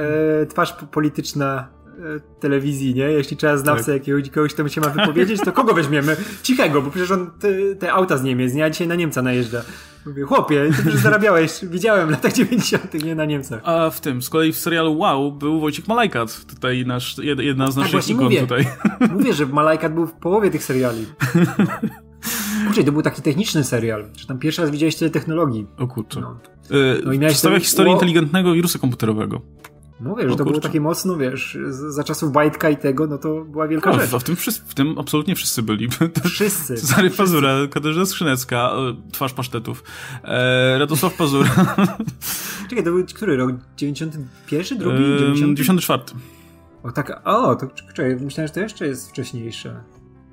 twarz 0.49 0.73
polityczna 0.91 1.67
e, 1.87 2.39
telewizji, 2.39 2.95
nie? 2.95 3.03
Jeśli 3.03 3.37
trzeba 3.37 3.57
znawcę 3.57 3.85
tak. 3.85 3.93
jakiegoś 3.93 4.29
kogoś, 4.29 4.53
kto 4.53 4.69
się 4.69 4.81
ma 4.81 4.89
wypowiedzieć, 4.89 5.41
to 5.41 5.51
kogo 5.51 5.73
weźmiemy? 5.73 6.15
Cichego, 6.43 6.81
bo 6.81 6.91
przecież 6.91 7.11
on 7.11 7.31
te, 7.39 7.75
te 7.75 7.93
auta 7.93 8.17
z 8.17 8.23
Niemiec, 8.23 8.53
nie? 8.53 8.65
A 8.65 8.69
dzisiaj 8.69 8.87
na 8.87 8.95
Niemca 8.95 9.21
najeżdża. 9.21 9.61
Mówię, 10.05 10.23
chłopie, 10.23 10.69
ty 10.77 10.81
przecież 10.81 11.01
zarabiałeś, 11.01 11.59
widziałem 11.71 12.07
w 12.07 12.11
latach 12.11 12.33
90. 12.33 13.03
nie 13.03 13.15
na 13.15 13.25
Niemcach. 13.25 13.61
A 13.63 13.89
w 13.89 14.01
tym, 14.01 14.21
z 14.21 14.29
kolei 14.29 14.51
w 14.51 14.57
serialu 14.57 14.97
Wow 14.97 15.31
był 15.31 15.59
Wojciech 15.59 15.87
Malajkat, 15.87 16.45
tutaj 16.45 16.85
nasz, 16.85 17.17
jedna 17.17 17.71
z 17.71 17.75
tak, 17.75 17.83
naszych 17.83 18.09
ikon 18.09 18.23
mówię. 18.23 18.41
tutaj. 18.41 18.67
Mówię, 19.11 19.33
że 19.33 19.45
Malajkat 19.45 19.93
był 19.93 20.07
w 20.07 20.13
połowie 20.13 20.51
tych 20.51 20.63
seriali. 20.63 21.05
Kurczę, 22.65 22.83
to 22.83 22.91
był 22.91 23.01
taki 23.01 23.21
techniczny 23.21 23.63
serial, 23.63 24.05
że 24.17 24.27
tam 24.27 24.39
pierwszy 24.39 24.61
raz 24.61 24.71
widziałeś 24.71 24.95
tyle 24.95 25.11
technologii. 25.11 25.67
O 25.77 25.87
kurczę. 25.87 26.21
No. 26.21 26.39
Yy, 26.69 27.15
i 27.15 27.19
miałeś 27.19 27.33
Przedstawia 27.33 27.55
ten- 27.55 27.63
historię 27.63 27.91
o- 27.91 27.95
inteligentnego 27.95 28.53
wirusa 28.53 28.79
komputerowego. 28.79 29.41
Mówię, 29.99 30.29
że 30.29 30.35
to 30.35 30.45
było 30.45 30.59
takie 30.59 30.81
mocno, 30.81 31.17
wiesz, 31.17 31.57
za 31.69 32.03
czasów 32.03 32.31
Bajtka 32.31 32.69
i 32.69 32.77
tego, 32.77 33.07
no 33.07 33.17
to 33.17 33.41
była 33.45 33.67
wielka 33.67 33.89
A, 33.89 33.93
rzecz. 33.93 34.09
w, 34.09 34.19
w, 34.19 34.23
tym, 34.23 34.35
wszyscy- 34.35 34.61
w 34.67 34.73
tym 34.73 34.95
absolutnie 34.99 35.35
wszyscy 35.35 35.63
byli. 35.63 35.87
Wszyscy. 36.25 36.75
Cezary 36.75 37.09
Pazura, 37.09 37.55
Katarzyna 37.71 38.05
Skrzynecka, 38.05 38.71
e, 39.07 39.11
twarz 39.11 39.33
pasztetów, 39.33 39.83
e, 40.23 40.79
Radosław 40.79 41.13
Pazura, 41.13 41.49
Czekaj, 42.69 42.83
to 42.83 42.91
był 42.91 43.05
który 43.15 43.37
rok? 43.37 43.51
91, 43.77 44.77
drugi, 44.77 45.03
e, 45.03 45.17
90? 45.17 45.57
94. 45.57 46.03
O 46.83 46.91
tak, 46.91 47.21
o, 47.25 47.55
to 47.55 47.67
czekaj, 47.67 48.15
myślałem, 48.15 48.47
że 48.47 48.53
to 48.53 48.59
jeszcze 48.59 48.87
jest 48.87 49.09
wcześniejsze. 49.09 49.81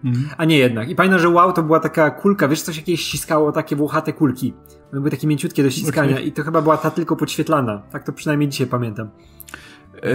Mhm. 0.04 0.28
A 0.36 0.44
nie 0.44 0.58
jednak. 0.58 0.90
I 0.90 0.94
pamiętam, 0.94 1.20
że 1.20 1.28
wow, 1.28 1.52
to 1.52 1.62
była 1.62 1.80
taka 1.80 2.10
kulka, 2.10 2.48
wiesz, 2.48 2.62
coś 2.62 2.76
jakieś 2.76 3.00
ściskało 3.00 3.52
takie 3.52 3.76
włochate 3.76 4.12
kulki. 4.12 4.54
One 4.92 5.00
były 5.00 5.10
takie 5.10 5.26
mięciutkie 5.26 5.62
do 5.62 5.70
ściskania 5.70 6.14
Okej. 6.14 6.28
i 6.28 6.32
to 6.32 6.42
chyba 6.42 6.62
była 6.62 6.76
ta 6.76 6.90
tylko 6.90 7.16
podświetlana. 7.16 7.82
Tak 7.92 8.04
to 8.04 8.12
przynajmniej 8.12 8.48
dzisiaj 8.48 8.66
pamiętam. 8.66 9.10
E, 9.96 10.10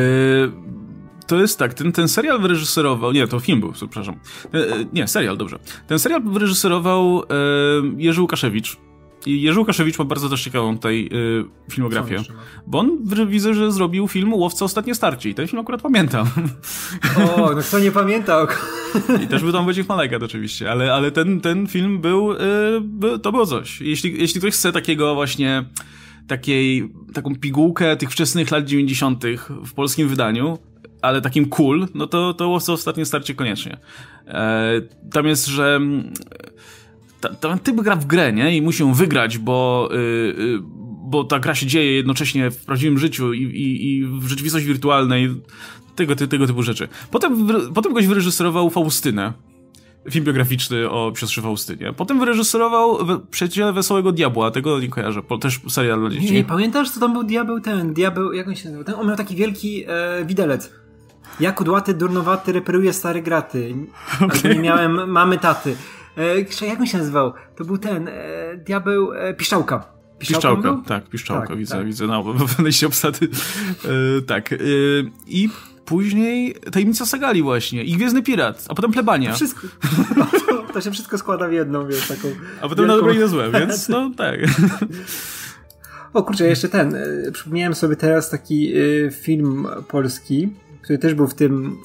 to 1.27 1.39
jest 1.39 1.59
tak, 1.59 1.73
ten, 1.73 1.91
ten 1.91 2.07
serial 2.07 2.41
wyreżyserował, 2.41 3.11
nie, 3.11 3.27
to 3.27 3.39
film 3.39 3.59
był, 3.59 3.71
przepraszam. 3.71 4.15
E, 4.53 4.57
e, 4.57 4.85
nie, 4.93 5.07
serial, 5.07 5.37
dobrze. 5.37 5.59
Ten 5.87 5.99
serial 5.99 6.21
wyreżyserował 6.23 7.23
Jerzy 7.97 8.21
Łukaszewicz. 8.21 8.77
I 9.25 9.41
Jerzy 9.41 9.59
Łukaszewicz 9.59 9.99
ma 9.99 10.05
bardzo 10.05 10.29
też 10.29 10.43
ciekawą 10.43 10.75
tutaj 10.75 11.09
Co 11.11 11.71
filmografię. 11.71 12.23
Bo 12.67 12.79
on 12.79 12.97
w- 13.03 13.29
widzę, 13.29 13.53
że 13.53 13.71
zrobił 13.71 14.07
film 14.07 14.33
Łowca 14.33 14.65
Ostatnie 14.65 14.95
Starcie 14.95 15.29
i 15.29 15.33
ten 15.33 15.47
film 15.47 15.61
akurat 15.61 15.81
pamiętam. 15.81 16.27
O, 17.37 17.51
no 17.55 17.61
kto 17.61 17.79
nie 17.79 17.91
pamięta 17.91 18.41
o... 18.41 18.47
I 19.23 19.27
też 19.27 19.43
był 19.43 19.51
tam 19.51 19.65
Wojciech 19.65 19.89
Malajkat 19.89 20.23
oczywiście, 20.23 20.71
ale, 20.71 20.93
ale 20.93 21.11
ten, 21.11 21.41
ten 21.41 21.67
film 21.67 22.01
był, 22.01 22.31
y, 22.31 22.37
by, 22.81 23.19
to 23.19 23.31
było 23.31 23.45
coś. 23.45 23.81
Jeśli, 23.81 24.21
jeśli 24.21 24.41
ktoś 24.41 24.53
chce 24.53 24.71
takiego 24.71 25.15
właśnie, 25.15 25.65
takiej, 26.27 26.93
taką 27.13 27.35
pigułkę 27.35 27.97
tych 27.97 28.11
wczesnych 28.11 28.51
lat 28.51 28.65
90. 28.65 29.23
w 29.65 29.73
polskim 29.73 30.07
wydaniu, 30.07 30.57
ale 31.01 31.21
takim 31.21 31.49
cool, 31.49 31.87
no 31.93 32.07
to, 32.07 32.33
to 32.33 32.49
Łowca 32.49 32.73
Ostatnie 32.73 33.05
Starcie 33.05 33.35
koniecznie. 33.35 33.77
E, 34.27 34.71
tam 35.11 35.27
jest, 35.27 35.47
że 35.47 35.79
mm, 37.27 37.37
ta, 37.39 37.49
ta 37.49 37.57
typ 37.57 37.75
gra 37.81 37.95
w 37.95 38.05
grę, 38.05 38.33
nie? 38.33 38.57
I 38.57 38.61
musi 38.61 38.83
ją 38.83 38.93
wygrać, 38.93 39.37
bo, 39.37 39.89
y, 39.91 39.97
y, 39.97 40.59
bo 41.05 41.23
ta 41.23 41.39
gra 41.39 41.55
się 41.55 41.65
dzieje 41.65 41.91
jednocześnie 41.95 42.51
w 42.51 42.65
prawdziwym 42.65 42.99
życiu 42.99 43.33
i, 43.33 43.41
i, 43.43 43.97
i 43.97 44.05
w 44.05 44.27
rzeczywistości 44.27 44.67
wirtualnej. 44.67 45.29
Tego, 45.95 46.15
ty- 46.15 46.27
tego 46.27 46.47
typu 46.47 46.63
rzeczy. 46.63 46.87
Potem, 47.11 47.47
potem 47.73 47.93
goś 47.93 48.07
wyreżyserował 48.07 48.69
Faustynę. 48.69 49.33
Film 50.11 50.25
biograficzny 50.25 50.89
o 50.89 51.13
siostrze 51.15 51.41
Faustynie. 51.41 51.93
Potem 51.93 52.19
wyreżyserował 52.19 52.97
Przyjaciele 53.31 53.73
Wesołego 53.73 54.11
Diabła, 54.11 54.51
tego 54.51 54.79
nie 54.79 54.87
kojarzę, 54.87 55.21
też 55.41 55.59
serial 55.69 55.99
dla 55.99 56.09
Nie, 56.09 56.19
dzieci. 56.19 56.33
nie 56.33 56.43
pamiętasz, 56.43 56.91
co 56.91 56.99
tam 56.99 57.13
był 57.13 57.23
diabeł 57.23 57.59
ten? 57.59 57.93
Diabeł, 57.93 58.33
jak 58.33 58.47
on 58.47 58.55
się 58.55 58.65
nazywał? 58.65 58.83
Ten, 58.83 58.95
on 58.95 59.07
miał 59.07 59.15
taki 59.17 59.35
wielki 59.35 59.83
e, 59.87 60.25
widelec. 60.25 60.71
Ja 61.39 61.51
kudłaty, 61.51 61.93
durnowaty, 61.93 62.51
reperuję 62.51 62.93
stare 62.93 63.21
graty. 63.21 63.75
Albo 64.19 64.35
nie 64.53 64.59
miałem 64.59 65.11
mamy 65.11 65.37
taty. 65.37 65.75
E, 66.17 66.65
jak 66.67 66.79
on 66.79 66.85
się 66.87 66.97
nazywał? 66.97 67.33
To 67.55 67.65
był 67.65 67.77
ten, 67.77 68.07
e, 68.07 68.13
diabeł, 68.57 69.13
e, 69.13 69.33
piszczałka. 69.33 69.93
Piszczałka, 70.19 70.81
tak, 70.87 71.09
piszczałka, 71.09 71.47
Tak, 71.47 71.57
widzę, 71.57 71.75
tak. 71.75 71.85
widzę, 71.85 72.07
no, 72.07 72.23
wejście 72.59 72.87
obsady. 72.87 73.27
E, 73.85 74.21
tak. 74.21 74.53
E, 74.53 74.57
I 75.27 75.49
później 75.85 76.55
Tajemnica 76.71 77.05
Sagali 77.05 77.41
właśnie, 77.43 77.83
i 77.83 77.93
Gwiezdny 77.93 78.23
Pirat, 78.23 78.65
a 78.69 78.75
potem 78.75 78.91
Plebania, 78.91 79.33
Wszystko. 79.33 79.67
To, 80.47 80.63
to 80.73 80.81
się 80.81 80.91
wszystko 80.91 81.17
składa 81.17 81.47
w 81.47 81.51
jedną, 81.53 81.87
wiesz, 81.87 82.07
taką... 82.07 82.27
a 82.61 82.69
potem 82.69 82.87
na 82.87 82.93
wielką- 82.93 82.99
dobre 82.99 83.15
i 83.15 83.19
na 83.19 83.27
złe, 83.27 83.51
więc 83.59 83.89
no 83.89 84.11
tak. 84.17 84.39
O 86.13 86.23
kurczę, 86.23 86.45
jeszcze 86.47 86.69
ten. 86.69 86.95
e, 86.95 87.31
Przypomniałem 87.31 87.75
sobie 87.75 87.95
teraz 87.95 88.29
taki 88.29 88.73
e, 88.77 89.11
film 89.11 89.67
polski, 89.87 90.49
który 90.83 90.99
też 90.99 91.13
był 91.13 91.27
w 91.27 91.33
tym. 91.33 91.77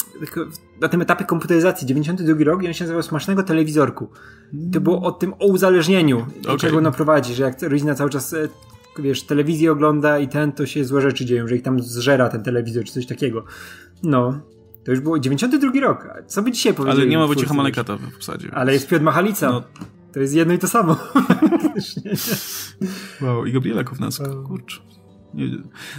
Na 0.81 0.89
tym 0.89 1.03
etapie 1.03 1.25
komputeryzacji, 1.25 1.87
92 1.87 2.45
rok, 2.45 2.63
i 2.63 2.67
on 2.67 2.75
się 2.75 2.85
nazywał 2.85 3.03
Smacznego 3.03 3.43
Telewizorku. 3.43 4.09
I 4.53 4.71
to 4.71 4.81
było 4.81 5.03
o 5.03 5.13
tym, 5.13 5.35
o 5.39 5.47
uzależnieniu, 5.47 6.27
do 6.43 6.49
Okej. 6.49 6.59
czego 6.59 6.79
ono 6.79 6.93
prowadzi, 6.93 7.35
że 7.35 7.43
jak 7.43 7.63
rodzina 7.63 7.95
cały 7.95 8.11
czas, 8.11 8.35
e, 8.35 8.49
wiesz, 8.99 9.23
telewizję 9.23 9.73
ogląda 9.73 10.19
i 10.19 10.29
ten, 10.29 10.53
to 10.53 10.67
się 10.67 10.85
złe 10.85 11.01
rzeczy 11.01 11.25
dzieją, 11.25 11.49
że 11.49 11.57
ich 11.57 11.63
tam 11.63 11.81
zżera 11.81 12.29
ten 12.29 12.43
telewizor, 12.43 12.85
czy 12.85 12.93
coś 12.93 13.07
takiego. 13.07 13.45
No. 14.03 14.41
To 14.85 14.91
już 14.91 15.01
było 15.01 15.19
92 15.19 15.81
rok. 15.81 16.09
Co 16.27 16.43
by 16.43 16.53
dzisiaj 16.53 16.75
powiedzieli? 16.75 17.03
Ale 17.03 17.11
nie 17.11 17.19
ma 17.19 17.27
Wojciecha 17.27 17.51
już? 17.51 17.57
Malekata 17.57 17.97
w 17.97 18.15
obsadzie. 18.17 18.49
Ale 18.55 18.73
jest 18.73 18.89
Piotr 18.89 19.05
Machalica. 19.05 19.51
No. 19.51 19.63
To 20.13 20.21
jest 20.21 20.35
jedno 20.35 20.55
i 20.55 20.59
to 20.59 20.69
samo. 20.69 20.97
Wow, 23.23 23.47
i 23.47 23.53
Gabriela 23.53 23.85
Kownacka, 23.85 24.25
kurczę. 24.47 24.81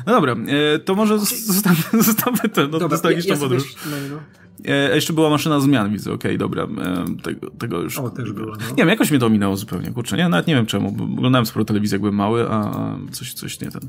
No 0.08 0.14
dobra, 0.14 0.36
e, 0.76 0.80
to 0.80 0.96
może 0.96 1.20
zostawmy, 1.20 2.04
zostawmy 2.04 2.50
to, 2.50 2.62
no, 2.62 2.68
Dobra, 2.68 2.88
nostalgiczną 2.88 3.36
sobie- 3.36 3.50
podróż. 3.56 3.76
no, 3.86 3.98
no. 4.16 4.20
E, 4.66 4.96
jeszcze 4.96 5.14
była 5.14 5.30
maszyna 5.30 5.60
zmian, 5.60 5.92
widzę, 5.92 6.14
okej, 6.14 6.38
dobra. 6.38 6.64
E, 6.64 7.06
tego, 7.24 7.50
tego 7.52 7.82
już... 7.82 8.00
O, 8.00 8.10
też 8.10 8.32
była, 8.32 8.56
no. 8.60 8.70
Nie 8.70 8.76
wiem, 8.76 8.88
jakoś 8.90 9.12
mnie 9.12 9.20
to 9.20 9.26
ominęło 9.26 9.58
zupełnie, 9.58 9.92
kurczę, 9.92 10.18
nie? 10.18 10.30
Nawet 10.30 10.48
nie 10.48 10.56
wiem 10.56 10.66
czemu, 10.66 10.92
bo 10.92 11.04
oglądałem 11.04 11.46
sporo 11.46 11.66
telewizji, 11.66 11.96
jak 11.96 12.02
byłem 12.02 12.16
mały, 12.16 12.50
a 12.50 12.60
a 12.60 12.98
coś, 13.12 13.34
coś 13.34 13.62
nie 13.62 13.72
ten... 13.72 13.82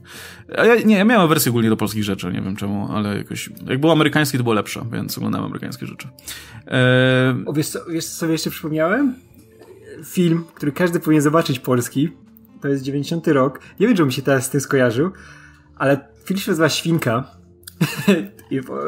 A 0.59 0.65
ja, 0.67 0.83
nie, 0.85 0.97
ja 0.97 1.05
miałem 1.05 1.29
wersję 1.29 1.51
ogólnie 1.51 1.69
do 1.69 1.77
polskich 1.77 2.05
rzeczy, 2.05 2.27
nie 2.33 2.43
wiem 2.43 2.57
czemu, 2.57 2.89
ale 2.93 3.17
jakoś... 3.19 3.51
Jak 3.67 3.81
było 3.81 3.93
amerykańskie, 3.93 4.39
to 4.39 4.45
było 4.45 4.55
lepsze, 4.55 4.85
więc 4.93 5.19
oglądałem 5.19 5.45
amerykańskie 5.47 5.87
rzeczy. 5.87 6.09
E, 6.67 7.43
O, 7.47 7.53
wiesz, 7.53 7.69
co, 7.69 7.79
wiesz 7.85 8.05
co 8.05 8.17
sobie 8.17 8.33
jeszcze 8.33 8.51
przypomniałem? 8.51 9.15
Film, 10.05 10.45
który 10.55 10.73
każdy 10.73 11.01
powinien 11.01 11.23
zobaczyć 11.23 11.59
polski. 11.59 12.09
To 12.61 12.69
jest 12.69 12.83
90 12.83 13.29
rok. 13.29 13.61
Nie 13.81 13.87
wiem, 13.87 13.97
czy 13.97 14.05
mi 14.05 14.13
się 14.13 14.23
teraz 14.23 14.45
z 14.47 14.51
tym 14.51 14.61
skojarzył, 14.61 15.11
ale 15.77 16.09
film 16.25 16.41
się 16.41 16.51
nazywa 16.51 16.69
Świnka. 16.69 17.25
I 18.51 18.61
po, 18.63 18.79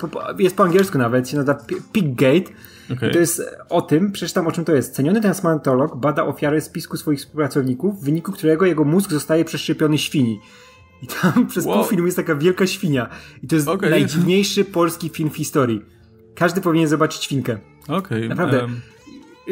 po, 0.00 0.08
po, 0.08 0.22
jest 0.38 0.56
po 0.56 0.64
angielsku 0.64 0.98
nawet, 0.98 1.28
się 1.28 1.36
nazywa 1.36 1.54
Pi- 1.54 1.82
Piggate. 1.92 2.52
Okej. 2.92 3.10
I 3.10 3.12
to 3.12 3.18
jest 3.18 3.42
o 3.68 3.82
tym, 3.82 4.12
przeczytam 4.12 4.46
o 4.46 4.52
czym 4.52 4.64
to 4.64 4.74
jest. 4.74 4.94
Ceniony 4.94 5.20
transplantolog 5.20 5.96
bada 5.96 6.24
ofiarę 6.24 6.60
spisku 6.60 6.96
swoich 6.96 7.18
współpracowników, 7.18 8.00
w 8.00 8.04
wyniku 8.04 8.32
którego 8.32 8.66
jego 8.66 8.84
mózg 8.84 9.10
zostaje 9.10 9.44
przeszczepiony 9.44 9.98
świni. 9.98 10.40
I 11.02 11.06
tam 11.06 11.46
przez 11.50 11.66
Wow. 11.66 11.78
pół 11.78 11.84
filmu 11.90 12.06
jest 12.06 12.16
taka 12.16 12.34
wielka 12.34 12.66
świnia. 12.66 13.08
I 13.42 13.46
to 13.46 13.54
jest 13.56 13.68
Okej. 13.68 13.90
najdziwniejszy 13.90 14.64
polski 14.64 15.08
film 15.08 15.30
w 15.30 15.36
historii. 15.36 15.84
Każdy 16.34 16.60
powinien 16.60 16.88
zobaczyć 16.88 17.24
świnkę. 17.24 17.58
Okej. 17.88 18.28
Naprawdę. 18.28 18.62
em, 18.62 18.80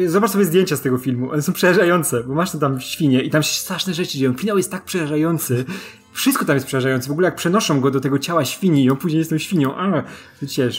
Zobacz 0.07 0.31
sobie 0.31 0.45
zdjęcia 0.45 0.75
z 0.75 0.81
tego 0.81 0.97
filmu. 0.97 1.31
One 1.31 1.41
są 1.41 1.53
przerażające, 1.53 2.23
bo 2.23 2.33
masz 2.33 2.51
tam 2.59 2.81
świnie 2.81 3.21
i 3.23 3.29
tam 3.29 3.43
się 3.43 3.53
straszne 3.53 3.93
rzeczy 3.93 4.17
dzieją. 4.17 4.33
Finał 4.33 4.57
jest 4.57 4.71
tak 4.71 4.83
przerażający. 4.85 5.65
Wszystko 6.13 6.45
tam 6.45 6.55
jest 6.55 6.67
przerażające. 6.67 7.07
W 7.07 7.11
ogóle 7.11 7.25
jak 7.27 7.35
przenoszą 7.35 7.81
go 7.81 7.91
do 7.91 7.99
tego 7.99 8.19
ciała 8.19 8.45
świni 8.45 8.83
i 8.83 8.89
on 8.89 8.97
później 8.97 9.17
jest 9.19 9.29
tą 9.29 9.37
świnią. 9.37 9.75
A. 9.75 10.03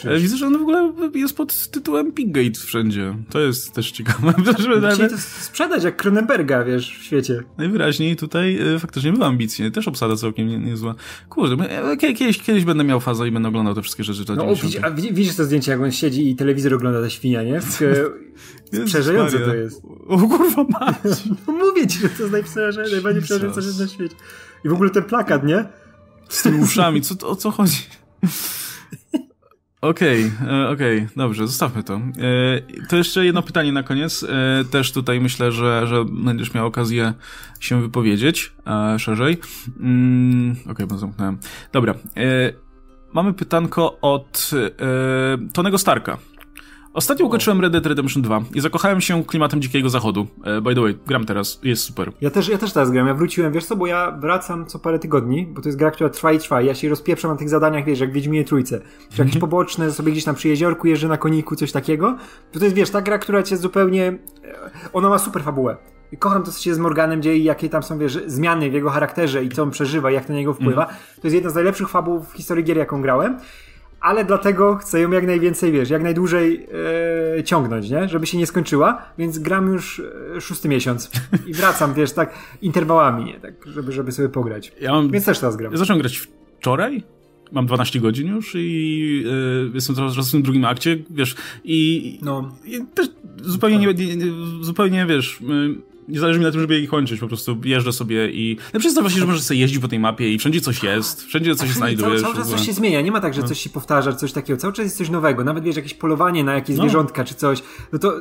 E, 0.05 0.19
Widzę, 0.19 0.37
że 0.37 0.47
on 0.47 0.57
w 0.57 0.61
ogóle 0.61 0.93
jest 1.15 1.37
pod 1.37 1.67
tytułem 1.67 2.11
Piggate 2.11 2.59
wszędzie. 2.65 3.15
To 3.29 3.39
jest 3.39 3.73
też 3.73 3.91
ciekawe. 3.91 4.33
Nawet 4.81 5.11
to 5.11 5.17
sprzedać 5.17 5.83
jak 5.83 5.97
Cronenberga, 5.97 6.63
wiesz, 6.63 6.97
w 6.99 7.03
świecie. 7.03 7.43
najwyraźniej 7.57 8.15
tutaj 8.15 8.75
e, 8.75 8.79
faktycznie 8.79 9.13
była 9.13 9.27
ambitnie. 9.27 9.71
Też 9.71 9.87
obsada 9.87 10.15
całkiem 10.15 10.47
nie- 10.47 10.59
niezła. 10.59 10.95
Kurde, 11.29 11.69
e, 11.69 11.97
kie- 11.97 12.13
kiedyś, 12.13 12.39
kiedyś 12.39 12.65
będę 12.65 12.83
miał 12.83 12.99
fazę 12.99 13.27
i 13.27 13.31
będę 13.31 13.49
oglądał 13.49 13.75
te 13.75 13.81
wszystkie 13.81 14.03
rzeczy. 14.03 14.23
No, 14.27 14.33
o, 14.33 14.55
90. 14.55 14.63
widzi, 14.73 14.79
a 14.85 14.91
widzi- 14.91 15.13
widzisz 15.13 15.35
to 15.35 15.43
zdjęcie, 15.43 15.71
jak 15.71 15.81
on 15.81 15.91
siedzi 15.91 16.29
i 16.29 16.35
telewizor 16.35 16.73
ogląda 16.73 17.01
ta 17.01 17.09
świnia, 17.09 17.43
nie? 17.43 17.59
Jezus 18.71 18.89
Przerażające 18.89 19.33
Maria. 19.39 19.47
to 19.51 19.55
jest. 19.55 19.81
O 20.07 20.17
kurwa 20.17 20.63
mać. 20.79 20.95
No 21.47 21.53
mówię 21.53 21.87
ci, 21.87 21.99
że 21.99 22.09
to 22.09 22.19
jest 22.21 22.31
najprzerażające, 22.31 22.95
najbardziej 22.95 23.21
przerażające 23.23 23.61
rzecz 23.61 23.77
na 23.79 23.87
świecie. 23.87 24.15
I 24.65 24.69
w 24.69 24.73
ogóle 24.73 24.89
ten 24.89 25.03
plakat, 25.03 25.43
nie? 25.43 25.65
Z 26.29 26.43
tymi 26.43 26.59
uszami, 26.59 27.01
co, 27.01 27.15
to- 27.15 27.29
o 27.29 27.35
co 27.35 27.51
chodzi? 27.51 27.77
Okej, 29.81 30.31
e, 30.47 30.69
okej, 30.69 31.07
dobrze, 31.15 31.47
zostawmy 31.47 31.83
to. 31.83 31.93
E, 31.93 32.01
to 32.89 32.97
jeszcze 32.97 33.25
jedno 33.25 33.41
pytanie 33.41 33.71
na 33.71 33.83
koniec. 33.83 34.23
E, 34.23 34.63
też 34.71 34.91
tutaj 34.91 35.19
myślę, 35.21 35.51
że, 35.51 35.87
że 35.87 36.05
będziesz 36.05 36.53
miał 36.53 36.67
okazję 36.67 37.13
się 37.59 37.81
wypowiedzieć 37.81 38.53
szerzej. 38.97 39.37
Mm, 39.79 40.55
okej, 40.71 40.87
bo 40.87 40.97
zamknąłem. 40.97 41.37
Dobra. 41.73 41.93
Mamy 43.13 43.33
pytanko 43.33 43.99
od 44.01 44.51
Tonego 45.53 45.77
Starka. 45.77 46.17
Ostatnio 46.93 47.25
ukończyłem 47.25 47.61
Red 47.61 47.73
Dead 47.73 47.85
Redemption 47.85 48.21
2 48.23 48.41
i 48.55 48.61
zakochałem 48.61 49.01
się 49.01 49.23
klimatem 49.23 49.61
Dzikiego 49.61 49.89
Zachodu. 49.89 50.27
E, 50.43 50.61
by 50.61 50.75
the 50.75 50.81
way, 50.81 50.97
gram 51.07 51.25
teraz, 51.25 51.59
jest 51.63 51.83
super. 51.83 52.11
Ja 52.21 52.29
też, 52.29 52.47
ja 52.47 52.57
też 52.57 52.73
teraz 52.73 52.91
gram, 52.91 53.07
ja 53.07 53.13
wróciłem, 53.13 53.53
wiesz 53.53 53.65
co, 53.65 53.75
bo 53.75 53.87
ja 53.87 54.11
wracam 54.11 54.65
co 54.65 54.79
parę 54.79 54.99
tygodni, 54.99 55.45
bo 55.47 55.61
to 55.61 55.69
jest 55.69 55.77
gra, 55.79 55.91
która 55.91 56.09
trwa 56.09 56.31
i 56.31 56.39
trwa, 56.39 56.61
ja 56.61 56.75
się 56.75 56.89
rozpieprzam 56.89 57.31
na 57.31 57.37
tych 57.37 57.49
zadaniach, 57.49 57.85
wiesz, 57.85 57.99
jak 57.99 58.11
Wiedźminie 58.11 58.43
Trójce. 58.43 58.81
Czy 59.13 59.21
jakieś 59.23 59.37
poboczne, 59.37 59.91
sobie 59.91 60.11
gdzieś 60.11 60.23
tam 60.23 60.35
przy 60.35 60.47
jeziorku 60.47 60.87
jeżdżę 60.87 61.07
na 61.07 61.17
koniku, 61.17 61.55
coś 61.55 61.71
takiego. 61.71 62.17
To 62.51 62.59
to 62.59 62.65
jest, 62.65 62.75
wiesz, 62.77 62.89
ta 62.89 63.01
gra, 63.01 63.17
która 63.19 63.43
cię 63.43 63.57
zupełnie... 63.57 64.05
e, 64.07 64.17
Ona 64.93 65.09
ma 65.09 65.19
super 65.19 65.43
fabułę. 65.43 65.77
I 66.11 66.17
Kocham 66.17 66.43
to, 66.43 66.51
co 66.51 66.61
się 66.61 66.75
z 66.75 66.79
Morganem 66.79 67.21
dzieje 67.21 67.37
i 67.37 67.43
jakie 67.43 67.69
tam 67.69 67.83
są, 67.83 67.97
wiesz, 67.97 68.19
zmiany 68.25 68.69
w 68.69 68.73
jego 68.73 68.89
charakterze 68.89 69.43
i 69.43 69.49
co 69.49 69.63
on 69.63 69.71
przeżywa, 69.71 70.11
jak 70.11 70.25
to 70.25 70.33
na 70.33 70.39
niego 70.39 70.53
wpływa. 70.53 70.85
To 70.85 71.21
jest 71.23 71.35
jedna 71.35 71.49
z 71.49 71.55
najlepszych 71.55 71.89
fabuł 71.89 72.19
w 72.23 72.31
historii 72.33 72.63
gier, 72.63 72.77
jaką 72.77 73.01
grałem. 73.01 73.37
Ale 74.03 74.25
dlatego 74.25 74.75
chcę 74.75 75.01
ją 75.01 75.11
jak 75.11 75.27
najwięcej, 75.27 75.71
wiesz, 75.71 75.89
jak 75.89 76.03
najdłużej 76.03 76.67
e, 77.37 77.43
ciągnąć, 77.43 77.89
nie? 77.89 78.09
Żeby 78.09 78.25
się 78.25 78.37
nie 78.37 78.47
skończyła, 78.47 79.01
więc 79.17 79.39
gram 79.39 79.67
już 79.73 80.01
e, 80.37 80.41
szósty 80.41 80.69
miesiąc 80.69 81.11
i 81.47 81.53
wracam, 81.53 81.93
wiesz, 81.93 82.11
tak 82.11 82.33
interwałami, 82.61 83.25
nie? 83.25 83.39
Tak, 83.39 83.53
żeby, 83.65 83.91
żeby 83.91 84.11
sobie 84.11 84.29
pograć. 84.29 84.71
Ja 84.81 84.91
mam 84.91 85.11
Więc 85.11 85.25
też 85.25 85.39
teraz 85.39 85.55
gram. 85.55 85.71
Ja 85.71 85.77
zacząłem 85.77 85.99
grać 86.01 86.27
wczoraj. 86.59 87.03
Mam 87.51 87.65
12 87.65 87.99
godzin 87.99 88.27
już 88.27 88.55
i 88.55 89.23
y, 89.25 89.71
jestem 89.73 89.95
teraz 89.95 90.29
w 90.29 90.31
tym 90.31 90.43
drugim 90.43 90.65
akcie, 90.65 90.97
wiesz, 91.09 91.35
i, 91.63 92.19
No. 92.21 92.51
i 92.65 92.81
też 92.93 93.07
zupełnie 93.41 93.77
nie, 93.77 93.93
nie, 93.93 94.15
nie, 94.15 94.25
zupełnie, 94.61 95.05
wiesz, 95.05 95.39
nie 96.07 96.19
zależy 96.19 96.39
mi 96.39 96.45
na 96.45 96.51
tym, 96.51 96.61
żeby 96.61 96.73
jej 96.73 96.87
kończyć, 96.87 97.19
po 97.19 97.27
prostu 97.27 97.57
jeżdżę 97.63 97.93
sobie 97.93 98.29
i... 98.31 98.57
No 98.73 98.79
przez 98.79 98.93
to 98.93 99.01
właśnie, 99.01 99.19
że 99.19 99.25
możesz 99.27 99.41
sobie 99.41 99.59
jeździć 99.59 99.79
po 99.79 99.87
tej 99.87 99.99
mapie 99.99 100.33
i 100.33 100.39
wszędzie 100.39 100.61
coś 100.61 100.83
jest, 100.83 101.23
wszędzie 101.25 101.55
coś 101.55 101.59
Cały, 101.67 101.73
znajdujesz. 101.77 102.21
cały 102.21 102.33
w 102.33 102.37
czas 102.37 102.49
coś 102.49 102.65
się 102.65 102.73
zmienia, 102.73 103.01
nie 103.01 103.11
ma 103.11 103.21
tak, 103.21 103.33
że 103.33 103.43
coś 103.43 103.59
się 103.59 103.69
powtarza, 103.69 104.13
coś 104.13 104.31
takiego. 104.31 104.57
Cały 104.59 104.73
czas 104.73 104.85
jest 104.85 104.97
coś 104.97 105.09
nowego. 105.09 105.43
Nawet 105.43 105.63
wiesz, 105.63 105.75
jakieś 105.75 105.93
polowanie 105.93 106.43
na 106.43 106.53
jakieś 106.53 106.77
No. 106.77 106.83
zwierzątka 106.83 107.23
czy 107.23 107.35
coś, 107.35 107.63
no 107.93 107.99
to 107.99 108.13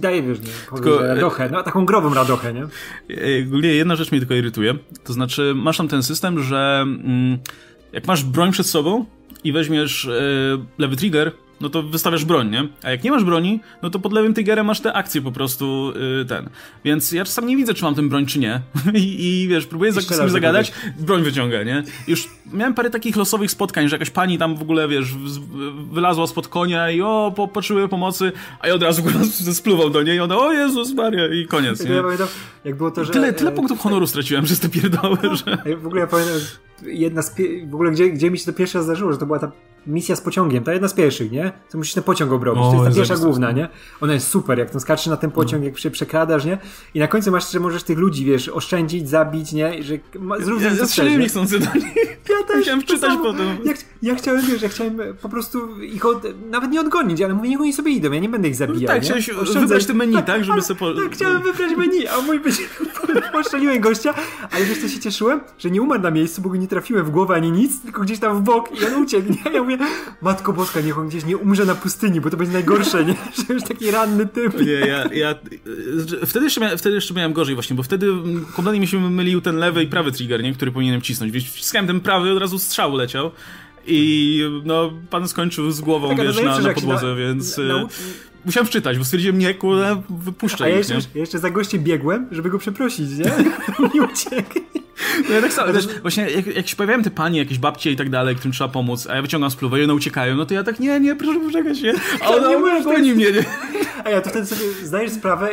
daje, 0.00 0.22
wiesz, 0.22 0.38
nie, 0.40 0.46
powiem, 0.70 0.84
Tylko, 0.84 0.98
że 1.00 1.06
radochę, 1.14 1.50
no 1.52 1.62
taką 1.62 1.84
grową 1.86 2.14
radochę, 2.14 2.54
nie? 2.54 2.62
E, 2.62 3.46
Ogólnie 3.46 3.68
jedna 3.68 3.96
rzecz 3.96 4.10
mnie 4.12 4.20
tylko 4.20 4.34
irytuje. 4.34 4.74
To 5.04 5.12
znaczy, 5.12 5.52
masz 5.56 5.76
tam 5.76 5.88
ten 5.88 6.02
system, 6.02 6.42
że 6.42 6.78
mm, 6.82 7.38
jak 7.92 8.06
masz 8.06 8.24
broń 8.24 8.52
przed 8.52 8.66
sobą 8.66 9.04
i 9.44 9.52
weźmiesz 9.52 10.06
e, 10.06 10.20
lewy 10.78 10.96
trigger, 10.96 11.32
no 11.60 11.68
to 11.68 11.82
wystawiasz 11.82 12.24
broń, 12.24 12.50
nie? 12.50 12.68
A 12.82 12.90
jak 12.90 13.04
nie 13.04 13.10
masz 13.10 13.24
broni, 13.24 13.60
no 13.82 13.90
to 13.90 13.98
pod 13.98 14.12
lewym 14.12 14.34
triggerem 14.34 14.66
masz 14.66 14.80
te 14.80 14.92
akcje 14.92 15.22
po 15.22 15.32
prostu 15.32 15.92
y, 16.22 16.24
ten. 16.24 16.48
Więc 16.84 17.12
ja 17.12 17.24
czasami 17.24 17.48
nie 17.48 17.56
widzę, 17.56 17.74
czy 17.74 17.84
mam 17.84 17.94
tę 17.94 18.02
broń, 18.02 18.26
czy 18.26 18.38
nie. 18.38 18.60
I, 18.94 19.42
i 19.42 19.48
wiesz, 19.48 19.66
próbuję 19.66 19.92
z 19.92 20.06
kimś 20.06 20.30
zagadać, 20.30 20.72
broń 20.98 21.22
wyciąga, 21.22 21.62
nie? 21.62 21.82
Już 22.08 22.28
miałem 22.52 22.74
parę 22.74 22.90
takich 22.90 23.16
losowych 23.16 23.50
spotkań, 23.50 23.88
że 23.88 23.96
jakaś 23.96 24.10
pani 24.10 24.38
tam 24.38 24.56
w 24.56 24.62
ogóle, 24.62 24.88
wiesz, 24.88 25.14
wylazła 25.92 26.26
spod 26.26 26.48
konia 26.48 26.90
i 26.90 27.00
o, 27.00 27.32
po, 27.36 27.48
potrzebuję 27.48 27.88
pomocy, 27.88 28.32
a 28.60 28.68
ja 28.68 28.74
od 28.74 28.82
razu 28.82 29.02
spluwał 29.52 29.90
do 29.90 30.02
niej 30.02 30.16
i 30.16 30.20
ona, 30.20 30.38
o 30.38 30.52
Jezus 30.52 30.94
Maria, 30.94 31.26
i 31.26 31.46
koniec, 31.46 31.78
Tak 31.78 31.88
nie? 31.88 31.94
ja 31.94 32.02
pamiętam, 32.02 32.28
jak 32.64 32.76
było 32.76 32.90
to, 32.90 33.04
że... 33.04 33.12
Tyle, 33.12 33.32
tyle 33.32 33.52
punktów 33.52 33.80
honoru 33.80 34.06
straciłem 34.06 34.44
przez 34.44 34.60
te 34.60 34.68
pierdoły, 34.68 35.18
że... 35.46 35.58
Ej, 35.66 35.76
W 35.76 35.86
ogóle 35.86 36.00
ja 36.00 36.06
pamiętam, 36.06 36.36
jedna 36.82 37.22
z 37.22 37.34
w 37.70 37.74
ogóle 37.74 37.90
gdzie, 37.90 38.10
gdzie 38.10 38.30
mi 38.30 38.38
się 38.38 38.44
to 38.44 38.52
pierwszy 38.52 38.78
raz 38.78 38.84
zdarzyło, 38.84 39.12
że 39.12 39.18
to 39.18 39.26
była 39.26 39.38
ta 39.38 39.52
misja 39.86 40.16
z 40.16 40.20
pociągiem, 40.20 40.64
ta 40.64 40.72
jedna 40.72 40.88
z 40.88 40.94
pierwszych, 40.94 41.30
nie? 41.32 41.52
Co 41.68 41.78
musisz 41.78 41.94
ten 41.94 42.02
pociąg 42.02 42.32
obrobić, 42.32 42.62
O, 42.64 42.70
to 42.70 42.74
jest 42.74 42.88
ta 42.88 42.94
pierwsza 42.94 43.16
główna, 43.16 43.52
nie? 43.52 43.68
Ona 44.00 44.12
jest 44.12 44.28
super, 44.28 44.58
jak 44.58 44.70
tam 44.70 44.80
skaczesz 44.80 45.06
na 45.06 45.16
ten 45.16 45.30
pociąg, 45.30 45.64
jak 45.64 45.78
się 45.78 45.90
przekradasz, 45.90 46.44
nie? 46.44 46.58
I 46.94 46.98
na 46.98 47.08
końcu 47.08 47.30
masz, 47.30 47.52
że 47.52 47.60
możesz 47.60 47.82
tych 47.82 47.98
ludzi, 47.98 48.24
wiesz, 48.24 48.48
oszczędzić, 48.48 49.08
zabić, 49.08 49.52
nie? 49.52 49.78
I 49.78 49.82
że 49.82 49.94
ma, 50.18 50.38
zrób 50.40 50.62
Ja, 50.62 50.70
ja 50.74 50.86
strzeliłem 50.86 51.18
nie? 51.18 51.24
niechcący 51.24 51.58
do 51.58 51.66
nich. 51.74 51.84
Ja 52.30 52.46
też. 52.46 52.56
Musiałem 52.56 52.80
to 52.80 52.86
wczytać 52.86 53.10
samo. 53.10 53.22
potem. 53.24 53.46
Ja, 53.64 53.72
ja 54.02 54.14
chciałem, 54.14 54.46
wiesz, 54.46 54.62
ja 54.62 54.68
chciałem 54.68 54.98
po 55.22 55.28
prostu 55.28 55.80
ich 55.80 56.06
od, 56.06 56.22
nawet 56.50 56.70
nie 56.70 56.80
odgonić, 56.80 57.22
ale 57.22 57.34
mówię, 57.34 57.48
niech 57.48 57.60
oni 57.60 57.72
sobie 57.72 57.92
idą, 57.92 58.12
ja 58.12 58.20
nie 58.20 58.28
będę 58.28 58.48
ich 58.48 58.56
zabijał. 58.56 58.86
tak, 58.86 58.96
nie? 58.96 59.04
chciałeś 59.04 59.28
Oszczędzaj- 59.30 59.60
wybrać 59.60 59.86
te 59.86 59.94
menu, 59.94 60.22
tak, 60.26 60.40
żeby 60.44 60.52
ale- 60.52 60.62
sobie 60.62 60.80
po- 60.80 60.94
Tak, 60.94 61.12
chciałem 61.12 61.42
wybrać 61.42 61.76
menu, 61.76 62.08
a 62.08 62.20
mój 62.20 62.40
być... 62.40 62.54
Poszczeliłem 63.32 63.80
gościa, 63.80 64.14
ale 64.50 64.64
wiesz 64.64 64.78
co 64.80 64.88
się 64.88 65.00
cieszyłem? 65.00 65.40
Że 65.58 65.70
nie 65.70 65.82
umarł 65.82 66.02
na 66.02 66.10
miejscu, 66.10 66.42
bo 66.42 66.48
go 66.48 66.56
nie 66.56 66.68
trafiłem 66.68 67.04
w 67.04 67.10
głowę 67.10 67.34
ani 67.34 67.52
nic, 67.52 67.80
tylko 67.82 68.02
gdzieś 68.02 68.18
tam 68.18 68.38
w 68.38 68.40
bok 68.42 68.80
i 68.80 68.86
on 68.86 69.02
uciekł, 69.02 69.28
nie? 69.32 69.52
Ja 69.52 69.62
mówię, 69.62 69.73
Matko 70.22 70.52
Boska, 70.52 70.80
niech 70.80 70.98
on 70.98 71.08
gdzieś 71.08 71.24
nie 71.24 71.36
umrze 71.36 71.64
na 71.64 71.74
pustyni, 71.74 72.20
bo 72.20 72.30
to 72.30 72.36
będzie 72.36 72.52
najgorsze, 72.52 73.04
nie? 73.04 73.14
Że 73.48 73.54
już 73.54 73.62
taki 73.62 73.90
ranny 73.90 74.26
typ. 74.26 74.60
Nie, 74.60 74.72
ja, 74.72 75.04
ja 75.12 75.34
y, 76.22 76.26
wtedy, 76.26 76.44
jeszcze 76.44 76.60
miałem, 76.60 76.78
wtedy 76.78 76.94
jeszcze 76.94 77.14
miałem 77.14 77.32
gorzej 77.32 77.54
właśnie, 77.54 77.76
bo 77.76 77.82
wtedy 77.82 78.06
kompletnie 78.56 78.80
mi 78.80 78.86
się 78.86 79.10
mylił 79.10 79.40
ten 79.40 79.56
lewy 79.56 79.82
i 79.82 79.86
prawy 79.86 80.12
trigger, 80.12 80.42
nie, 80.42 80.54
który 80.54 80.72
powinienem 80.72 81.00
wcisnąć. 81.00 81.32
Więc 81.32 81.44
wciskałem 81.44 81.86
ten 81.86 82.00
prawy, 82.00 82.32
od 82.32 82.38
razu 82.38 82.58
strzał 82.58 82.96
leciał. 82.96 83.30
I 83.86 84.40
no, 84.64 84.92
pan 85.10 85.28
skończył 85.28 85.70
z 85.70 85.80
głową, 85.80 86.08
Tak, 86.16 86.26
wiesz, 86.26 86.42
na, 86.42 86.58
na 86.58 86.74
podłodze, 86.74 87.06
na- 87.06 87.14
więc 87.14 87.58
na- 87.58 87.64
y, 87.82 87.86
musiałem 88.44 88.66
wczytać, 88.66 88.98
bo 88.98 89.04
stwierdziłem, 89.04 89.38
nie, 89.38 89.54
kurde, 89.54 89.88
A 89.90 90.02
wypuszczę 90.10 90.64
ja 90.64 90.70
ich, 90.70 90.76
jeszcze, 90.78 90.94
nie? 90.94 91.00
ja 91.14 91.20
jeszcze 91.20 91.38
za 91.38 91.50
gościem 91.50 91.84
biegłem, 91.84 92.26
żeby 92.30 92.50
go 92.50 92.58
przeprosić, 92.58 93.10
nie? 93.10 93.24
Nie 93.94 94.02
uciekł. 94.02 94.60
No 95.28 95.34
ja 95.34 95.40
tak 95.42 95.52
samo, 95.52 95.72
też 95.72 95.88
właśnie 96.02 96.30
jak, 96.30 96.46
jak 96.46 96.68
się 96.68 96.76
pojawiają 96.76 97.02
te 97.02 97.10
panie, 97.10 97.38
jakieś 97.38 97.58
babcie 97.58 97.90
i 97.92 97.96
tak 97.96 98.10
dalej, 98.10 98.36
którym 98.36 98.52
trzeba 98.52 98.68
pomóc, 98.70 99.06
a 99.06 99.16
ja 99.16 99.22
wyciągam 99.22 99.50
spluwę 99.50 99.80
i 99.80 99.84
one 99.84 99.94
uciekają, 99.94 100.36
no 100.36 100.46
to 100.46 100.54
ja 100.54 100.62
tak, 100.64 100.80
nie, 100.80 101.00
nie, 101.00 101.16
proszę 101.16 101.40
poczekać, 101.40 101.82
nie? 101.82 101.94
A 102.20 102.28
ona, 102.28 102.48
nie 102.48 102.58
możesz 102.58 102.84
goni 102.84 103.12
mnie, 103.14 103.32
nie? 103.32 103.44
A 104.04 104.10
ja 104.10 104.20
to 104.20 104.30
wtedy 104.30 104.46
sobie 104.46 104.62
zdajesz 104.82 105.12
sprawę, 105.12 105.50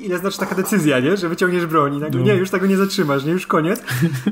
ile 0.00 0.18
znaczy 0.18 0.38
taka 0.38 0.54
decyzja, 0.54 1.00
nie? 1.00 1.16
Że 1.16 1.28
wyciągniesz 1.28 1.66
broń 1.66 1.96
i 1.96 1.98
nagle, 1.98 2.20
No. 2.20 2.26
nie, 2.26 2.34
już 2.34 2.50
tego 2.50 2.66
nie 2.66 2.76
zatrzymasz, 2.76 3.24
nie? 3.24 3.32
Już 3.32 3.46
koniec. 3.46 3.82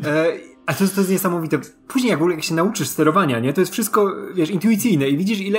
E, 0.06 0.26
A 0.66 0.74
to, 0.74 0.88
to 0.88 1.00
jest 1.00 1.10
niesamowite. 1.10 1.58
Później 1.88 2.10
jak, 2.10 2.20
jak 2.30 2.42
się 2.44 2.54
nauczysz 2.54 2.88
sterowania, 2.88 3.40
nie? 3.40 3.52
To 3.52 3.60
jest 3.60 3.72
wszystko, 3.72 4.14
wiesz, 4.34 4.50
intuicyjne 4.50 5.08
i 5.08 5.16
widzisz 5.16 5.40
ile... 5.40 5.58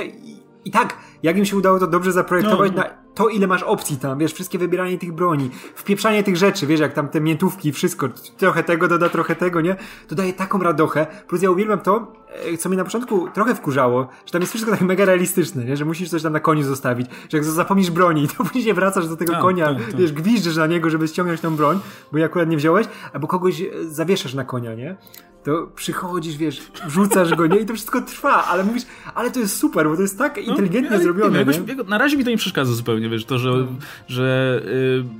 I, 0.64 0.70
tak, 0.70 0.96
jak 1.22 1.38
im 1.38 1.44
się 1.44 1.56
udało 1.56 1.78
to 1.78 1.86
dobrze 1.86 2.12
zaprojektować 2.12 2.72
no, 2.76 2.82
na 2.82 3.04
to, 3.14 3.28
ile 3.28 3.46
masz 3.46 3.62
opcji 3.62 3.96
tam, 3.96 4.18
wiesz, 4.18 4.32
wszystkie 4.32 4.58
wybieranie 4.58 4.98
tych 4.98 5.12
broni, 5.12 5.50
wpieprzanie 5.74 6.22
tych 6.22 6.36
rzeczy, 6.36 6.66
wiesz, 6.66 6.80
jak 6.80 6.92
tam 6.92 7.08
te 7.08 7.20
miętówki, 7.20 7.72
wszystko, 7.72 8.08
trochę 8.36 8.62
tego 8.62 8.88
doda, 8.88 9.08
trochę 9.08 9.36
tego, 9.36 9.60
nie? 9.60 9.76
To 10.08 10.14
daje 10.14 10.32
taką 10.32 10.58
radochę. 10.58 11.06
Plus 11.28 11.42
ja 11.42 11.50
uwielbiam 11.50 11.80
to, 11.80 12.12
e, 12.52 12.56
co 12.56 12.68
mnie 12.68 12.78
na 12.78 12.84
początku 12.84 13.28
trochę 13.34 13.54
wkurzało, 13.54 14.08
że 14.26 14.32
tam 14.32 14.40
jest 14.40 14.52
wszystko 14.52 14.70
takie 14.70 14.84
mega 14.84 15.04
realistyczne, 15.04 15.64
nie? 15.64 15.76
Że 15.76 15.84
musisz 15.84 16.10
coś 16.10 16.22
tam 16.22 16.32
na 16.32 16.40
koniu 16.40 16.62
zostawić, 16.62 17.06
że 17.28 17.36
jak 17.36 17.44
zapomnisz 17.44 17.90
broni, 17.90 18.28
to 18.38 18.44
później 18.44 18.74
wracasz 18.74 19.08
do 19.08 19.16
tego 19.16 19.36
A, 19.36 19.40
konia, 19.40 19.74
tak, 19.74 19.86
tak. 19.86 19.96
wiesz, 19.96 20.12
gwiżdżysz 20.12 20.56
na 20.56 20.66
niego, 20.66 20.90
żeby 20.90 21.08
ściągnąć 21.08 21.40
tą 21.40 21.56
broń, 21.56 21.80
bo 22.12 22.18
ja 22.18 22.26
akurat 22.26 22.48
nie 22.48 22.56
wziąłeś, 22.56 22.86
albo 23.12 23.26
kogoś 23.26 23.60
e, 23.60 23.66
zawieszasz 23.84 24.34
na 24.34 24.44
konia, 24.44 24.74
nie? 24.74 24.96
To 25.44 25.68
przychodzisz, 25.76 26.36
wiesz, 26.36 26.60
wrzucasz 26.86 27.34
go, 27.34 27.46
nie? 27.46 27.60
I 27.60 27.66
to 27.66 27.74
wszystko 27.74 28.00
trwa, 28.00 28.44
ale 28.44 28.64
mówisz, 28.64 28.82
ale 29.14 29.30
to 29.30 29.40
jest 29.40 29.56
super, 29.56 29.88
bo 29.88 29.96
to 29.96 30.02
jest 30.02 30.18
tak 30.18 30.36
no, 30.36 30.42
inteligentnie 30.42 30.96
no, 30.96 31.02
zrobione. 31.02 31.32
Nie, 31.32 31.38
jakoś, 31.38 31.58
nie? 31.58 31.84
na 31.84 31.98
razie 31.98 32.16
mi 32.16 32.24
to 32.24 32.30
nie 32.30 32.36
przeszkadza 32.36 32.72
zupełnie, 32.72 33.08
wiesz, 33.08 33.24
to, 33.24 33.38
że, 33.38 33.50
no. 33.50 33.66
że 34.08 34.60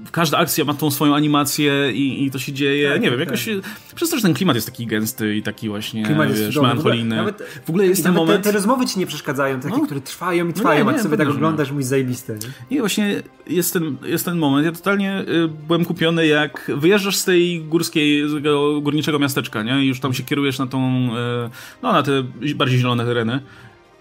y, 0.07 0.11
każda 0.13 0.39
akcja 0.39 0.65
ma 0.65 0.75
tą 0.75 0.91
swoją 0.91 1.15
animację 1.15 1.93
i, 1.93 2.25
i 2.25 2.31
to 2.31 2.39
się 2.39 2.53
dzieje. 2.53 2.91
Tak, 2.91 3.03
nie 3.03 3.11
wiem, 3.11 3.19
tak. 3.19 3.29
jakoś 3.29 3.49
przez 3.95 4.11
to, 4.11 4.17
że 4.17 4.23
ten 4.23 4.35
klimat 4.35 4.57
jest 4.57 4.67
taki 4.67 4.87
gęsty 4.87 5.37
i 5.37 5.43
taki 5.43 5.69
właśnie, 5.69 6.05
klimat 6.05 6.29
wiesz, 6.29 6.41
jest 6.41 6.57
melancholijny. 6.57 7.17
Nawet, 7.17 7.43
w 7.67 7.71
ogóle 7.71 7.87
jest 7.87 8.03
ten 8.03 8.15
moment... 8.15 8.43
Te, 8.43 8.51
te, 8.51 8.53
rozmowy 8.53 8.87
ci 8.87 8.99
nie 8.99 9.07
przeszkadzają, 9.07 9.61
takie, 9.61 9.77
no. 9.77 9.87
które 9.87 10.01
trwają 10.01 10.45
i 10.45 10.49
no 10.49 10.55
trwają, 10.55 10.85
no 10.85 10.93
nie, 10.93 10.99
a 10.99 11.03
sobie 11.03 11.17
tak 11.17 11.29
oglądasz, 11.29 11.71
mówisz 11.71 11.87
zajebiste, 11.87 12.33
nie? 12.33 12.49
Nie, 12.71 12.81
właśnie 12.81 13.23
jest 13.47 13.73
ten, 13.73 13.97
jest 14.05 14.25
ten 14.25 14.39
moment, 14.39 14.67
ja 14.67 14.73
totalnie 14.73 15.21
y, 15.21 15.49
byłem 15.49 15.85
kupiony, 15.85 16.27
jak 16.27 16.71
wyjeżdżasz 16.77 17.17
z 17.17 17.25
tej 17.25 17.61
górskiej, 17.61 18.29
z 18.29 18.35
tego 18.35 18.81
górniczego 18.81 19.19
miasteczka, 19.19 19.63
nie? 19.63 19.85
I 19.85 19.89
już 19.89 20.01
tam 20.01 20.14
się 20.15 20.23
kierujesz 20.23 20.59
na 20.59 20.67
tą, 20.67 20.79
e, 20.79 21.51
no 21.83 21.93
na 21.93 22.03
te 22.03 22.23
bardziej 22.55 22.79
zielone 22.79 23.05
tereny, 23.05 23.41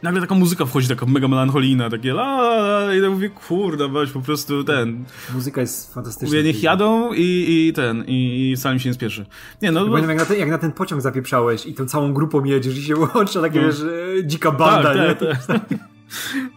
nagle 0.04 0.22
taka 0.22 0.36
muzyka 0.36 0.66
wchodzi, 0.66 0.88
taka 0.88 1.06
mega 1.06 1.28
melancholijna, 1.28 1.90
takie 1.90 2.12
la, 2.12 2.42
la, 2.42 2.80
la 2.80 2.96
i 2.96 3.02
ja 3.02 3.10
mówię, 3.10 3.30
kurde, 3.30 3.88
weź 3.88 4.12
po 4.12 4.22
prostu 4.22 4.64
ten. 4.64 5.06
Muzyka 5.34 5.62
jest 5.62 5.94
fantastyczna. 5.94 6.28
Mówię, 6.28 6.44
niech 6.44 6.64
jadą 6.64 7.14
i, 7.14 7.66
i 7.68 7.74
ten, 7.74 8.04
i, 8.08 8.50
i 8.52 8.56
wcale 8.56 8.76
mi 8.76 8.82
się 8.82 8.90
nie 8.90 8.94
spieszy. 8.94 9.26
Nie, 9.62 9.72
no. 9.72 9.88
Bo... 9.88 9.98
Jak, 9.98 10.18
na 10.18 10.26
ten, 10.26 10.40
jak 10.40 10.50
na 10.50 10.58
ten 10.58 10.72
pociąg 10.72 11.02
zapieprzałeś 11.02 11.66
i 11.66 11.74
tą 11.74 11.86
całą 11.86 12.14
grupą 12.14 12.44
jedziesz 12.44 12.78
i 12.78 12.84
się 12.84 12.96
łączy, 12.96 13.42
takie 13.42 13.62
no. 13.62 13.68
wiesz, 13.68 13.82
e, 14.20 14.28
dzika 14.28 14.52
banda, 14.52 14.94
tak, 14.94 15.22
nie? 15.22 15.28
Tak, 15.28 15.46
tak. 15.46 15.80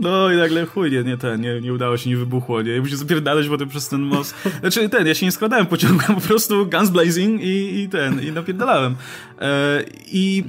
No 0.01 0.33
i 0.33 0.37
nagle 0.37 0.67
chuj, 0.67 0.91
nie, 0.91 1.03
nie 1.03 1.17
ten, 1.17 1.41
nie, 1.41 1.61
nie 1.61 1.73
udało 1.73 1.97
się, 1.97 2.11
nie 2.11 2.17
wybuchło, 2.17 2.63
nie? 2.63 2.81
Muszę 2.81 2.97
zapierdalać 2.97 3.49
potem 3.49 3.69
przez 3.69 3.89
ten 3.89 4.01
most. 4.01 4.35
Znaczy 4.61 4.89
ten, 4.89 5.07
ja 5.07 5.15
się 5.15 5.27
nie 5.27 5.33
składałem 5.33 5.67
pociągiem, 5.67 6.15
po 6.15 6.21
prostu 6.21 6.67
guns 6.67 6.91
blazing 6.91 7.43
i, 7.43 7.81
i 7.81 7.89
ten, 7.89 8.23
i 8.23 8.33
napierdalałem. 8.33 8.97
E, 9.41 9.85
I 10.13 10.45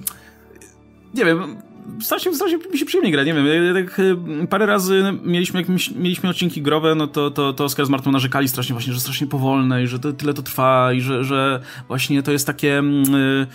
nie 1.13 1.25
wiem, 1.25 1.57
strasznie, 2.01 2.35
strasznie 2.35 2.57
mi 2.71 2.79
się 2.79 2.85
przyjemnie 2.85 3.11
gra, 3.11 3.23
nie 3.23 3.33
wiem, 3.33 3.45
tak 3.73 3.99
e, 3.99 4.47
parę 4.47 4.65
razy 4.65 5.03
mieliśmy, 5.23 5.59
jak 5.59 5.69
mieliśmy 5.95 6.29
odcinki 6.29 6.61
growe, 6.61 6.95
no 6.95 7.07
to, 7.07 7.31
to, 7.31 7.53
to 7.53 7.63
Oskar 7.63 7.85
z 7.85 7.89
Martą 7.89 8.11
narzekali 8.11 8.47
strasznie 8.47 8.73
właśnie, 8.73 8.93
że 8.93 8.99
strasznie 8.99 9.27
powolne 9.27 9.83
i 9.83 9.87
że 9.87 9.99
to, 9.99 10.13
tyle 10.13 10.33
to 10.33 10.41
trwa 10.41 10.93
i 10.93 11.01
że, 11.01 11.23
że 11.23 11.61
właśnie 11.87 12.23
to 12.23 12.31
jest 12.31 12.47
takie... 12.47 12.81
Yy, 13.11 13.47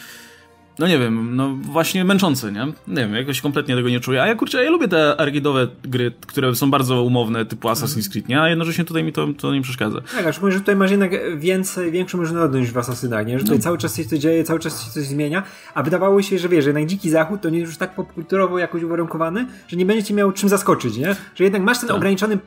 no 0.79 0.87
nie 0.87 0.99
wiem, 0.99 1.37
no 1.37 1.55
właśnie 1.55 2.05
męczące, 2.05 2.53
nie? 2.53 2.67
Nie 2.67 2.97
wiem, 2.97 3.15
jakoś 3.15 3.41
kompletnie 3.41 3.75
tego 3.77 3.89
nie 3.89 4.01
czuję. 4.01 4.23
A 4.23 4.27
ja 4.27 4.35
kurczę, 4.35 4.65
ja 4.65 4.71
lubię 4.71 4.89
te 4.89 5.15
arcade'owe 5.19 5.67
gry, 5.85 6.13
które 6.27 6.55
są 6.55 6.71
bardzo 6.71 7.03
umowne, 7.03 7.45
typu 7.45 7.69
Assassin's 7.69 8.11
Creed, 8.11 8.29
nie? 8.29 8.41
A 8.41 8.49
jednocześnie 8.49 8.85
tutaj 8.85 9.05
mi 9.05 9.13
to, 9.13 9.27
to 9.39 9.55
nie 9.55 9.63
przeszkadza. 9.63 10.01
Tak, 10.17 10.27
a 10.27 10.33
szczególnie, 10.33 10.55
że 10.55 10.61
tutaj 10.61 10.77
masz 10.77 10.91
jednak 10.91 11.39
więcej, 11.39 11.93
większą 11.93 12.19
różnorodność 12.19 12.71
w 12.71 12.79
Assassinach, 12.79 13.27
nie? 13.27 13.39
Że 13.39 13.45
tutaj 13.45 13.59
no. 13.59 13.65
cały 13.65 13.79
czas 13.79 13.95
coś 13.95 14.11
się 14.11 14.19
dzieje, 14.19 14.45
cały 14.45 14.61
czas 14.61 14.85
się 14.85 14.91
coś 14.91 15.05
zmienia, 15.05 15.43
a 15.75 15.83
wydawało 15.83 16.23
się, 16.23 16.39
że 16.39 16.49
wiesz, 16.49 16.65
że 16.65 16.71
jednak 16.71 16.87
Dziki 16.87 17.11
Zachód 17.11 17.41
to 17.41 17.51
nie 17.51 17.59
jest 17.59 17.71
już 17.71 17.79
tak 17.79 17.95
popkulturowo 17.95 18.59
jakoś 18.59 18.83
uwarunkowany, 18.83 19.47
że 19.69 19.77
nie 19.77 19.87
będziecie 19.87 20.15
miał 20.15 20.33
czym 20.33 20.49
zaskoczyć, 20.49 20.97
nie? 20.97 21.17
Że 21.35 21.45
jednak 21.45 21.63
masz 21.63 21.79
ten 21.79 21.89
tak. 21.89 21.97
ograniczony 21.97 22.39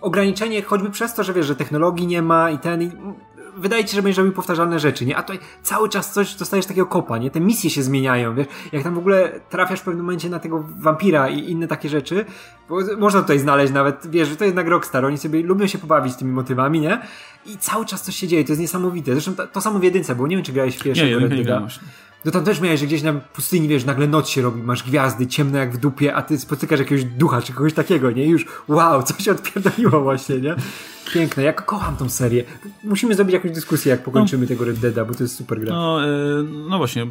ograniczenie 0.00 0.62
choćby 0.62 0.90
przez 0.90 1.14
to, 1.14 1.24
że 1.24 1.32
wiesz, 1.32 1.46
że 1.46 1.56
technologii 1.56 2.06
nie 2.06 2.22
ma 2.22 2.50
i 2.50 2.58
ten 2.58 2.82
i 2.82 2.90
wydaje 3.56 3.84
ci 3.84 3.90
się, 3.90 3.96
że 3.96 4.02
będziesz 4.02 4.18
robił 4.18 4.32
powtarzalne 4.32 4.78
rzeczy, 4.78 5.06
nie? 5.06 5.16
A 5.16 5.22
tutaj 5.22 5.38
cały 5.62 5.88
czas 5.88 6.12
coś 6.12 6.34
dostajesz 6.34 6.66
takiego 6.66 6.86
kopa, 6.86 7.18
nie? 7.18 7.30
Te 7.30 7.40
misje 7.40 7.70
się 7.70 7.82
zmieniają, 7.82 8.34
wiesz? 8.34 8.46
Jak 8.72 8.82
tam 8.82 8.94
w 8.94 8.98
ogóle 8.98 9.40
trafiasz 9.50 9.80
w 9.80 9.82
pewnym 9.82 10.04
momencie 10.04 10.28
na 10.30 10.38
tego 10.38 10.64
wampira 10.78 11.28
i 11.28 11.50
inne 11.50 11.68
takie 11.68 11.88
rzeczy, 11.88 12.24
bo 12.68 12.78
można 12.98 13.20
tutaj 13.22 13.38
znaleźć 13.38 13.72
nawet, 13.72 14.06
wiesz, 14.10 14.28
że 14.28 14.36
to 14.36 14.44
jednak 14.44 14.68
Rockstar, 14.68 15.04
oni 15.04 15.18
sobie 15.18 15.42
lubią 15.42 15.66
się 15.66 15.78
pobawić 15.78 16.16
tymi 16.16 16.32
motywami, 16.32 16.80
nie? 16.80 17.00
I 17.46 17.58
cały 17.58 17.86
czas 17.86 18.02
coś 18.02 18.16
się 18.16 18.28
dzieje, 18.28 18.44
to 18.44 18.52
jest 18.52 18.60
niesamowite. 18.60 19.12
Zresztą 19.12 19.34
to, 19.34 19.46
to 19.46 19.60
samo 19.60 19.78
w 19.78 19.82
jedynce, 19.82 20.14
bo 20.14 20.26
nie 20.26 20.36
wiem, 20.36 20.44
czy 20.44 20.52
grałeś 20.52 20.76
w 20.76 20.82
pierwszego 20.82 21.20
nie, 21.20 21.28
nie, 21.28 21.36
nie, 21.36 21.44
nie, 21.44 21.60
no 22.24 22.30
tam 22.30 22.44
też 22.44 22.60
miałeś, 22.60 22.80
że 22.80 22.86
gdzieś 22.86 23.02
na 23.02 23.12
pustyni, 23.12 23.68
wiesz, 23.68 23.84
nagle 23.84 24.06
noc 24.06 24.28
się 24.28 24.42
robi, 24.42 24.62
masz 24.62 24.82
gwiazdy, 24.82 25.26
ciemne 25.26 25.58
jak 25.58 25.72
w 25.72 25.76
dupie, 25.76 26.14
a 26.14 26.22
ty 26.22 26.38
spotykasz 26.38 26.78
jakiegoś 26.78 27.04
ducha 27.04 27.42
czy 27.42 27.52
kogoś 27.52 27.72
takiego, 27.72 28.10
nie? 28.10 28.24
I 28.24 28.28
już 28.28 28.46
wow, 28.68 29.02
co 29.06 29.22
się 29.22 29.30
odpierdoliło 29.32 30.00
właśnie, 30.00 30.38
nie? 30.38 30.56
Piękne, 31.12 31.42
ja 31.42 31.52
kocham 31.52 31.96
tą 31.96 32.08
serię. 32.08 32.44
Musimy 32.84 33.14
zrobić 33.14 33.32
jakąś 33.32 33.50
dyskusję, 33.50 33.90
jak 33.90 34.04
pokończymy 34.04 34.42
no. 34.42 34.48
tego 34.48 34.64
Red 34.64 34.78
Deada, 34.78 35.04
bo 35.04 35.14
to 35.14 35.22
jest 35.22 35.36
super 35.36 35.60
gra. 35.60 35.74
No, 35.74 36.04
e, 36.04 36.08
no 36.68 36.78
właśnie. 36.78 37.06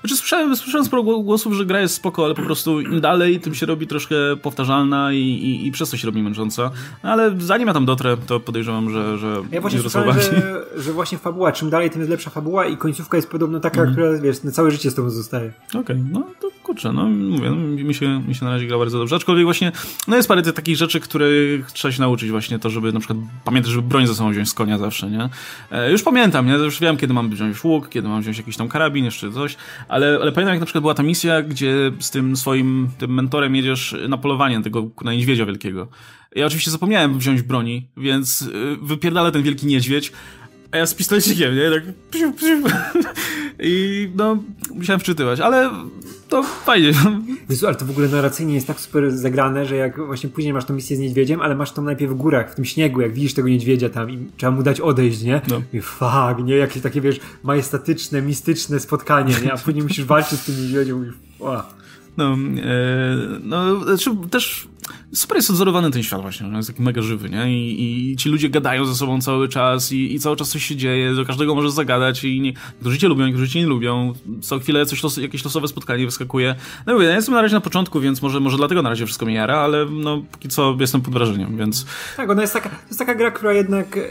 Znaczy 0.00 0.16
słyszałem, 0.16 0.56
słyszałem 0.56 0.84
sporo 0.84 1.02
głosów, 1.02 1.52
że 1.52 1.66
gra 1.66 1.80
jest 1.80 1.94
spoko, 1.94 2.24
ale 2.24 2.34
po 2.34 2.42
prostu 2.42 2.80
im 2.80 3.00
dalej, 3.00 3.40
tym 3.40 3.54
się 3.54 3.66
robi 3.66 3.86
troszkę 3.86 4.16
powtarzalna 4.42 5.12
i, 5.12 5.18
i, 5.18 5.66
i 5.66 5.72
przez 5.72 5.90
to 5.90 5.96
się 5.96 6.06
robi 6.06 6.22
męcząca. 6.22 6.70
Ale 7.02 7.34
zanim 7.38 7.68
ja 7.68 7.74
tam 7.74 7.86
dotrę, 7.86 8.16
to 8.26 8.40
podejrzewam, 8.40 8.90
że, 8.90 9.18
że 9.18 9.42
Ja 9.52 9.60
właśnie 9.60 9.80
słyszałem, 9.80 10.20
że, 10.20 10.64
że 10.76 10.92
właśnie 10.92 11.18
fabuła, 11.18 11.52
czym 11.52 11.70
dalej, 11.70 11.90
tym 11.90 12.00
jest 12.00 12.10
lepsza 12.10 12.30
fabuła 12.30 12.66
i 12.66 12.76
końcówka 12.76 13.16
jest 13.16 13.30
podobno 13.30 13.60
taka, 13.60 13.80
mm. 13.80 13.92
która, 13.92 14.18
wiesz, 14.18 14.42
na 14.42 14.50
całe 14.50 14.70
życie 14.70 14.90
z 14.90 14.94
tobą 14.94 15.10
zostaje. 15.10 15.52
Okej, 15.68 15.80
okay, 15.80 15.96
no 16.12 16.26
to 16.40 16.48
kurczę, 16.62 16.92
no 16.92 17.04
mówię, 17.04 17.50
no, 17.50 17.56
mi, 17.56 17.94
się, 17.94 18.22
mi 18.28 18.34
się 18.34 18.44
na 18.44 18.50
razie 18.50 18.66
gra 18.66 18.78
bardzo 18.78 18.98
dobrze. 18.98 19.16
Aczkolwiek 19.16 19.44
właśnie, 19.44 19.72
no 20.08 20.16
jest 20.16 20.28
parę 20.28 20.42
takich 20.42 20.76
rzeczy, 20.76 21.00
których 21.00 21.72
trzeba 21.72 21.92
się 21.92 22.00
nauczyć 22.00 22.30
właśnie, 22.30 22.58
to 22.58 22.70
żeby 22.70 22.92
na 22.92 23.00
przykład 23.00 23.18
pamiętać, 23.44 23.72
żeby 23.72 23.88
broń 23.88 24.06
ze 24.06 24.14
sobą 24.14 24.30
wziąć 24.30 24.48
z 24.48 24.54
konia 24.54 24.78
zawsze, 24.78 25.10
nie? 25.10 25.28
E, 25.70 25.90
już 25.90 26.02
pamiętam, 26.02 26.46
nie? 26.46 26.52
Już 26.52 26.80
wiem, 26.80 26.96
kiedy 26.96 27.14
mam 27.14 27.30
wziąć 27.30 27.64
łuk, 27.64 27.88
kiedy 27.88 28.08
mam 28.08 28.22
wziąć 28.22 28.38
jakiś 28.38 28.56
tam 28.56 28.68
karabin, 28.68 29.04
jeszcze 29.04 29.32
coś, 29.32 29.56
ale, 29.88 30.18
ale 30.22 30.32
pamiętam, 30.32 30.54
jak 30.54 30.60
na 30.60 30.66
przykład 30.66 30.82
była 30.82 30.94
ta 30.94 31.02
misja, 31.02 31.42
gdzie 31.42 31.92
z 31.98 32.10
tym 32.10 32.36
swoim, 32.36 32.90
tym 32.98 33.14
mentorem 33.14 33.56
jedziesz 33.56 33.96
na 34.08 34.18
polowanie 34.18 34.62
tego 34.62 34.90
na 35.04 35.12
niedźwiedzia 35.12 35.46
wielkiego. 35.46 35.88
Ja 36.34 36.46
oczywiście 36.46 36.70
zapomniałem 36.70 37.18
wziąć 37.18 37.42
broni, 37.42 37.88
więc 37.96 38.42
y, 38.42 38.76
wypierdala 38.82 39.30
ten 39.30 39.42
wielki 39.42 39.66
niedźwiedź, 39.66 40.12
a 40.72 40.76
ja 40.76 40.86
z 40.86 40.94
pistolecikiem, 40.94 41.54
nie? 41.56 41.70
Tak... 41.70 41.82
I 43.58 44.08
no, 44.16 44.42
musiałem 44.74 45.00
wczytywać, 45.00 45.40
ale 45.40 45.70
to 46.28 46.42
fajnie. 46.42 46.92
Jezu, 47.50 47.66
ale 47.66 47.76
to 47.76 47.84
w 47.84 47.90
ogóle 47.90 48.08
narracyjnie 48.08 48.54
jest 48.54 48.66
tak 48.66 48.80
super 48.80 49.12
zagrane, 49.12 49.66
że 49.66 49.76
jak 49.76 50.06
właśnie 50.06 50.30
później 50.30 50.52
masz 50.52 50.64
tą 50.64 50.74
misję 50.74 50.96
z 50.96 51.00
niedźwiedziem, 51.00 51.40
ale 51.40 51.54
masz 51.54 51.72
to 51.72 51.82
najpierw 51.82 52.12
w 52.12 52.14
górach, 52.14 52.52
w 52.52 52.54
tym 52.54 52.64
śniegu, 52.64 53.00
jak 53.00 53.14
widzisz 53.14 53.34
tego 53.34 53.48
niedźwiedzia 53.48 53.88
tam 53.88 54.10
i 54.10 54.28
trzeba 54.36 54.52
mu 54.52 54.62
dać 54.62 54.80
odejść, 54.80 55.22
nie? 55.22 55.40
No. 55.48 55.62
I 55.72 55.80
fuck, 55.80 56.44
nie? 56.44 56.56
Jakieś 56.56 56.82
takie, 56.82 57.00
wiesz, 57.00 57.20
majestatyczne, 57.42 58.22
mistyczne 58.22 58.80
spotkanie, 58.80 59.34
nie? 59.44 59.52
A 59.52 59.56
później 59.56 59.82
musisz 59.82 60.04
walczyć 60.04 60.40
z 60.40 60.44
tym 60.44 60.54
niedźwiedziem 60.62 61.06
i 61.06 61.42
wow. 61.42 61.62
No, 62.16 62.32
e, 62.34 63.16
no, 63.42 63.84
znaczy 63.84 64.10
też 64.30 64.68
super 65.12 65.36
jest 65.36 65.50
odzorowany 65.50 65.90
ten 65.90 66.02
świat 66.02 66.22
właśnie, 66.22 66.46
on 66.46 66.56
jest 66.56 66.68
taki 66.68 66.82
mega 66.82 67.02
żywy, 67.02 67.30
nie? 67.30 67.52
I, 67.52 68.10
i 68.12 68.16
ci 68.16 68.28
ludzie 68.28 68.48
gadają 68.48 68.84
ze 68.84 68.94
sobą 68.94 69.20
cały 69.20 69.48
czas 69.48 69.92
i, 69.92 70.14
i, 70.14 70.20
cały 70.20 70.36
czas 70.36 70.48
coś 70.48 70.64
się 70.64 70.76
dzieje, 70.76 71.14
do 71.14 71.24
każdego 71.24 71.54
możesz 71.54 71.70
zagadać 71.70 72.24
i 72.24 72.40
nie, 72.40 72.52
niektórzy 72.74 72.98
cię 72.98 73.08
lubią, 73.08 73.26
niektórzy 73.26 73.48
cię 73.48 73.60
nie 73.60 73.66
lubią, 73.66 74.12
co 74.40 74.58
chwilę 74.58 74.86
coś 74.86 75.02
los, 75.02 75.16
jakieś 75.16 75.44
losowe 75.44 75.68
spotkanie 75.68 76.04
wyskakuje. 76.04 76.54
No 76.86 76.94
mówię, 76.94 77.06
ja 77.06 77.14
jestem 77.14 77.34
na 77.34 77.42
razie 77.42 77.54
na 77.54 77.60
początku, 77.60 78.00
więc 78.00 78.22
może, 78.22 78.40
może 78.40 78.56
dlatego 78.56 78.82
na 78.82 78.88
razie 78.88 79.06
wszystko 79.06 79.26
mi 79.26 79.34
jara, 79.34 79.58
ale 79.58 79.86
no 79.90 80.22
póki 80.32 80.48
co 80.48 80.76
jestem 80.80 81.00
pod 81.00 81.14
wrażeniem, 81.14 81.56
więc... 81.56 81.86
Tak, 82.16 82.30
ona 82.30 82.42
jest 82.42 82.52
taka, 82.52 82.68
to 82.68 82.76
jest 82.86 82.98
taka 82.98 83.14
gra, 83.14 83.30
która 83.30 83.52
jednak 83.52 83.96
e, 83.96 84.02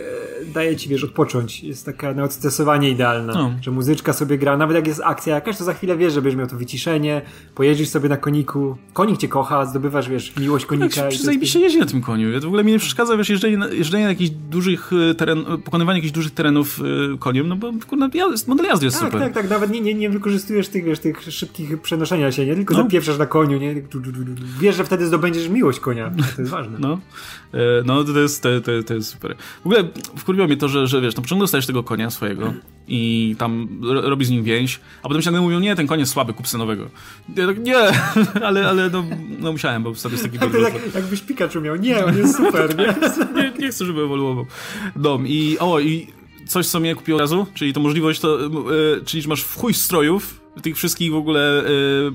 daje 0.54 0.76
ci, 0.76 0.90
wiesz, 0.90 1.04
odpocząć. 1.04 1.64
Jest 1.64 1.86
taka 1.86 2.14
na 2.14 2.24
odstresowanie 2.24 2.90
idealna, 2.90 3.34
no. 3.34 3.52
że 3.62 3.72
muzyczka 3.72 4.14
sobie 4.14 4.38
gra, 4.38 4.58
nawet 4.58 4.76
jak 4.76 4.88
jest 4.88 5.02
akcja 5.04 5.36
jakaś, 5.36 5.58
to 5.58 5.64
za 5.64 5.74
chwilę 5.74 5.98
wiesz, 5.98 6.14
że 6.14 6.22
będziesz 6.22 6.40
miał 6.40 6.48
to 6.48 6.58
wyciszenie, 6.58 7.22
pojeździsz 7.56 7.90
sobie 7.90 8.10
na 8.10 8.18
koniku, 8.18 8.78
konik 8.94 9.18
cię 9.18 9.28
kocha, 9.28 9.66
zdobywasz, 9.66 10.10
wiesz, 10.10 10.36
miłość 10.36 10.66
konika. 10.66 10.85
Tak, 10.90 11.14
zajebiście 11.14 11.60
jeździ 11.60 11.80
na 11.80 11.86
tym 11.86 12.02
koniu. 12.02 12.32
Ja 12.32 12.40
w 12.40 12.46
ogóle 12.46 12.64
mi 12.64 12.72
nie 12.72 12.80
przeszkadza, 12.80 13.18
wiesz, 13.18 13.30
jeżdżenie 13.30 13.58
na, 13.58 13.68
jeżdżenie 13.68 14.04
na 14.04 14.10
jakichś 14.10 14.30
dużych 14.50 14.92
e, 15.12 15.16
teren, 15.16 15.46
pokonywanie 15.64 16.00
jakichś 16.00 16.14
dużych 16.14 16.34
terenów 16.34 16.80
y, 17.14 17.18
koniem, 17.18 17.48
no 17.48 17.56
bo 17.56 17.74
kurde, 17.88 18.10
model 18.48 18.66
jazdy 18.66 18.86
jest 18.86 19.00
tak, 19.00 19.12
super. 19.12 19.22
Tak, 19.22 19.34
tak, 19.34 19.50
nawet 19.50 19.72
nie, 19.72 19.82
nie, 19.82 19.94
nie 19.94 20.10
wykorzystujesz 20.10 20.68
tych, 20.68 20.84
wiesz, 20.84 21.00
tych 21.00 21.22
szybkich 21.22 21.82
przenoszenia 21.82 22.32
się, 22.32 22.46
nie? 22.46 22.56
Tylko 22.56 22.74
no. 22.74 22.84
zapieprzasz 22.84 23.18
na 23.18 23.26
koniu, 23.26 23.58
nie? 23.58 23.76
Wiesz, 24.60 24.76
że 24.76 24.84
wtedy 24.84 25.08
zdobędziesz 25.08 25.50
miłość 25.50 25.80
konia. 25.80 26.12
To 26.36 26.42
jest 26.42 26.52
ważne. 26.52 26.78
No, 26.80 27.00
e, 27.54 27.58
no 27.86 28.04
to, 28.04 28.20
jest, 28.20 28.44
to, 28.44 28.62
to, 28.62 28.72
to 28.86 28.94
jest 28.94 29.10
super. 29.10 29.36
W 29.64 29.66
ogóle 29.66 29.84
wkurwiło 30.18 30.48
mnie 30.48 30.58
to, 30.58 30.68
że, 30.68 30.88
że 30.88 31.02
wiesz, 31.02 31.16
na 31.16 31.22
początku 31.22 31.44
dostajesz 31.44 31.68
tego 31.68 31.84
konia 31.84 32.10
swojego 32.10 32.54
i 32.88 33.36
tam 33.40 33.68
robi 33.82 34.26
z 34.26 34.30
nim 34.30 34.44
więź, 34.44 34.80
a 35.04 35.08
potem 35.08 35.22
się 35.22 35.32
nagle 35.32 35.42
mówią, 35.42 35.60
nie, 35.60 35.76
ten 35.76 35.88
jest 36.00 36.12
słaby, 36.12 36.34
kup 36.34 36.48
nowego. 36.58 36.90
Ja 37.36 37.48
tak, 37.48 37.60
nie, 37.60 37.78
ale, 38.48 38.68
ale 38.68 38.90
no, 38.90 39.04
no 39.40 39.52
musiałem, 39.52 39.84
bo 39.84 39.94
taki 40.24 40.40
tak, 40.40 40.52
tak, 40.52 40.96
Jakbyś 40.96 41.22
Pikachu 41.22 41.62
miał, 41.62 41.76
nie, 41.76 42.06
on 42.06 42.18
jest 42.18 42.38
super, 42.38 42.78
nie? 42.78 42.96
nie, 43.42 43.52
nie 43.60 43.70
chcę, 43.70 43.86
żeby 43.86 44.02
ewoluował. 44.02 44.46
Dom 44.96 45.28
i, 45.28 45.58
o, 45.60 45.80
i 45.80 46.08
coś, 46.48 46.68
co 46.68 46.80
mnie 46.80 46.96
kupiło 46.96 47.16
od 47.18 47.22
razu, 47.22 47.48
czyli 47.54 47.74
to 47.74 47.80
możliwość, 47.80 48.20
to, 48.20 48.40
yy, 48.40 49.02
czyli 49.06 49.24
że 49.24 49.30
masz 49.30 49.42
w 49.42 49.56
chuj 49.56 49.74
strojów, 49.74 50.45
tych 50.62 50.76
wszystkich 50.76 51.12
w 51.12 51.16
ogóle, 51.16 51.64
y, 51.64 52.12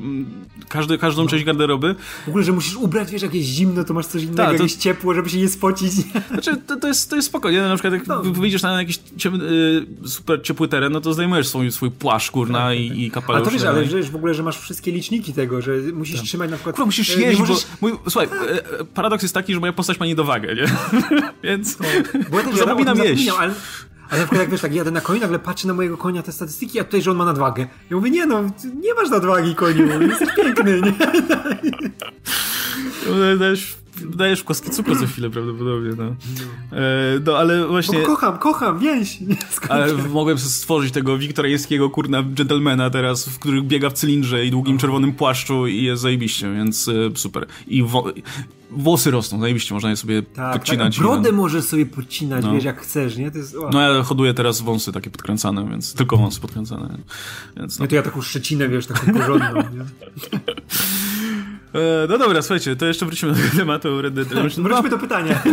każdy, 0.68 0.98
każdą 0.98 1.22
no. 1.22 1.28
część 1.28 1.44
garderoby. 1.44 1.94
W 2.24 2.28
ogóle, 2.28 2.44
że 2.44 2.52
musisz 2.52 2.76
ubrać, 2.76 3.10
wiesz, 3.10 3.22
jakieś 3.22 3.44
zimno, 3.44 3.84
to 3.84 3.94
masz 3.94 4.06
coś 4.06 4.22
innego, 4.22 4.36
Ta, 4.36 4.46
to... 4.46 4.52
jakieś 4.52 4.74
ciepło, 4.74 5.14
żeby 5.14 5.30
się 5.30 5.38
nie 5.38 5.48
spocić. 5.48 5.92
Znaczy, 6.30 6.56
to, 6.66 6.76
to, 6.76 6.88
jest, 6.88 7.10
to 7.10 7.16
jest 7.16 7.28
spokojnie, 7.28 7.60
na 7.60 7.74
przykład 7.74 7.94
jak 7.94 8.06
no. 8.06 8.22
wyjdziesz 8.22 8.62
na 8.62 8.78
jakiś 8.78 9.00
ciepły, 9.16 9.38
y, 9.38 10.08
super 10.08 10.42
ciepły 10.42 10.68
teren, 10.68 10.92
no 10.92 11.00
to 11.00 11.14
zdejmujesz 11.14 11.48
swój, 11.48 11.72
swój 11.72 11.90
płaszcz, 11.90 12.30
kurna, 12.30 12.58
tak, 12.58 12.78
i, 12.78 12.88
tak. 12.88 12.98
i 12.98 13.10
kapelusz. 13.10 13.42
A 13.42 13.44
to 13.44 13.50
wiesz, 13.50 13.62
ale 13.62 13.84
wiesz 13.84 14.10
w 14.10 14.16
ogóle, 14.16 14.34
że 14.34 14.42
masz 14.42 14.58
wszystkie 14.58 14.92
liczniki 14.92 15.32
tego, 15.32 15.62
że 15.62 15.72
musisz 15.92 16.16
tak. 16.16 16.24
trzymać 16.24 16.50
na 16.50 16.56
przykład... 16.56 16.76
Kurwa, 16.76 16.86
musisz 16.86 17.16
e, 17.16 17.20
jeść, 17.20 17.40
możesz... 17.40 17.66
bo... 17.80 17.88
Mój, 17.88 17.98
słuchaj, 18.08 18.28
e, 18.80 18.84
paradoks 18.84 19.22
jest 19.22 19.34
taki, 19.34 19.54
że 19.54 19.60
moja 19.60 19.72
postać 19.72 20.00
ma 20.00 20.06
niedowagę, 20.06 20.54
nie? 20.54 20.66
Więc 21.50 21.78
no, 21.78 21.86
bo 22.30 22.38
ja 22.38 22.44
też 22.44 22.58
zapominam 22.64 22.98
jeść. 22.98 23.28
Ale, 23.28 23.54
ale 24.10 24.20
na 24.20 24.26
przykład 24.26 24.40
jak 24.40 24.50
wiesz, 24.50 24.60
tak 24.60 24.74
jadę 24.74 24.90
na 24.90 25.00
koniu, 25.00 25.20
nagle 25.20 25.38
patrzę 25.38 25.68
na 25.68 25.74
mojego 25.74 25.96
konia 25.96 26.22
te 26.22 26.32
statystyki, 26.32 26.80
a 26.80 26.84
tutaj, 26.84 27.02
że 27.02 27.10
on 27.10 27.16
ma 27.16 27.24
nadwagę. 27.24 27.66
Ja 27.90 27.96
mówię, 27.96 28.10
nie 28.10 28.26
no, 28.26 28.42
nie 28.80 28.94
masz 28.94 29.10
nadwagi 29.10 29.54
koniu, 29.54 30.02
jesteś 30.02 30.28
piękny, 30.36 30.80
nie? 30.80 30.92
Dajesz, 33.38 33.79
dajesz 34.06 34.40
w 34.40 34.44
kostki 34.44 34.70
cukru 34.70 34.96
co 34.96 35.06
chwilę 35.06 35.30
prawdopodobnie, 35.30 35.90
no. 35.98 36.04
E, 36.04 37.20
no 37.26 37.36
ale 37.36 37.66
właśnie... 37.66 37.98
Bo 37.98 38.06
kocham, 38.06 38.38
kocham, 38.38 38.78
więź! 38.78 39.18
Ale 39.68 39.94
mogłem 39.94 40.38
stworzyć 40.38 40.94
tego 40.94 41.18
wiktoriańskiego 41.18 41.90
kurna 41.90 42.22
gentlemana 42.22 42.90
teraz, 42.90 43.28
w 43.28 43.38
którym 43.38 43.68
biega 43.68 43.90
w 43.90 43.92
cylindrze 43.92 44.46
i 44.46 44.50
długim 44.50 44.78
czerwonym 44.78 45.12
płaszczu 45.12 45.66
i 45.66 45.82
jest 45.82 46.02
zajebiście, 46.02 46.52
więc 46.54 46.88
e, 46.88 46.92
super. 47.16 47.46
I 47.66 47.84
włosy 48.70 49.10
rosną, 49.10 49.40
zajebiście, 49.40 49.74
można 49.74 49.90
je 49.90 49.96
sobie 49.96 50.22
tak, 50.22 50.52
podcinać. 50.52 50.96
Tak, 50.96 51.06
brodę 51.06 51.32
możesz 51.32 51.64
sobie 51.64 51.86
podcinać, 51.86 52.44
no. 52.44 52.52
wiesz, 52.52 52.64
jak 52.64 52.80
chcesz, 52.80 53.16
nie? 53.16 53.30
Jest, 53.34 53.56
no 53.72 53.80
ja 53.80 54.02
hoduję 54.02 54.34
teraz 54.34 54.60
wąsy 54.60 54.92
takie 54.92 55.10
podkręcane, 55.10 55.68
więc 55.70 55.94
tylko 55.94 56.16
wąsy 56.16 56.40
podkręcane. 56.40 56.98
Więc, 57.56 57.78
no. 57.78 57.84
no 57.84 57.88
to 57.88 57.94
ja 57.94 58.02
taką 58.02 58.22
szczecinę, 58.22 58.68
wiesz, 58.68 58.86
taką 58.86 59.12
porządną, 59.12 59.54
nie? 59.54 59.84
E, 61.74 62.06
no 62.08 62.18
dobra, 62.18 62.42
słuchajcie, 62.42 62.76
to 62.76 62.86
jeszcze 62.86 63.06
wrócimy 63.06 63.32
do 63.32 63.56
tematu 63.56 64.02
Red 64.02 64.14
Dead 64.14 64.28
Redemption 64.28 64.64
Wróćmy 64.64 64.90
do 64.90 64.98
pytania. 64.98 65.42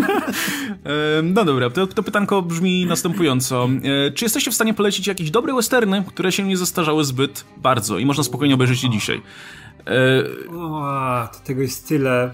E, 0.86 1.22
no 1.22 1.46
dobra, 1.46 1.70
to, 1.70 1.88
to 1.88 2.04
pytanko 2.04 2.42
brzmi 2.42 2.86
następująco. 2.86 3.70
E, 4.08 4.12
czy 4.12 4.26
jesteście 4.26 4.52
w 4.52 4.54
stanie 4.54 4.74
polecić 4.74 5.08
jakieś 5.08 5.32
dobre 5.32 5.54
westerny, 5.54 6.04
które 6.08 6.32
się 6.32 6.44
nie 6.44 6.58
zestarzały 6.58 7.06
zbyt 7.06 7.46
bardzo 7.58 7.98
i 7.98 8.06
można 8.06 8.24
spokojnie 8.24 8.54
obejrzeć 8.54 8.84
je 8.84 8.90
dzisiaj? 8.90 9.22
O, 10.52 11.28
to 11.34 11.40
tego 11.46 11.62
jest 11.62 11.88
tyle. 11.88 12.34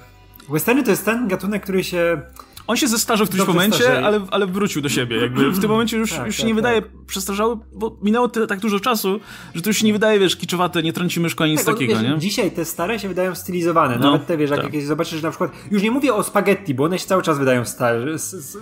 Westerny 0.49 0.83
to 0.83 0.91
jest 0.91 1.05
ten 1.05 1.27
gatunek, 1.27 1.63
który 1.63 1.83
się 1.83 2.21
on 2.67 2.77
się 2.77 2.87
zestarzał 2.87 3.25
w 3.25 3.29
którymś 3.29 3.47
momencie, 3.47 4.05
ale, 4.05 4.21
ale 4.31 4.47
wrócił 4.47 4.81
do 4.81 4.89
siebie. 4.89 5.17
Jakby 5.17 5.51
w 5.51 5.59
tym 5.59 5.69
momencie 5.69 5.97
już, 5.97 6.11
tak, 6.11 6.25
już 6.25 6.35
się 6.35 6.41
tak, 6.41 6.47
nie 6.47 6.53
tak. 6.53 6.63
wydaje 6.63 6.81
przestarzały, 7.07 7.57
bo 7.73 7.97
minęło 8.01 8.27
tyle, 8.27 8.47
tak 8.47 8.59
dużo 8.59 8.79
czasu, 8.79 9.19
że 9.55 9.61
to 9.61 9.69
już 9.69 9.77
się 9.77 9.85
nie 9.85 9.93
wydaje, 9.93 10.19
wiesz, 10.19 10.35
kiczowate, 10.35 10.83
nie 10.83 10.93
trąci 10.93 11.19
myszko, 11.19 11.45
nic 11.45 11.65
tak, 11.65 11.75
takiego, 11.75 11.93
wiesz, 11.93 12.03
nie? 12.03 12.19
Dzisiaj 12.19 12.51
te 12.51 12.65
stare 12.65 12.99
się 12.99 13.07
wydają 13.07 13.35
stylizowane. 13.35 13.97
No, 13.97 14.11
Nawet 14.11 14.27
te, 14.27 14.37
wiesz, 14.37 14.49
jak 14.49 14.59
tak. 14.59 14.73
jakieś 14.73 14.85
zobaczysz 14.85 15.21
na 15.21 15.29
przykład, 15.29 15.51
już 15.71 15.83
nie 15.83 15.91
mówię 15.91 16.13
o 16.13 16.23
spaghetti, 16.23 16.73
bo 16.73 16.83
one 16.83 16.99
się 16.99 17.05
cały 17.05 17.23
czas 17.23 17.39
wydają 17.39 17.65
stare, 17.65 18.05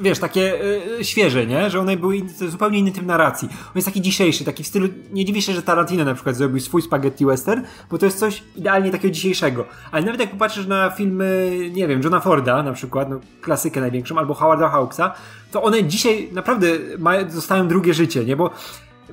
wiesz, 0.02 0.20
takie 0.20 0.60
yy, 0.98 1.06
świeże, 1.06 1.48
nie? 1.48 1.70
Że 1.70 1.80
one 1.80 1.98
były 1.98 2.22
zupełnie 2.50 2.80
inny 2.80 2.92
typ 2.92 3.06
narracji. 3.06 3.48
On 3.52 3.72
jest 3.76 3.88
taki 3.88 4.02
dzisiejszy, 4.02 4.44
taki 4.44 4.64
w 4.64 4.68
stylu, 4.68 4.88
nie 5.12 5.26
dziwię 5.26 5.42
się, 5.42 5.54
że 5.54 5.62
Tarantino 5.62 6.06
na 6.06 6.14
przykład 6.14 6.36
zrobił 6.36 6.60
swój 6.60 6.82
spaghetti 6.82 7.26
western, 7.26 7.62
bo 7.90 7.98
to 7.98 8.06
jest 8.06 8.20
coś 8.20 8.44
idealnie 8.56 8.92
takiego 8.92 9.14
dzisiejszego. 9.14 9.66
Ale 9.92 10.06
nawet 10.06 10.22
jak 10.22 10.32
popatrzysz 10.32 10.68
na 10.68 10.90
filmy, 10.90 11.60
nie 11.74 11.88
wiem, 11.88 12.02
Johna 12.04 12.20
Forda 12.20 12.64
na 12.64 12.74
przykład, 12.74 13.10
no, 13.10 13.20
klasykę 13.42 13.82
największą, 13.92 14.18
albo 14.18 14.34
Howarda 14.34 14.70
Hawksa, 14.70 15.14
to 15.52 15.64
one 15.64 15.84
dzisiaj 15.84 16.30
naprawdę 16.32 16.68
mają, 17.00 17.26
dostają 17.26 17.68
drugie 17.68 17.94
życie, 17.94 18.26
nie? 18.26 18.36
Bo 18.36 18.52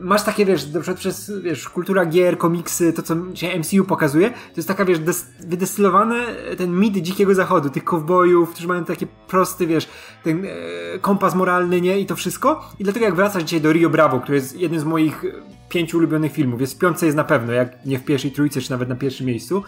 masz 0.01 0.23
takie, 0.23 0.47
wiesz, 0.47 0.67
na 0.73 0.81
przykład 0.81 0.99
przez, 0.99 1.33
wiesz, 1.43 1.69
kultura 1.69 2.07
gier, 2.07 2.39
komiksy, 2.39 2.93
to 2.93 3.03
co 3.03 3.15
się 3.35 3.59
MCU 3.59 3.85
pokazuje, 3.85 4.31
to 4.31 4.57
jest 4.57 4.69
taka, 4.69 4.85
wiesz, 4.85 4.99
wydestylowany 5.41 6.17
ten 6.59 6.81
mit 6.81 6.97
dzikiego 6.97 7.35
zachodu, 7.35 7.71
tych 7.71 7.85
kowbojów, 7.85 8.51
którzy 8.51 8.69
mają 8.69 8.85
takie 8.85 9.07
prosty, 9.07 9.67
wiesz, 9.67 9.89
ten 10.25 10.45
e, 10.45 10.99
kompas 10.99 11.35
moralny, 11.35 11.81
nie? 11.81 12.01
I 12.01 12.07
to 12.07 12.17
wszystko. 12.17 12.71
I 12.79 12.85
dlatego 12.85 13.05
jak 13.05 13.15
wracasz 13.15 13.43
dzisiaj 13.43 13.61
do 13.61 13.73
Rio 13.73 13.91
Bravo, 13.91 14.21
który 14.21 14.37
jest 14.37 14.57
jednym 14.57 14.81
z 14.81 14.85
moich 14.85 15.25
pięciu 15.69 15.99
ulubionych 15.99 16.33
filmów, 16.33 16.61
jest 16.61 16.75
w 16.75 16.79
piątce 16.79 17.07
jest 17.07 17.17
na 17.17 17.25
pewno, 17.25 17.53
jak 17.53 17.87
nie 17.87 17.99
w 17.99 18.05
pierwszej 18.05 18.33
trójce, 18.33 18.61
czy 18.61 18.71
nawet 18.71 18.89
na 18.89 18.97
pierwszym 18.97 19.27
miejscu, 19.27 19.63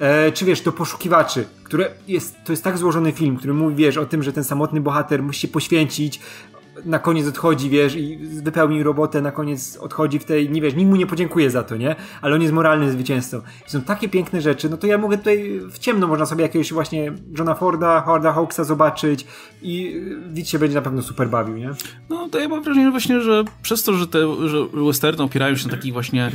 E, 0.00 0.32
czy 0.32 0.44
wiesz, 0.44 0.60
do 0.60 0.72
poszukiwaczy, 0.72 1.44
które 1.64 1.90
jest, 2.08 2.36
to 2.44 2.52
jest 2.52 2.64
tak 2.64 2.78
złożony 2.78 3.12
film, 3.12 3.36
który 3.36 3.54
mówi, 3.54 3.74
wiesz, 3.74 3.96
o 3.96 4.06
tym, 4.06 4.22
że 4.22 4.32
ten 4.32 4.44
samotny 4.44 4.80
bohater 4.80 5.22
musi 5.22 5.40
się 5.40 5.48
poświęcić, 5.48 6.20
na 6.84 6.98
koniec 6.98 7.28
odchodzi, 7.28 7.70
wiesz, 7.70 7.96
i 7.96 8.18
wypełni 8.42 8.82
robotę, 8.82 9.22
na 9.22 9.32
koniec 9.32 9.76
odchodzi 9.76 10.18
w 10.18 10.24
tej, 10.24 10.50
nie 10.50 10.60
wiesz, 10.60 10.74
nikt 10.74 10.90
mu 10.90 10.96
nie 10.96 11.06
podziękuje 11.06 11.50
za 11.50 11.62
to, 11.62 11.76
nie? 11.76 11.96
Ale 12.22 12.34
on 12.34 12.42
jest 12.42 12.54
moralnym 12.54 12.90
zwycięzcą. 12.90 13.40
I 13.66 13.70
są 13.70 13.82
takie 13.82 14.08
piękne 14.08 14.40
rzeczy, 14.40 14.70
no 14.70 14.76
to 14.76 14.86
ja 14.86 14.98
mogę 14.98 15.18
tutaj 15.18 15.60
w 15.70 15.78
ciemno, 15.78 16.06
można 16.06 16.26
sobie 16.26 16.42
jakiegoś 16.42 16.72
właśnie 16.72 17.12
Johna 17.38 17.54
Forda, 17.54 18.00
Howarda 18.00 18.32
Hawksa 18.32 18.64
zobaczyć 18.64 19.26
i 19.62 20.00
widz 20.32 20.48
się 20.48 20.58
będzie 20.58 20.74
na 20.74 20.82
pewno 20.82 21.02
super 21.02 21.28
bawił, 21.28 21.56
nie? 21.56 21.70
No 22.10 22.28
to 22.28 22.38
ja 22.38 22.48
mam 22.48 22.62
wrażenie 22.62 22.90
właśnie, 22.90 23.20
że 23.20 23.44
przez 23.62 23.82
to, 23.82 23.92
że 23.92 24.06
te 24.06 24.48
że 24.48 24.66
westerny 24.86 25.24
opierają 25.24 25.56
się 25.56 25.68
na 25.68 25.76
takich 25.76 25.92
właśnie 25.92 26.30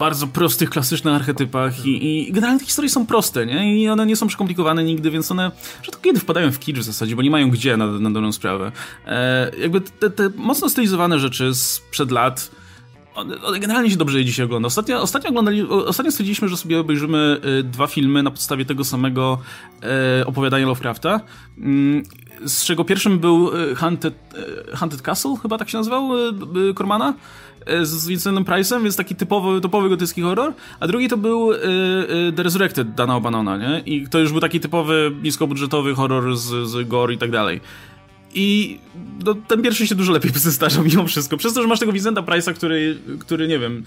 bardzo 0.00 0.26
prostych, 0.26 0.70
klasycznych 0.70 1.14
archetypach 1.14 1.86
i, 1.86 2.28
i 2.28 2.32
generalnie 2.32 2.60
te 2.60 2.66
historie 2.66 2.90
są 2.90 3.06
proste, 3.06 3.46
nie? 3.46 3.82
I 3.82 3.88
one 3.88 4.06
nie 4.06 4.16
są 4.16 4.26
przekomplikowane 4.26 4.84
nigdy, 4.84 5.10
więc 5.10 5.30
one 5.30 5.50
rzadko 5.82 6.02
kiedy 6.02 6.20
wpadają 6.20 6.52
w 6.52 6.58
kicz 6.58 6.78
w 6.78 6.82
zasadzie, 6.82 7.16
bo 7.16 7.22
nie 7.22 7.30
mają 7.30 7.50
gdzie 7.50 7.76
na, 7.76 7.86
na 7.86 8.10
dobrą 8.10 8.32
sprawę. 8.32 8.72
E, 9.06 9.50
jakby 9.60 9.80
te, 9.80 10.10
te 10.10 10.30
mocno 10.36 10.68
stylizowane 10.68 11.18
rzeczy 11.18 11.54
sprzed 11.54 12.10
lat 12.10 12.50
one, 13.14 13.36
generalnie 13.60 13.90
się 13.90 13.96
dobrze 13.96 14.24
dzisiaj 14.24 14.46
ogląda. 14.46 14.66
Ostatnio, 14.66 15.02
ostatnio, 15.02 15.30
oglądali, 15.30 15.68
ostatnio 15.68 16.12
stwierdziliśmy, 16.12 16.48
że 16.48 16.56
sobie 16.56 16.80
obejrzymy 16.80 17.40
y, 17.60 17.62
dwa 17.62 17.86
filmy 17.86 18.22
na 18.22 18.30
podstawie 18.30 18.64
tego 18.64 18.84
samego 18.84 19.38
y, 20.20 20.26
opowiadania 20.26 20.66
Lovecrafta. 20.66 21.20
Y, 21.58 22.02
z 22.48 22.64
czego 22.64 22.84
pierwszym 22.84 23.18
był 23.18 23.50
Haunted, 23.76 24.14
y, 24.72 24.76
Haunted 24.76 25.02
Castle, 25.02 25.36
chyba 25.42 25.58
tak 25.58 25.70
się 25.70 25.78
nazywał, 25.78 26.10
Cormana. 26.78 27.08
E, 27.08 27.14
z 27.82 28.06
Vincentem 28.06 28.44
Price'em, 28.44 28.82
więc 28.82 28.96
taki 28.96 29.14
typowy, 29.14 29.60
topowy 29.60 29.88
gotycki 29.88 30.22
horror, 30.22 30.52
a 30.80 30.86
drugi 30.86 31.08
to 31.08 31.16
był 31.16 31.52
y, 31.52 31.56
y, 31.56 32.32
The 32.32 32.42
Resurrected 32.42 32.94
Dana 32.94 33.14
O'Bannona, 33.14 33.58
nie? 33.60 33.82
I 33.94 34.08
to 34.08 34.18
już 34.18 34.32
był 34.32 34.40
taki 34.40 34.60
typowy, 34.60 35.12
niskobudżetowy 35.22 35.94
horror 35.94 36.36
z, 36.36 36.68
z 36.68 36.88
gore 36.88 37.14
i 37.14 37.18
tak 37.18 37.30
dalej. 37.30 37.60
I 38.34 38.78
no, 39.24 39.34
ten 39.34 39.62
pierwszy 39.62 39.86
się 39.86 39.94
dużo 39.94 40.12
lepiej 40.12 40.32
zestarzał 40.50 40.84
mimo 40.84 41.06
wszystko. 41.06 41.36
Przez 41.36 41.54
to, 41.54 41.62
że 41.62 41.68
masz 41.68 41.78
tego 41.78 41.92
Vincenta 41.92 42.22
Price'a, 42.22 42.54
który, 42.54 42.98
który 43.18 43.48
nie 43.48 43.58
wiem, 43.58 43.84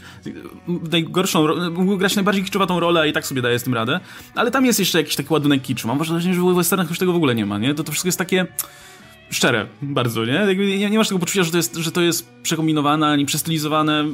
najgorszą, 0.91 1.69
mógł 1.71 1.97
grać 1.97 2.15
najbardziej 2.15 2.43
kiczowatą 2.43 2.79
rolę, 2.79 3.01
a 3.01 3.05
i 3.05 3.13
tak 3.13 3.27
sobie 3.27 3.41
daje 3.41 3.59
z 3.59 3.63
tym 3.63 3.73
radę. 3.73 3.99
Ale 4.35 4.51
tam 4.51 4.65
jest 4.65 4.79
jeszcze 4.79 4.97
jakiś 4.97 5.15
taki 5.15 5.33
ładunek 5.33 5.61
kiczu. 5.61 5.87
Mam 5.87 5.97
wrażenie, 5.97 6.33
że 6.33 6.41
w 6.41 6.55
westernach 6.55 6.89
już 6.89 6.99
tego 6.99 7.13
w 7.13 7.15
ogóle 7.15 7.35
nie 7.35 7.45
ma, 7.45 7.57
nie? 7.57 7.73
To, 7.73 7.83
to 7.83 7.91
wszystko 7.91 8.07
jest 8.07 8.17
takie 8.17 8.47
szczere 9.33 9.67
bardzo, 9.81 10.25
nie? 10.25 10.55
nie? 10.77 10.89
Nie 10.89 10.97
masz 10.97 11.07
tego 11.07 11.19
poczucia, 11.19 11.43
że 11.43 11.51
to 11.51 11.57
jest, 11.57 11.75
że 11.75 11.91
to 11.91 12.01
jest 12.01 12.29
przekombinowane 12.43 13.07
ani 13.07 13.25
przestylizowane. 13.25 14.05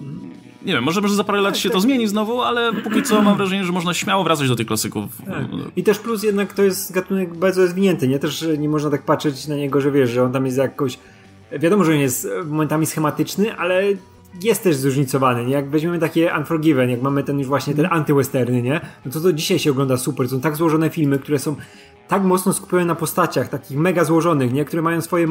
Nie 0.65 0.74
wiem, 0.74 0.84
może, 0.84 1.01
może 1.01 1.15
za 1.15 1.24
parę 1.24 1.41
lat 1.41 1.53
tak, 1.53 1.61
się 1.61 1.70
tak. 1.70 1.76
to 1.76 1.82
zmieni 1.82 2.07
znowu, 2.07 2.41
ale 2.41 2.74
póki 2.74 3.03
co 3.03 3.22
mam 3.22 3.38
wrażenie, 3.38 3.63
że 3.63 3.72
można 3.72 3.93
śmiało 3.93 4.24
wracać 4.24 4.47
do 4.47 4.55
tych 4.55 4.67
klasyków. 4.67 5.05
Tak. 5.26 5.45
I 5.76 5.84
też 5.84 5.99
plus 5.99 6.24
jednak 6.24 6.53
to 6.53 6.63
jest 6.63 6.91
gatunek 6.91 7.38
bardzo 7.38 7.61
rozwinięty, 7.61 8.07
nie? 8.07 8.20
Też 8.20 8.45
nie 8.57 8.70
można 8.70 8.89
tak 8.89 9.05
patrzeć 9.05 9.47
na 9.47 9.55
niego, 9.55 9.82
że 9.82 9.91
wiesz, 9.91 10.09
że 10.09 10.24
on 10.24 10.32
tam 10.32 10.45
jest 10.45 10.57
jakoś... 10.57 10.99
Wiadomo, 11.59 11.84
że 11.84 11.91
on 11.91 11.99
jest 11.99 12.28
momentami 12.45 12.86
schematyczny, 12.86 13.55
ale 13.57 13.84
jest 14.43 14.63
też 14.63 14.76
zróżnicowany, 14.76 15.45
nie? 15.45 15.53
Jak 15.53 15.70
weźmiemy 15.70 15.99
takie 15.99 16.32
Unforgiven, 16.38 16.89
jak 16.89 17.01
mamy 17.01 17.24
ten 17.24 17.39
już 17.39 17.47
właśnie 17.47 17.74
ten 17.74 17.86
anty-westerny, 17.86 18.61
nie? 18.61 18.82
No 19.05 19.11
to 19.11 19.22
to 19.22 19.34
dzisiaj 19.34 19.59
się 19.59 19.72
ogląda 19.72 19.97
super. 19.97 20.30
Są 20.30 20.41
tak 20.41 20.55
złożone 20.55 20.89
filmy, 20.89 21.20
które 21.20 21.39
są 21.39 21.55
tak 22.10 22.24
mocno 22.24 22.53
skupione 22.53 22.86
na 22.86 22.95
postaciach, 22.95 23.49
takich 23.49 23.78
mega 23.78 24.03
złożonych, 24.03 24.53
nie? 24.53 24.66
Które 24.66 24.82
mają 24.82 25.01
swoje 25.01 25.28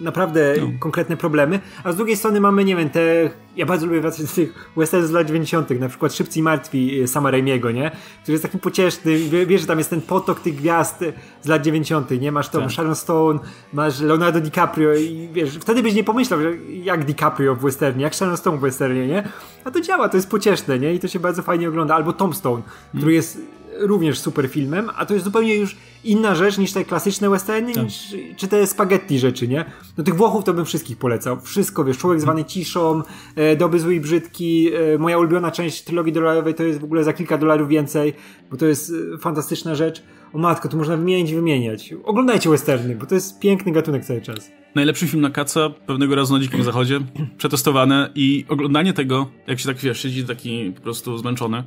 naprawdę 0.00 0.54
no. 0.60 0.66
konkretne 0.78 1.16
problemy, 1.16 1.60
a 1.84 1.92
z 1.92 1.96
drugiej 1.96 2.16
strony 2.16 2.40
mamy, 2.40 2.64
nie 2.64 2.76
wiem, 2.76 2.90
te, 2.90 3.30
ja 3.56 3.66
bardzo 3.66 3.86
lubię 3.86 4.00
wracać 4.00 4.26
do 4.26 4.32
tych 4.32 4.70
westernów 4.76 5.08
z 5.08 5.12
lat 5.12 5.26
90., 5.26 5.70
na 5.70 5.88
przykład 5.88 6.14
Szybcy 6.14 6.38
i 6.38 6.42
Martwi 6.42 7.00
e, 7.00 7.08
Sama 7.08 7.30
Raimiego, 7.30 7.70
nie? 7.70 7.90
Który 8.22 8.32
jest 8.32 8.42
takim 8.42 8.60
pocieszny, 8.60 9.18
wiesz, 9.46 9.60
że 9.60 9.66
tam 9.66 9.78
jest 9.78 9.90
ten 9.90 10.00
potok 10.00 10.40
tych 10.40 10.54
gwiazd 10.54 11.02
e, 11.02 11.12
z 11.42 11.46
lat 11.48 11.62
90., 11.62 12.10
nie? 12.10 12.32
Masz 12.32 12.48
tą 12.48 12.60
tak. 12.60 12.70
Sharon 12.70 12.94
Stone, 12.94 13.38
masz 13.72 14.00
Leonardo 14.00 14.40
DiCaprio 14.40 14.94
i 14.94 15.28
wiesz, 15.32 15.58
wtedy 15.58 15.82
byś 15.82 15.94
nie 15.94 16.04
pomyślał, 16.04 16.40
że 16.40 16.52
jak 16.68 17.04
DiCaprio 17.04 17.54
w 17.54 17.60
westernie, 17.60 18.02
jak 18.02 18.14
Sharon 18.14 18.36
Stone 18.36 18.58
w 18.58 18.60
westernie, 18.60 19.06
nie? 19.06 19.28
A 19.64 19.70
to 19.70 19.80
działa, 19.80 20.08
to 20.08 20.16
jest 20.16 20.30
pocieszne, 20.30 20.78
nie? 20.78 20.94
I 20.94 20.98
to 20.98 21.08
się 21.08 21.20
bardzo 21.20 21.42
fajnie 21.42 21.68
ogląda. 21.68 21.94
Albo 21.94 22.12
Tom 22.12 22.34
Stone, 22.34 22.62
hmm. 22.62 22.98
który 22.98 23.12
jest 23.12 23.38
również 23.80 24.18
super 24.18 24.48
filmem, 24.48 24.90
a 24.96 25.06
to 25.06 25.14
jest 25.14 25.24
zupełnie 25.24 25.54
już 25.54 25.76
inna 26.04 26.34
rzecz 26.34 26.58
niż 26.58 26.72
te 26.72 26.84
klasyczne 26.84 27.30
westerny, 27.30 27.72
tak. 27.72 27.84
niż, 27.84 28.16
czy 28.36 28.48
te 28.48 28.66
spaghetti 28.66 29.18
rzeczy, 29.18 29.48
nie? 29.48 29.64
No 29.98 30.04
tych 30.04 30.14
Włochów 30.14 30.44
to 30.44 30.54
bym 30.54 30.64
wszystkich 30.64 30.96
polecał. 30.96 31.40
Wszystko, 31.40 31.84
wiesz, 31.84 31.98
Człowiek 31.98 32.20
zwany 32.20 32.44
ciszą, 32.44 33.02
e, 33.36 33.56
Doby 33.56 33.80
zły 33.80 33.94
i 33.94 34.00
brzydki, 34.00 34.70
e, 34.94 34.98
moja 34.98 35.18
ulubiona 35.18 35.50
część 35.50 35.82
trylogii 35.82 36.12
dolarowej 36.12 36.54
to 36.54 36.62
jest 36.62 36.80
w 36.80 36.84
ogóle 36.84 37.04
za 37.04 37.12
kilka 37.12 37.38
dolarów 37.38 37.68
więcej, 37.68 38.12
bo 38.50 38.56
to 38.56 38.66
jest 38.66 38.92
e, 39.14 39.18
fantastyczna 39.18 39.74
rzecz. 39.74 40.02
O 40.32 40.38
matko, 40.38 40.68
tu 40.68 40.76
można 40.76 40.96
wymienić 40.96 41.34
wymieniać. 41.34 41.94
Oglądajcie 42.04 42.50
westerny, 42.50 42.96
bo 42.96 43.06
to 43.06 43.14
jest 43.14 43.38
piękny 43.38 43.72
gatunek 43.72 44.04
cały 44.04 44.20
czas. 44.20 44.50
Najlepszy 44.74 45.06
film 45.06 45.20
na 45.22 45.30
kaca 45.30 45.70
pewnego 45.70 46.14
razu 46.14 46.34
na 46.34 46.40
Dzikim 46.40 46.64
Zachodzie, 46.64 47.00
przetestowane 47.38 48.10
i 48.14 48.44
oglądanie 48.48 48.92
tego, 48.92 49.28
jak 49.46 49.60
się 49.60 49.66
tak, 49.66 49.76
wiesz, 49.76 50.02
siedzi 50.02 50.24
taki 50.24 50.72
po 50.76 50.80
prostu 50.80 51.18
zmęczony, 51.18 51.64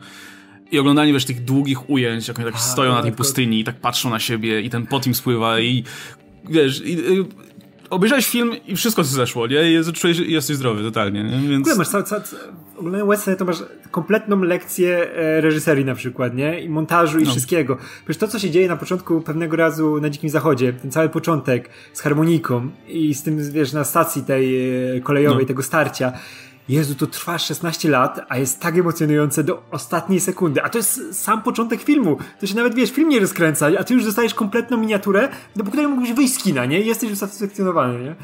i 0.74 0.80
oglądanie, 0.80 1.14
wiesz, 1.14 1.26
tych 1.26 1.44
długich 1.44 1.90
ujęć, 1.90 2.28
jak 2.28 2.40
oni 2.40 2.46
tak 2.46 2.56
A, 2.56 2.58
stoją 2.58 2.92
na 2.92 3.02
tej 3.02 3.12
pustyni 3.12 3.60
i 3.60 3.64
tak 3.64 3.76
patrzą 3.76 4.10
na 4.10 4.20
siebie 4.20 4.62
i 4.62 4.70
ten 4.70 4.88
pot 4.88 5.08
im 5.08 5.16
spływa 5.16 5.60
i 5.60 5.84
wiesz, 6.50 6.82
i, 6.86 6.94
i, 6.94 7.26
obejrzałeś 7.90 8.28
film 8.28 8.52
i 8.68 8.76
wszystko 8.76 9.04
zeszło, 9.04 9.48
nie? 9.48 9.72
I 9.72 9.94
czujesz, 9.94 10.20
jesteś 10.20 10.56
zdrowy 10.56 10.84
totalnie, 10.84 11.24
nie? 11.24 11.50
Więc... 11.50 11.74
W 11.74 11.78
masz 11.78 11.90
cały, 11.90 12.04
cały, 12.04 12.22
oglądając 12.78 13.10
Western 13.10 13.38
to 13.38 13.46
masz 13.46 13.64
kompletną 13.92 14.42
lekcję 14.42 15.14
e, 15.14 15.42
reżyserii 15.42 15.86
na 15.86 15.96
przykład, 15.96 16.36
nie? 16.36 16.62
I 16.62 16.70
montażu 16.70 17.20
i 17.20 17.24
no. 17.24 17.32
wszystkiego. 17.32 17.78
Przecież 18.06 18.18
to, 18.18 18.28
co 18.28 18.40
się 18.40 18.50
dzieje 18.50 18.68
na 18.68 18.78
początku 18.78 19.22
pewnego 19.22 19.56
razu 19.56 20.02
na 20.02 20.10
Dzikim 20.10 20.30
Zachodzie, 20.30 20.74
ten 20.74 20.92
cały 20.92 21.10
początek 21.10 21.70
z 21.94 22.02
harmoniką 22.02 22.70
i 22.88 23.14
z 23.14 23.24
tym, 23.24 23.52
wiesz, 23.52 23.74
na 23.74 23.84
stacji 23.84 24.24
tej 24.24 24.72
e, 24.98 25.02
kolejowej, 25.02 25.44
no. 25.44 25.48
tego 25.48 25.64
starcia, 25.64 26.14
Jezu, 26.70 26.96
to 26.96 27.08
trwa 27.08 27.38
16 27.38 27.90
lat, 27.90 28.26
a 28.30 28.38
jest 28.38 28.60
tak 28.60 28.78
emocjonujące 28.78 29.44
do 29.44 29.64
ostatniej 29.72 30.20
sekundy. 30.20 30.64
A 30.64 30.70
to 30.70 30.78
jest 30.78 31.22
sam 31.24 31.42
początek 31.42 31.82
filmu. 31.82 32.18
To 32.40 32.48
się 32.48 32.56
nawet, 32.56 32.76
wiesz, 32.76 32.92
film 32.92 33.10
nie 33.10 33.20
rozkręca, 33.20 33.68
a 33.80 33.84
ty 33.84 33.94
już 33.94 34.06
dostajesz 34.06 34.34
kompletną 34.34 34.78
miniaturę, 34.78 35.30
do 35.56 35.64
której 35.64 35.88
mógłbyś 35.88 36.14
wyjść 36.14 36.34
z 36.34 36.44
kina, 36.44 36.66
nie? 36.66 36.80
Jesteś 36.80 37.12
usatysfakcjonowany, 37.12 38.04
nie? 38.04 38.16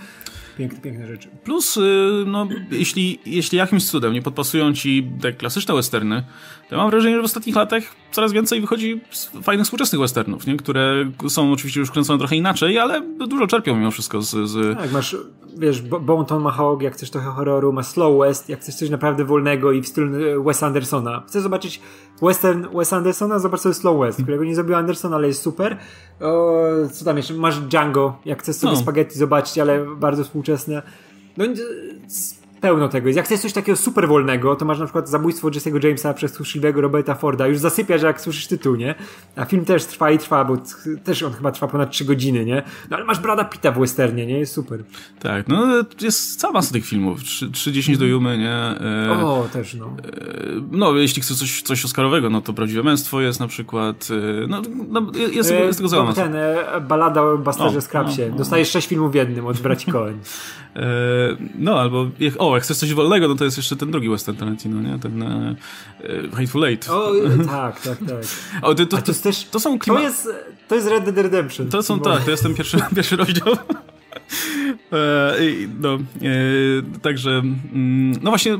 Piękne, 0.58 0.80
piękne 0.80 1.08
rzeczy. 1.08 1.30
Plus, 1.44 1.78
y, 1.78 1.82
no, 2.28 2.48
jeśli, 2.72 3.20
jeśli 3.26 3.58
jakimś 3.58 3.86
cudem 3.86 4.14
nie 4.14 4.22
podpasują 4.22 4.74
ci 4.74 5.12
te 5.22 5.34
klasyczne 5.34 5.74
westerny, 5.76 6.24
to 6.70 6.78
mam 6.78 6.90
wrażenie, 6.90 7.16
że 7.16 7.22
w 7.22 7.26
ostatnich 7.26 7.56
latach 7.56 7.84
coraz 8.12 8.32
więcej 8.32 8.62
wychodzi 8.62 9.02
fajnych 9.44 9.66
współczesnych 9.66 10.02
westernów, 10.02 10.48
nie? 10.48 10.58
które 10.58 11.12
są 11.28 11.52
oczywiście 11.52 11.80
już 11.80 11.92
kręcone 11.92 12.20
trochę 12.20 12.36
inaczej, 12.36 12.80
ale 12.80 13.02
dużo 13.28 13.48
czerpią 13.48 13.76
mimo 13.76 13.92
wszystko 13.92 14.22
z... 14.22 14.50
z... 14.50 14.78
Tak, 14.78 14.92
masz, 14.92 15.18
wiesz, 15.58 15.82
Bone 15.82 16.26
Tomahawk, 16.26 16.82
jak 16.82 16.94
chcesz 16.94 17.10
trochę 17.10 17.30
horroru, 17.30 17.74
masz 17.74 17.88
Slow 17.88 18.20
West, 18.20 18.50
jak 18.50 18.60
chcesz 18.60 18.76
coś 18.76 18.90
naprawdę 18.90 19.26
wolnego 19.26 19.72
i 19.72 19.82
w 19.82 19.88
stylu 19.88 20.16
e, 20.16 20.44
Wes 20.44 20.64
Andersona. 20.64 21.24
Chcesz 21.28 21.44
zobaczyć 21.44 21.82
western 22.22 22.78
Wes 22.78 22.94
Andersona? 22.94 23.40
Zobacz 23.40 23.60
sobie 23.60 23.76
Slow 23.76 24.00
West, 24.00 24.24
którego 24.24 24.44
nie 24.44 24.56
zrobił 24.56 24.76
Anderson, 24.76 25.14
ale 25.14 25.28
jest 25.28 25.42
super. 25.42 25.78
O, 26.22 26.64
co 26.92 27.06
tam 27.06 27.18
jeszcze? 27.18 27.34
Masz 27.34 27.60
Django, 27.60 28.18
jak 28.26 28.42
chcesz 28.42 28.56
sobie 28.56 28.74
no. 28.74 28.80
spaghetti 28.80 29.20
zobaczyć, 29.20 29.60
ale 29.60 29.86
bardzo 29.96 30.24
współczesne. 30.24 30.82
No 31.38 31.46
pełno 32.62 32.90
tego 32.90 33.08
jest. 33.08 33.18
Jak 33.18 33.26
chcesz 33.26 33.40
coś 33.40 33.54
takiego 33.54 33.76
super 33.76 34.08
wolnego, 34.08 34.56
to 34.56 34.66
masz 34.66 34.80
na 34.80 34.86
przykład 34.86 35.10
zabójstwo 35.10 35.48
Jesse'ego 35.48 35.86
Jamesa 35.86 36.14
przez 36.14 36.32
tchórzliwego 36.32 36.82
Roberta 36.82 37.16
Forda. 37.16 37.48
Już 37.48 37.58
zasypiasz, 37.58 38.02
jak 38.02 38.22
słyszysz 38.22 38.48
tytuł, 38.48 38.76
nie? 38.76 38.96
A 39.36 39.46
film 39.46 39.66
też 39.66 39.86
trwa 39.86 40.12
i 40.12 40.18
trwa, 40.18 40.46
bo 40.46 40.58
też 41.04 41.24
on 41.24 41.34
chyba 41.34 41.52
trwa 41.52 41.68
ponad 41.68 41.92
3 41.92 42.06
godziny, 42.06 42.46
nie? 42.46 42.64
No 42.90 42.98
ale 42.98 43.06
masz 43.06 43.20
Brada 43.20 43.44
Pitta 43.44 43.72
w 43.72 43.80
westernie, 43.80 44.26
nie? 44.26 44.40
Jest 44.40 44.54
super. 44.54 44.84
Tak, 45.20 45.48
no 45.48 45.68
jest 46.02 46.40
cała 46.40 46.54
masa 46.54 46.74
tych 46.74 46.86
filmów. 46.86 47.20
3.10 47.20 47.98
do 47.98 48.06
Jumy, 48.06 48.38
nie? 48.38 48.52
E, 48.52 49.26
o, 49.26 49.48
też, 49.54 49.74
no. 49.74 49.86
E, 49.86 49.92
no, 50.72 50.94
jeśli 50.94 51.22
chcesz 51.22 51.38
coś, 51.38 51.62
coś 51.62 51.86
Oscarowego, 51.86 52.30
no 52.30 52.42
to 52.42 52.54
Prawdziwe 52.54 52.84
Męstwo 52.84 53.22
jest 53.22 53.40
na 53.40 53.48
przykład. 53.48 54.08
E, 54.44 54.48
no, 54.48 54.62
no 54.90 55.12
jest, 55.32 55.52
jest 55.52 55.80
tego 55.80 55.90
cała 55.90 56.14
Ten, 56.14 56.36
e, 56.36 56.82
balada 56.82 57.22
o 57.22 57.38
Basterze 57.38 57.82
Skrapsie. 57.82 58.22
No, 58.22 58.32
no. 58.32 58.38
Dostajesz 58.38 58.70
6 58.72 58.88
filmów 58.88 59.12
w 59.12 59.16
jednym 59.16 59.46
od 59.46 59.58
braci 59.58 59.92
Cohen. 59.92 60.20
E, 60.76 60.82
no, 61.56 61.80
albo, 61.80 62.08
o, 62.38 62.49
jak 62.56 62.64
chcesz 62.64 62.78
coś 62.78 62.94
wolnego, 62.94 63.28
no 63.28 63.36
to 63.36 63.46
jest 63.46 63.58
jeszcze 63.58 63.76
ten 63.76 63.92
drugi 63.92 64.10
Western 64.10 64.38
Tarantino, 64.38 64.82
nie? 64.82 65.00
Ten 65.00 65.24
e, 65.24 65.56
Hateful 66.34 66.66
Eight. 66.66 66.90
O, 66.90 67.12
tak, 67.48 67.82
tak, 67.82 67.98
tak. 67.98 68.24
O, 68.62 68.76
to, 68.76 68.86
to, 68.86 68.98
to, 68.98 69.14
to, 69.14 69.14
też, 69.14 69.46
to 69.46 69.60
są 69.60 69.80
klima... 69.80 70.00
To 70.00 70.06
jest, 70.06 70.30
to 70.68 70.76
jest 70.76 70.88
Red 70.88 71.04
Dead 71.04 71.18
Redemption. 71.18 71.70
To 71.70 71.84
są, 71.84 72.00
tak, 72.00 72.24
to 72.24 72.32
jest 72.32 72.44
ten 72.44 72.56
pierwszy, 72.56 72.78
pierwszy 72.96 73.16
rozdział. 73.16 73.48
E, 74.94 75.36
no, 75.80 75.94
e, 75.94 76.00
także, 77.02 77.30
mm, 77.30 78.12
no 78.22 78.32
właśnie, 78.32 78.58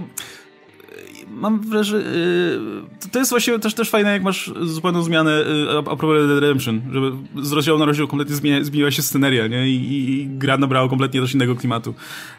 mam 1.30 1.60
wrażenie, 1.60 2.06
y, 2.06 3.10
to 3.12 3.20
jest 3.20 3.32
właśnie 3.32 3.60
też, 3.60 3.74
też 3.74 3.90
fajne, 3.90 4.12
jak 4.12 4.24
masz 4.24 4.54
zupełną 4.62 5.04
zmianę 5.04 5.42
y, 5.42 5.78
a 5.78 5.84
propos 5.84 6.10
Red 6.10 6.30
Redemption, 6.30 6.82
żeby 6.92 7.12
z 7.42 7.52
rozdziału 7.52 7.80
na 7.80 7.86
rozdział 7.86 8.08
kompletnie 8.08 8.36
zmienia, 8.36 8.64
zmieniła 8.64 8.92
się 8.92 9.02
sceneria, 9.02 9.48
nie? 9.48 9.70
I, 9.70 9.76
i, 9.76 10.22
I, 10.22 10.28
gra 10.28 10.58
nabrała 10.58 10.90
kompletnie 10.90 11.22
też 11.22 11.34
innego 11.34 11.56
klimatu. 11.56 11.94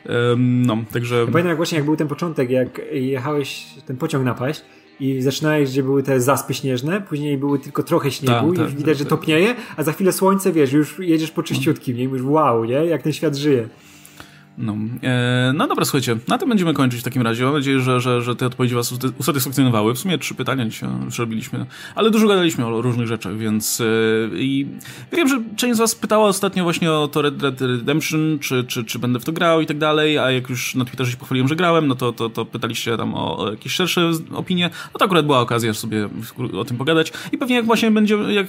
Um, 0.08 0.66
no, 0.66 0.76
także... 0.92 1.16
Ja 1.16 1.26
pamiętam 1.26 1.48
jak 1.48 1.56
właśnie 1.56 1.78
jak 1.78 1.84
był 1.84 1.96
ten 1.96 2.08
początek, 2.08 2.50
jak 2.50 2.80
jechałeś 2.92 3.66
ten 3.86 3.96
pociąg 3.96 4.24
napaść 4.24 4.62
i 5.00 5.22
zaczynałeś, 5.22 5.70
gdzie 5.70 5.82
były 5.82 6.02
te 6.02 6.20
zaspy 6.20 6.54
śnieżne, 6.54 7.00
później 7.00 7.38
były 7.38 7.58
tylko 7.58 7.82
trochę 7.82 8.10
śniegu 8.10 8.52
ta, 8.52 8.56
ta, 8.56 8.62
i 8.62 8.64
już 8.64 8.74
widać, 8.74 8.98
ta, 8.98 9.04
że 9.04 9.04
topnieje, 9.04 9.54
a 9.76 9.82
za 9.82 9.92
chwilę 9.92 10.12
słońce, 10.12 10.52
wiesz, 10.52 10.72
już 10.72 10.98
jedziesz 10.98 11.30
po 11.30 11.42
czyściutkim, 11.42 11.96
nie? 11.96 12.02
I 12.02 12.08
mówisz, 12.08 12.22
wow, 12.24 12.64
nie? 12.64 12.72
Jak 12.72 13.02
ten 13.02 13.12
świat 13.12 13.36
żyje. 13.36 13.68
No, 14.58 14.76
e, 15.02 15.52
no 15.54 15.66
dobra, 15.66 15.84
słuchajcie, 15.84 16.16
na 16.28 16.38
tym 16.38 16.48
będziemy 16.48 16.74
kończyć 16.74 17.00
w 17.00 17.04
takim 17.04 17.22
razie. 17.22 17.44
Mam 17.44 17.54
nadzieję, 17.54 17.80
że, 17.80 18.00
że, 18.00 18.22
że 18.22 18.36
te 18.36 18.46
odpowiedzi 18.46 18.74
was 18.74 18.94
usatysfakcjonowały. 19.18 19.94
W 19.94 19.98
sumie 19.98 20.18
trzy 20.18 20.34
pytania 20.34 20.64
dzisiaj 20.64 20.88
zrobiliśmy, 21.08 21.66
ale 21.94 22.10
dużo 22.10 22.28
gadaliśmy 22.28 22.66
o 22.66 22.82
różnych 22.82 23.06
rzeczach, 23.06 23.36
więc 23.36 23.80
e, 23.80 23.84
i 24.34 24.66
wiem, 25.12 25.28
że 25.28 25.42
część 25.56 25.76
z 25.76 25.78
was 25.78 25.94
pytała 25.94 26.26
ostatnio 26.26 26.62
właśnie 26.62 26.92
o 26.92 27.08
to 27.08 27.22
Red 27.22 27.36
Dead 27.36 27.60
Redemption, 27.60 28.38
czy, 28.40 28.64
czy, 28.64 28.84
czy 28.84 28.98
będę 28.98 29.20
w 29.20 29.24
to 29.24 29.32
grał 29.32 29.60
i 29.60 29.66
tak 29.66 29.78
dalej, 29.78 30.18
a 30.18 30.30
jak 30.30 30.50
już 30.50 30.74
na 30.74 30.84
Twitterze 30.84 31.10
się 31.10 31.16
pochwaliłem, 31.16 31.48
że 31.48 31.56
grałem, 31.56 31.86
no 31.86 31.94
to, 31.94 32.12
to, 32.12 32.30
to 32.30 32.44
pytaliście 32.44 32.96
tam 32.96 33.14
o, 33.14 33.38
o 33.38 33.50
jakieś 33.50 33.72
szersze 33.72 34.10
opinie, 34.32 34.70
no 34.94 34.98
to 34.98 35.04
akurat 35.04 35.26
była 35.26 35.40
okazja 35.40 35.74
sobie 35.74 36.08
o 36.58 36.64
tym 36.64 36.76
pogadać 36.76 37.12
i 37.32 37.38
pewnie 37.38 37.56
jak 37.56 37.66
właśnie 37.66 37.90
będzie, 37.90 38.14
jak, 38.14 38.46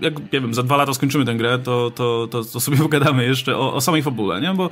jak 0.00 0.32
nie 0.32 0.40
wiem, 0.40 0.54
za 0.54 0.62
dwa 0.62 0.76
lata 0.76 0.94
skończymy 0.94 1.24
tę 1.24 1.34
grę, 1.34 1.58
to, 1.58 1.90
to, 1.90 2.28
to, 2.30 2.44
to 2.44 2.60
sobie 2.60 2.78
pogadamy 2.88 3.24
jeszcze 3.24 3.56
o, 3.56 3.74
o 3.74 3.80
samej 3.80 4.02
fabule, 4.02 4.40
nie? 4.40 4.54
Bo 4.54 4.70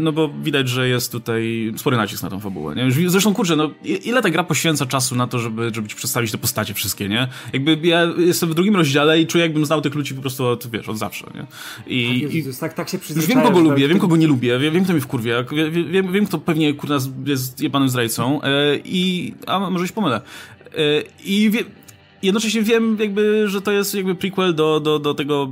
no 0.00 0.12
bo 0.12 0.28
widać, 0.42 0.68
że 0.68 0.88
jest 0.88 1.12
tutaj 1.12 1.72
spory 1.76 1.96
nacisk 1.96 2.22
na 2.22 2.30
tą 2.30 2.40
fabułę, 2.40 2.74
nie? 2.74 3.10
Zresztą, 3.10 3.34
kurczę, 3.34 3.56
no 3.56 3.70
ile 4.04 4.22
ta 4.22 4.30
gra 4.30 4.44
poświęca 4.44 4.86
czasu 4.86 5.16
na 5.16 5.26
to, 5.26 5.38
żeby, 5.38 5.70
żeby 5.74 5.88
ci 5.88 5.96
przedstawić 5.96 6.32
te 6.32 6.38
postacie 6.38 6.74
wszystkie, 6.74 7.08
nie? 7.08 7.28
Jakby 7.52 7.78
ja 7.82 8.02
jestem 8.18 8.48
w 8.48 8.54
drugim 8.54 8.76
rozdziale 8.76 9.20
i 9.20 9.26
czuję, 9.26 9.44
jakbym 9.44 9.66
znał 9.66 9.80
tych 9.80 9.94
ludzi 9.94 10.14
po 10.14 10.20
prostu 10.20 10.46
od, 10.46 10.70
wiesz, 10.70 10.88
od 10.88 10.98
zawsze, 10.98 11.26
nie? 11.34 11.46
I, 11.86 12.22
tak, 12.22 12.34
Jezus, 12.34 12.58
tak, 12.58 12.74
tak 12.74 12.88
się 12.88 12.98
Już 13.16 13.26
wiem, 13.26 13.42
kogo 13.42 13.60
lubię, 13.60 13.88
wiem, 13.88 13.98
kogo 13.98 14.16
nie 14.16 14.26
lubię, 14.26 14.58
wiem, 14.58 14.74
wiem 14.74 14.84
kto 14.84 14.94
mi 14.94 15.00
wkurwia, 15.00 15.44
wiem, 15.90 16.12
wiem, 16.12 16.26
kto 16.26 16.38
pewnie, 16.38 16.74
kurna, 16.74 16.98
jest 17.26 17.60
jebanym 17.60 17.88
zdrajcą 17.88 18.42
e, 18.42 18.48
i, 18.84 19.34
a 19.46 19.70
może 19.70 19.86
się 19.86 19.92
pomylę. 19.92 20.20
E, 20.74 20.78
I 21.24 21.50
wiem, 21.50 21.64
jednocześnie 22.24 22.62
wiem 22.62 22.96
jakby, 23.00 23.48
że 23.48 23.62
to 23.62 23.72
jest 23.72 23.94
jakby 23.94 24.14
prequel 24.14 24.54
do, 24.54 24.80
do, 24.80 24.98
do 24.98 25.14
tego 25.14 25.48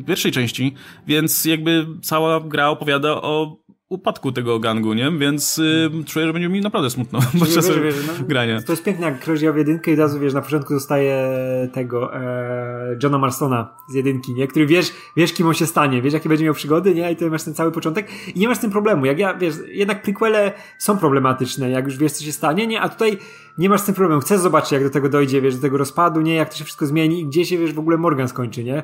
y, 0.00 0.04
pierwszej 0.04 0.32
części, 0.32 0.74
więc 1.06 1.44
jakby 1.44 1.86
cała 2.02 2.40
gra 2.40 2.68
opowiada 2.68 3.12
o 3.14 3.62
upadku 3.92 4.32
tego 4.32 4.58
gangu, 4.58 4.94
nie? 4.94 5.10
Więc 5.10 5.58
y, 5.58 5.90
czuję, 6.06 6.26
że 6.26 6.32
będzie 6.32 6.48
mi 6.48 6.60
naprawdę 6.60 6.90
smutno 6.90 7.18
podczas 7.38 7.68
wiesz, 7.68 7.80
wiesz, 7.80 7.94
no, 8.06 8.26
grania. 8.26 8.62
To 8.62 8.72
jest 8.72 8.84
piękne, 8.84 9.06
jak 9.06 9.20
ktoś 9.20 9.40
w 9.40 9.56
jedynkę 9.56 9.90
i 9.90 9.96
razu, 9.96 10.20
wiesz, 10.20 10.34
na 10.34 10.42
początku 10.42 10.74
dostaje 10.74 11.28
tego 11.72 12.16
e, 12.16 12.96
Johna 13.02 13.18
Marstona 13.18 13.74
z 13.90 13.94
jedynki, 13.94 14.34
nie? 14.34 14.46
Który 14.46 14.66
wiesz, 14.66 14.92
wiesz, 15.16 15.32
kim 15.32 15.46
on 15.46 15.54
się 15.54 15.66
stanie, 15.66 16.02
wiesz, 16.02 16.12
jakie 16.12 16.28
będzie 16.28 16.44
miał 16.44 16.54
przygody, 16.54 16.94
nie? 16.94 17.12
I 17.12 17.16
ty 17.16 17.30
masz 17.30 17.42
ten 17.42 17.54
cały 17.54 17.72
początek 17.72 18.08
i 18.34 18.38
nie 18.38 18.48
masz 18.48 18.58
z 18.58 18.60
tym 18.60 18.70
problemu. 18.70 19.06
Jak 19.06 19.18
ja, 19.18 19.34
wiesz, 19.34 19.54
jednak 19.68 20.02
prequele 20.02 20.52
są 20.78 20.98
problematyczne, 20.98 21.70
jak 21.70 21.84
już 21.84 21.98
wiesz, 21.98 22.12
co 22.12 22.24
się 22.24 22.32
stanie, 22.32 22.66
nie? 22.66 22.80
A 22.80 22.88
tutaj 22.88 23.18
nie 23.58 23.68
masz 23.68 23.80
z 23.80 23.84
tym 23.84 23.94
problemu. 23.94 24.20
Chcesz 24.20 24.40
zobaczyć, 24.40 24.72
jak 24.72 24.82
do 24.82 24.90
tego 24.90 25.08
dojdzie, 25.08 25.40
wiesz, 25.40 25.56
do 25.56 25.62
tego 25.62 25.78
rozpadu, 25.78 26.20
nie? 26.20 26.34
Jak 26.34 26.48
to 26.48 26.56
się 26.56 26.64
wszystko 26.64 26.86
zmieni 26.86 27.20
i 27.20 27.26
gdzie 27.26 27.44
się, 27.44 27.58
wiesz, 27.58 27.72
w 27.72 27.78
ogóle 27.78 27.96
Morgan 27.96 28.28
skończy, 28.28 28.64
nie? 28.64 28.82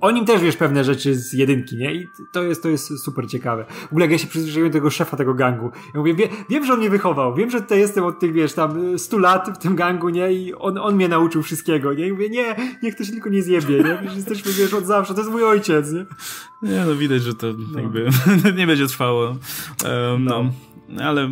O 0.00 0.10
nim 0.10 0.24
też 0.24 0.40
wiesz 0.40 0.56
pewne 0.56 0.84
rzeczy 0.84 1.14
z 1.14 1.32
jedynki, 1.32 1.76
nie? 1.76 1.94
I 1.94 2.06
to 2.32 2.42
jest, 2.42 2.62
to 2.62 2.68
jest 2.68 3.04
super 3.04 3.28
ciekawe. 3.28 3.64
W 3.82 3.92
ogóle 3.92 4.04
jak 4.04 4.12
ja 4.12 4.18
się 4.18 4.26
przyzwyczaiłem 4.26 4.70
do 4.70 4.72
tego 4.72 4.90
szefa 4.90 5.16
tego 5.16 5.34
gangu. 5.34 5.70
Ja 5.94 6.00
mówię, 6.00 6.14
wie, 6.14 6.28
wiem, 6.48 6.66
że 6.66 6.72
on 6.72 6.78
mnie 6.78 6.90
wychował, 6.90 7.34
wiem, 7.34 7.50
że 7.50 7.60
tutaj 7.60 7.78
jestem 7.78 8.04
od 8.04 8.18
tych, 8.18 8.32
wiesz, 8.32 8.52
tam 8.52 8.98
100 8.98 9.18
lat 9.18 9.58
w 9.58 9.62
tym 9.62 9.76
gangu, 9.76 10.08
nie? 10.08 10.32
I 10.32 10.54
on, 10.54 10.78
on 10.78 10.94
mnie 10.94 11.08
nauczył 11.08 11.42
wszystkiego, 11.42 11.94
nie? 11.94 12.06
I 12.06 12.12
mówię, 12.12 12.28
nie, 12.28 12.56
niech 12.82 12.94
to 12.94 13.04
się 13.04 13.12
tylko 13.12 13.28
nie 13.28 13.42
zjebie, 13.42 13.76
nie? 13.76 13.98
Wiesz, 14.02 14.16
jesteśmy, 14.16 14.52
wiesz, 14.52 14.74
od 14.74 14.86
zawsze, 14.86 15.14
to 15.14 15.20
jest 15.20 15.32
mój 15.32 15.44
ojciec, 15.44 15.92
nie? 15.92 16.06
Nie, 16.62 16.84
no 16.86 16.94
widać, 16.94 17.22
że 17.22 17.34
to 17.34 17.46
no. 17.72 17.80
jakby 17.80 18.08
nie 18.58 18.66
będzie 18.66 18.86
trwało. 18.86 19.22
Um, 19.22 20.24
no. 20.24 20.44
no. 20.88 21.02
ale 21.02 21.30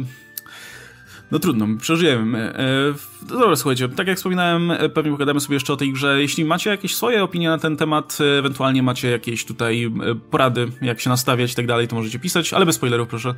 no 1.30 1.38
trudno, 1.38 1.66
przeżyjemy. 1.80 2.38
E, 2.38 2.94
dobra, 3.22 3.56
słuchajcie, 3.56 3.88
tak 3.88 4.06
jak 4.06 4.16
wspominałem, 4.16 4.72
pewnie 4.94 5.10
pogadamy 5.12 5.40
sobie 5.40 5.56
jeszcze 5.56 5.72
o 5.72 5.76
tej 5.76 5.92
grze. 5.92 6.20
Jeśli 6.20 6.44
macie 6.44 6.70
jakieś 6.70 6.94
swoje 6.94 7.24
opinie 7.24 7.48
na 7.48 7.58
ten 7.58 7.76
temat, 7.76 8.18
ewentualnie 8.38 8.82
macie 8.82 9.10
jakieś 9.10 9.44
tutaj 9.44 9.90
porady, 10.30 10.68
jak 10.82 11.00
się 11.00 11.10
nastawiać 11.10 11.52
i 11.52 11.54
tak 11.54 11.66
dalej, 11.66 11.88
to 11.88 11.96
możecie 11.96 12.18
pisać, 12.18 12.52
ale 12.52 12.66
bez 12.66 12.76
spoilerów, 12.76 13.08
proszę. 13.08 13.34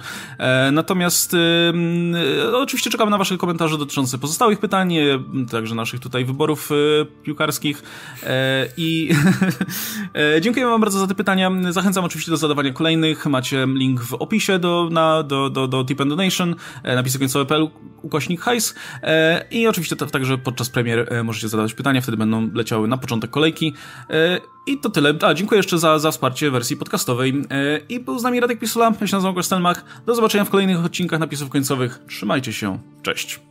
Natomiast 0.73 1.37
oczywiście 2.53 2.91
czekamy 2.91 3.11
na 3.11 3.19
wasze 3.19 3.37
komentarze 3.37 3.79
dotyczące 3.79 4.19
pozostałych 4.19 4.59
pytań, 4.59 4.95
także 5.51 5.75
naszych 5.75 6.01
tutaj 6.01 6.25
wyborów 6.25 6.71
piłkarskich 7.23 7.83
i 8.77 9.11
dziękujemy 10.41 10.71
wam 10.71 10.81
bardzo 10.81 10.99
za 10.99 11.07
te 11.07 11.15
pytania. 11.15 11.51
Zachęcam 11.71 12.05
oczywiście 12.05 12.31
do 12.31 12.37
zadawania 12.37 12.73
kolejnych. 12.73 13.27
Macie 13.27 13.67
link 13.75 14.01
w 14.01 14.15
opisie 14.15 14.59
do, 14.59 14.89
na, 14.93 15.23
do, 15.23 15.51
do, 15.51 15.69
do 15.69 15.85
Tip 15.85 16.01
and 16.01 16.11
Donation, 16.11 16.55
napisy 16.85 17.19
końcowe.pl 17.19 17.69
ukośnik 18.03 18.41
hajs 18.41 18.75
i 19.51 19.67
oczywiście 19.71 19.97
to, 19.97 20.07
także 20.07 20.39
podczas 20.39 20.71
premier 20.71 21.09
możecie 21.25 21.49
zadawać 21.49 21.75
pytania, 21.75 22.01
wtedy 22.01 22.17
będą 22.17 22.51
leciały 22.55 22.89
na 22.89 22.99
początek 22.99 23.31
kolejki. 23.31 23.75
I 24.67 24.79
to 24.79 24.91
tyle. 24.91 25.15
A, 25.23 25.35
dziękuję 25.35 25.59
jeszcze 25.59 25.79
za, 25.79 25.99
za 25.99 26.11
wsparcie 26.11 26.51
wersji 26.51 26.77
podcastowej. 26.77 27.43
I 27.89 28.01
był 28.01 28.19
z 28.19 28.23
nami 28.23 28.41
Radek 28.41 28.59
Pisula, 28.59 28.93
ja 29.01 29.07
się 29.07 29.17
nazywam 29.17 29.35
Kostelmach. 29.35 29.85
Do 30.07 30.15
zobaczenia 30.15 30.45
w 30.45 30.51
kolejnych 30.51 30.85
odcinkach 30.85 31.21
napisów 31.21 31.51
końcowych. 31.51 32.01
Trzymajcie 32.09 32.53
się. 32.53 32.79
Cześć. 33.03 33.50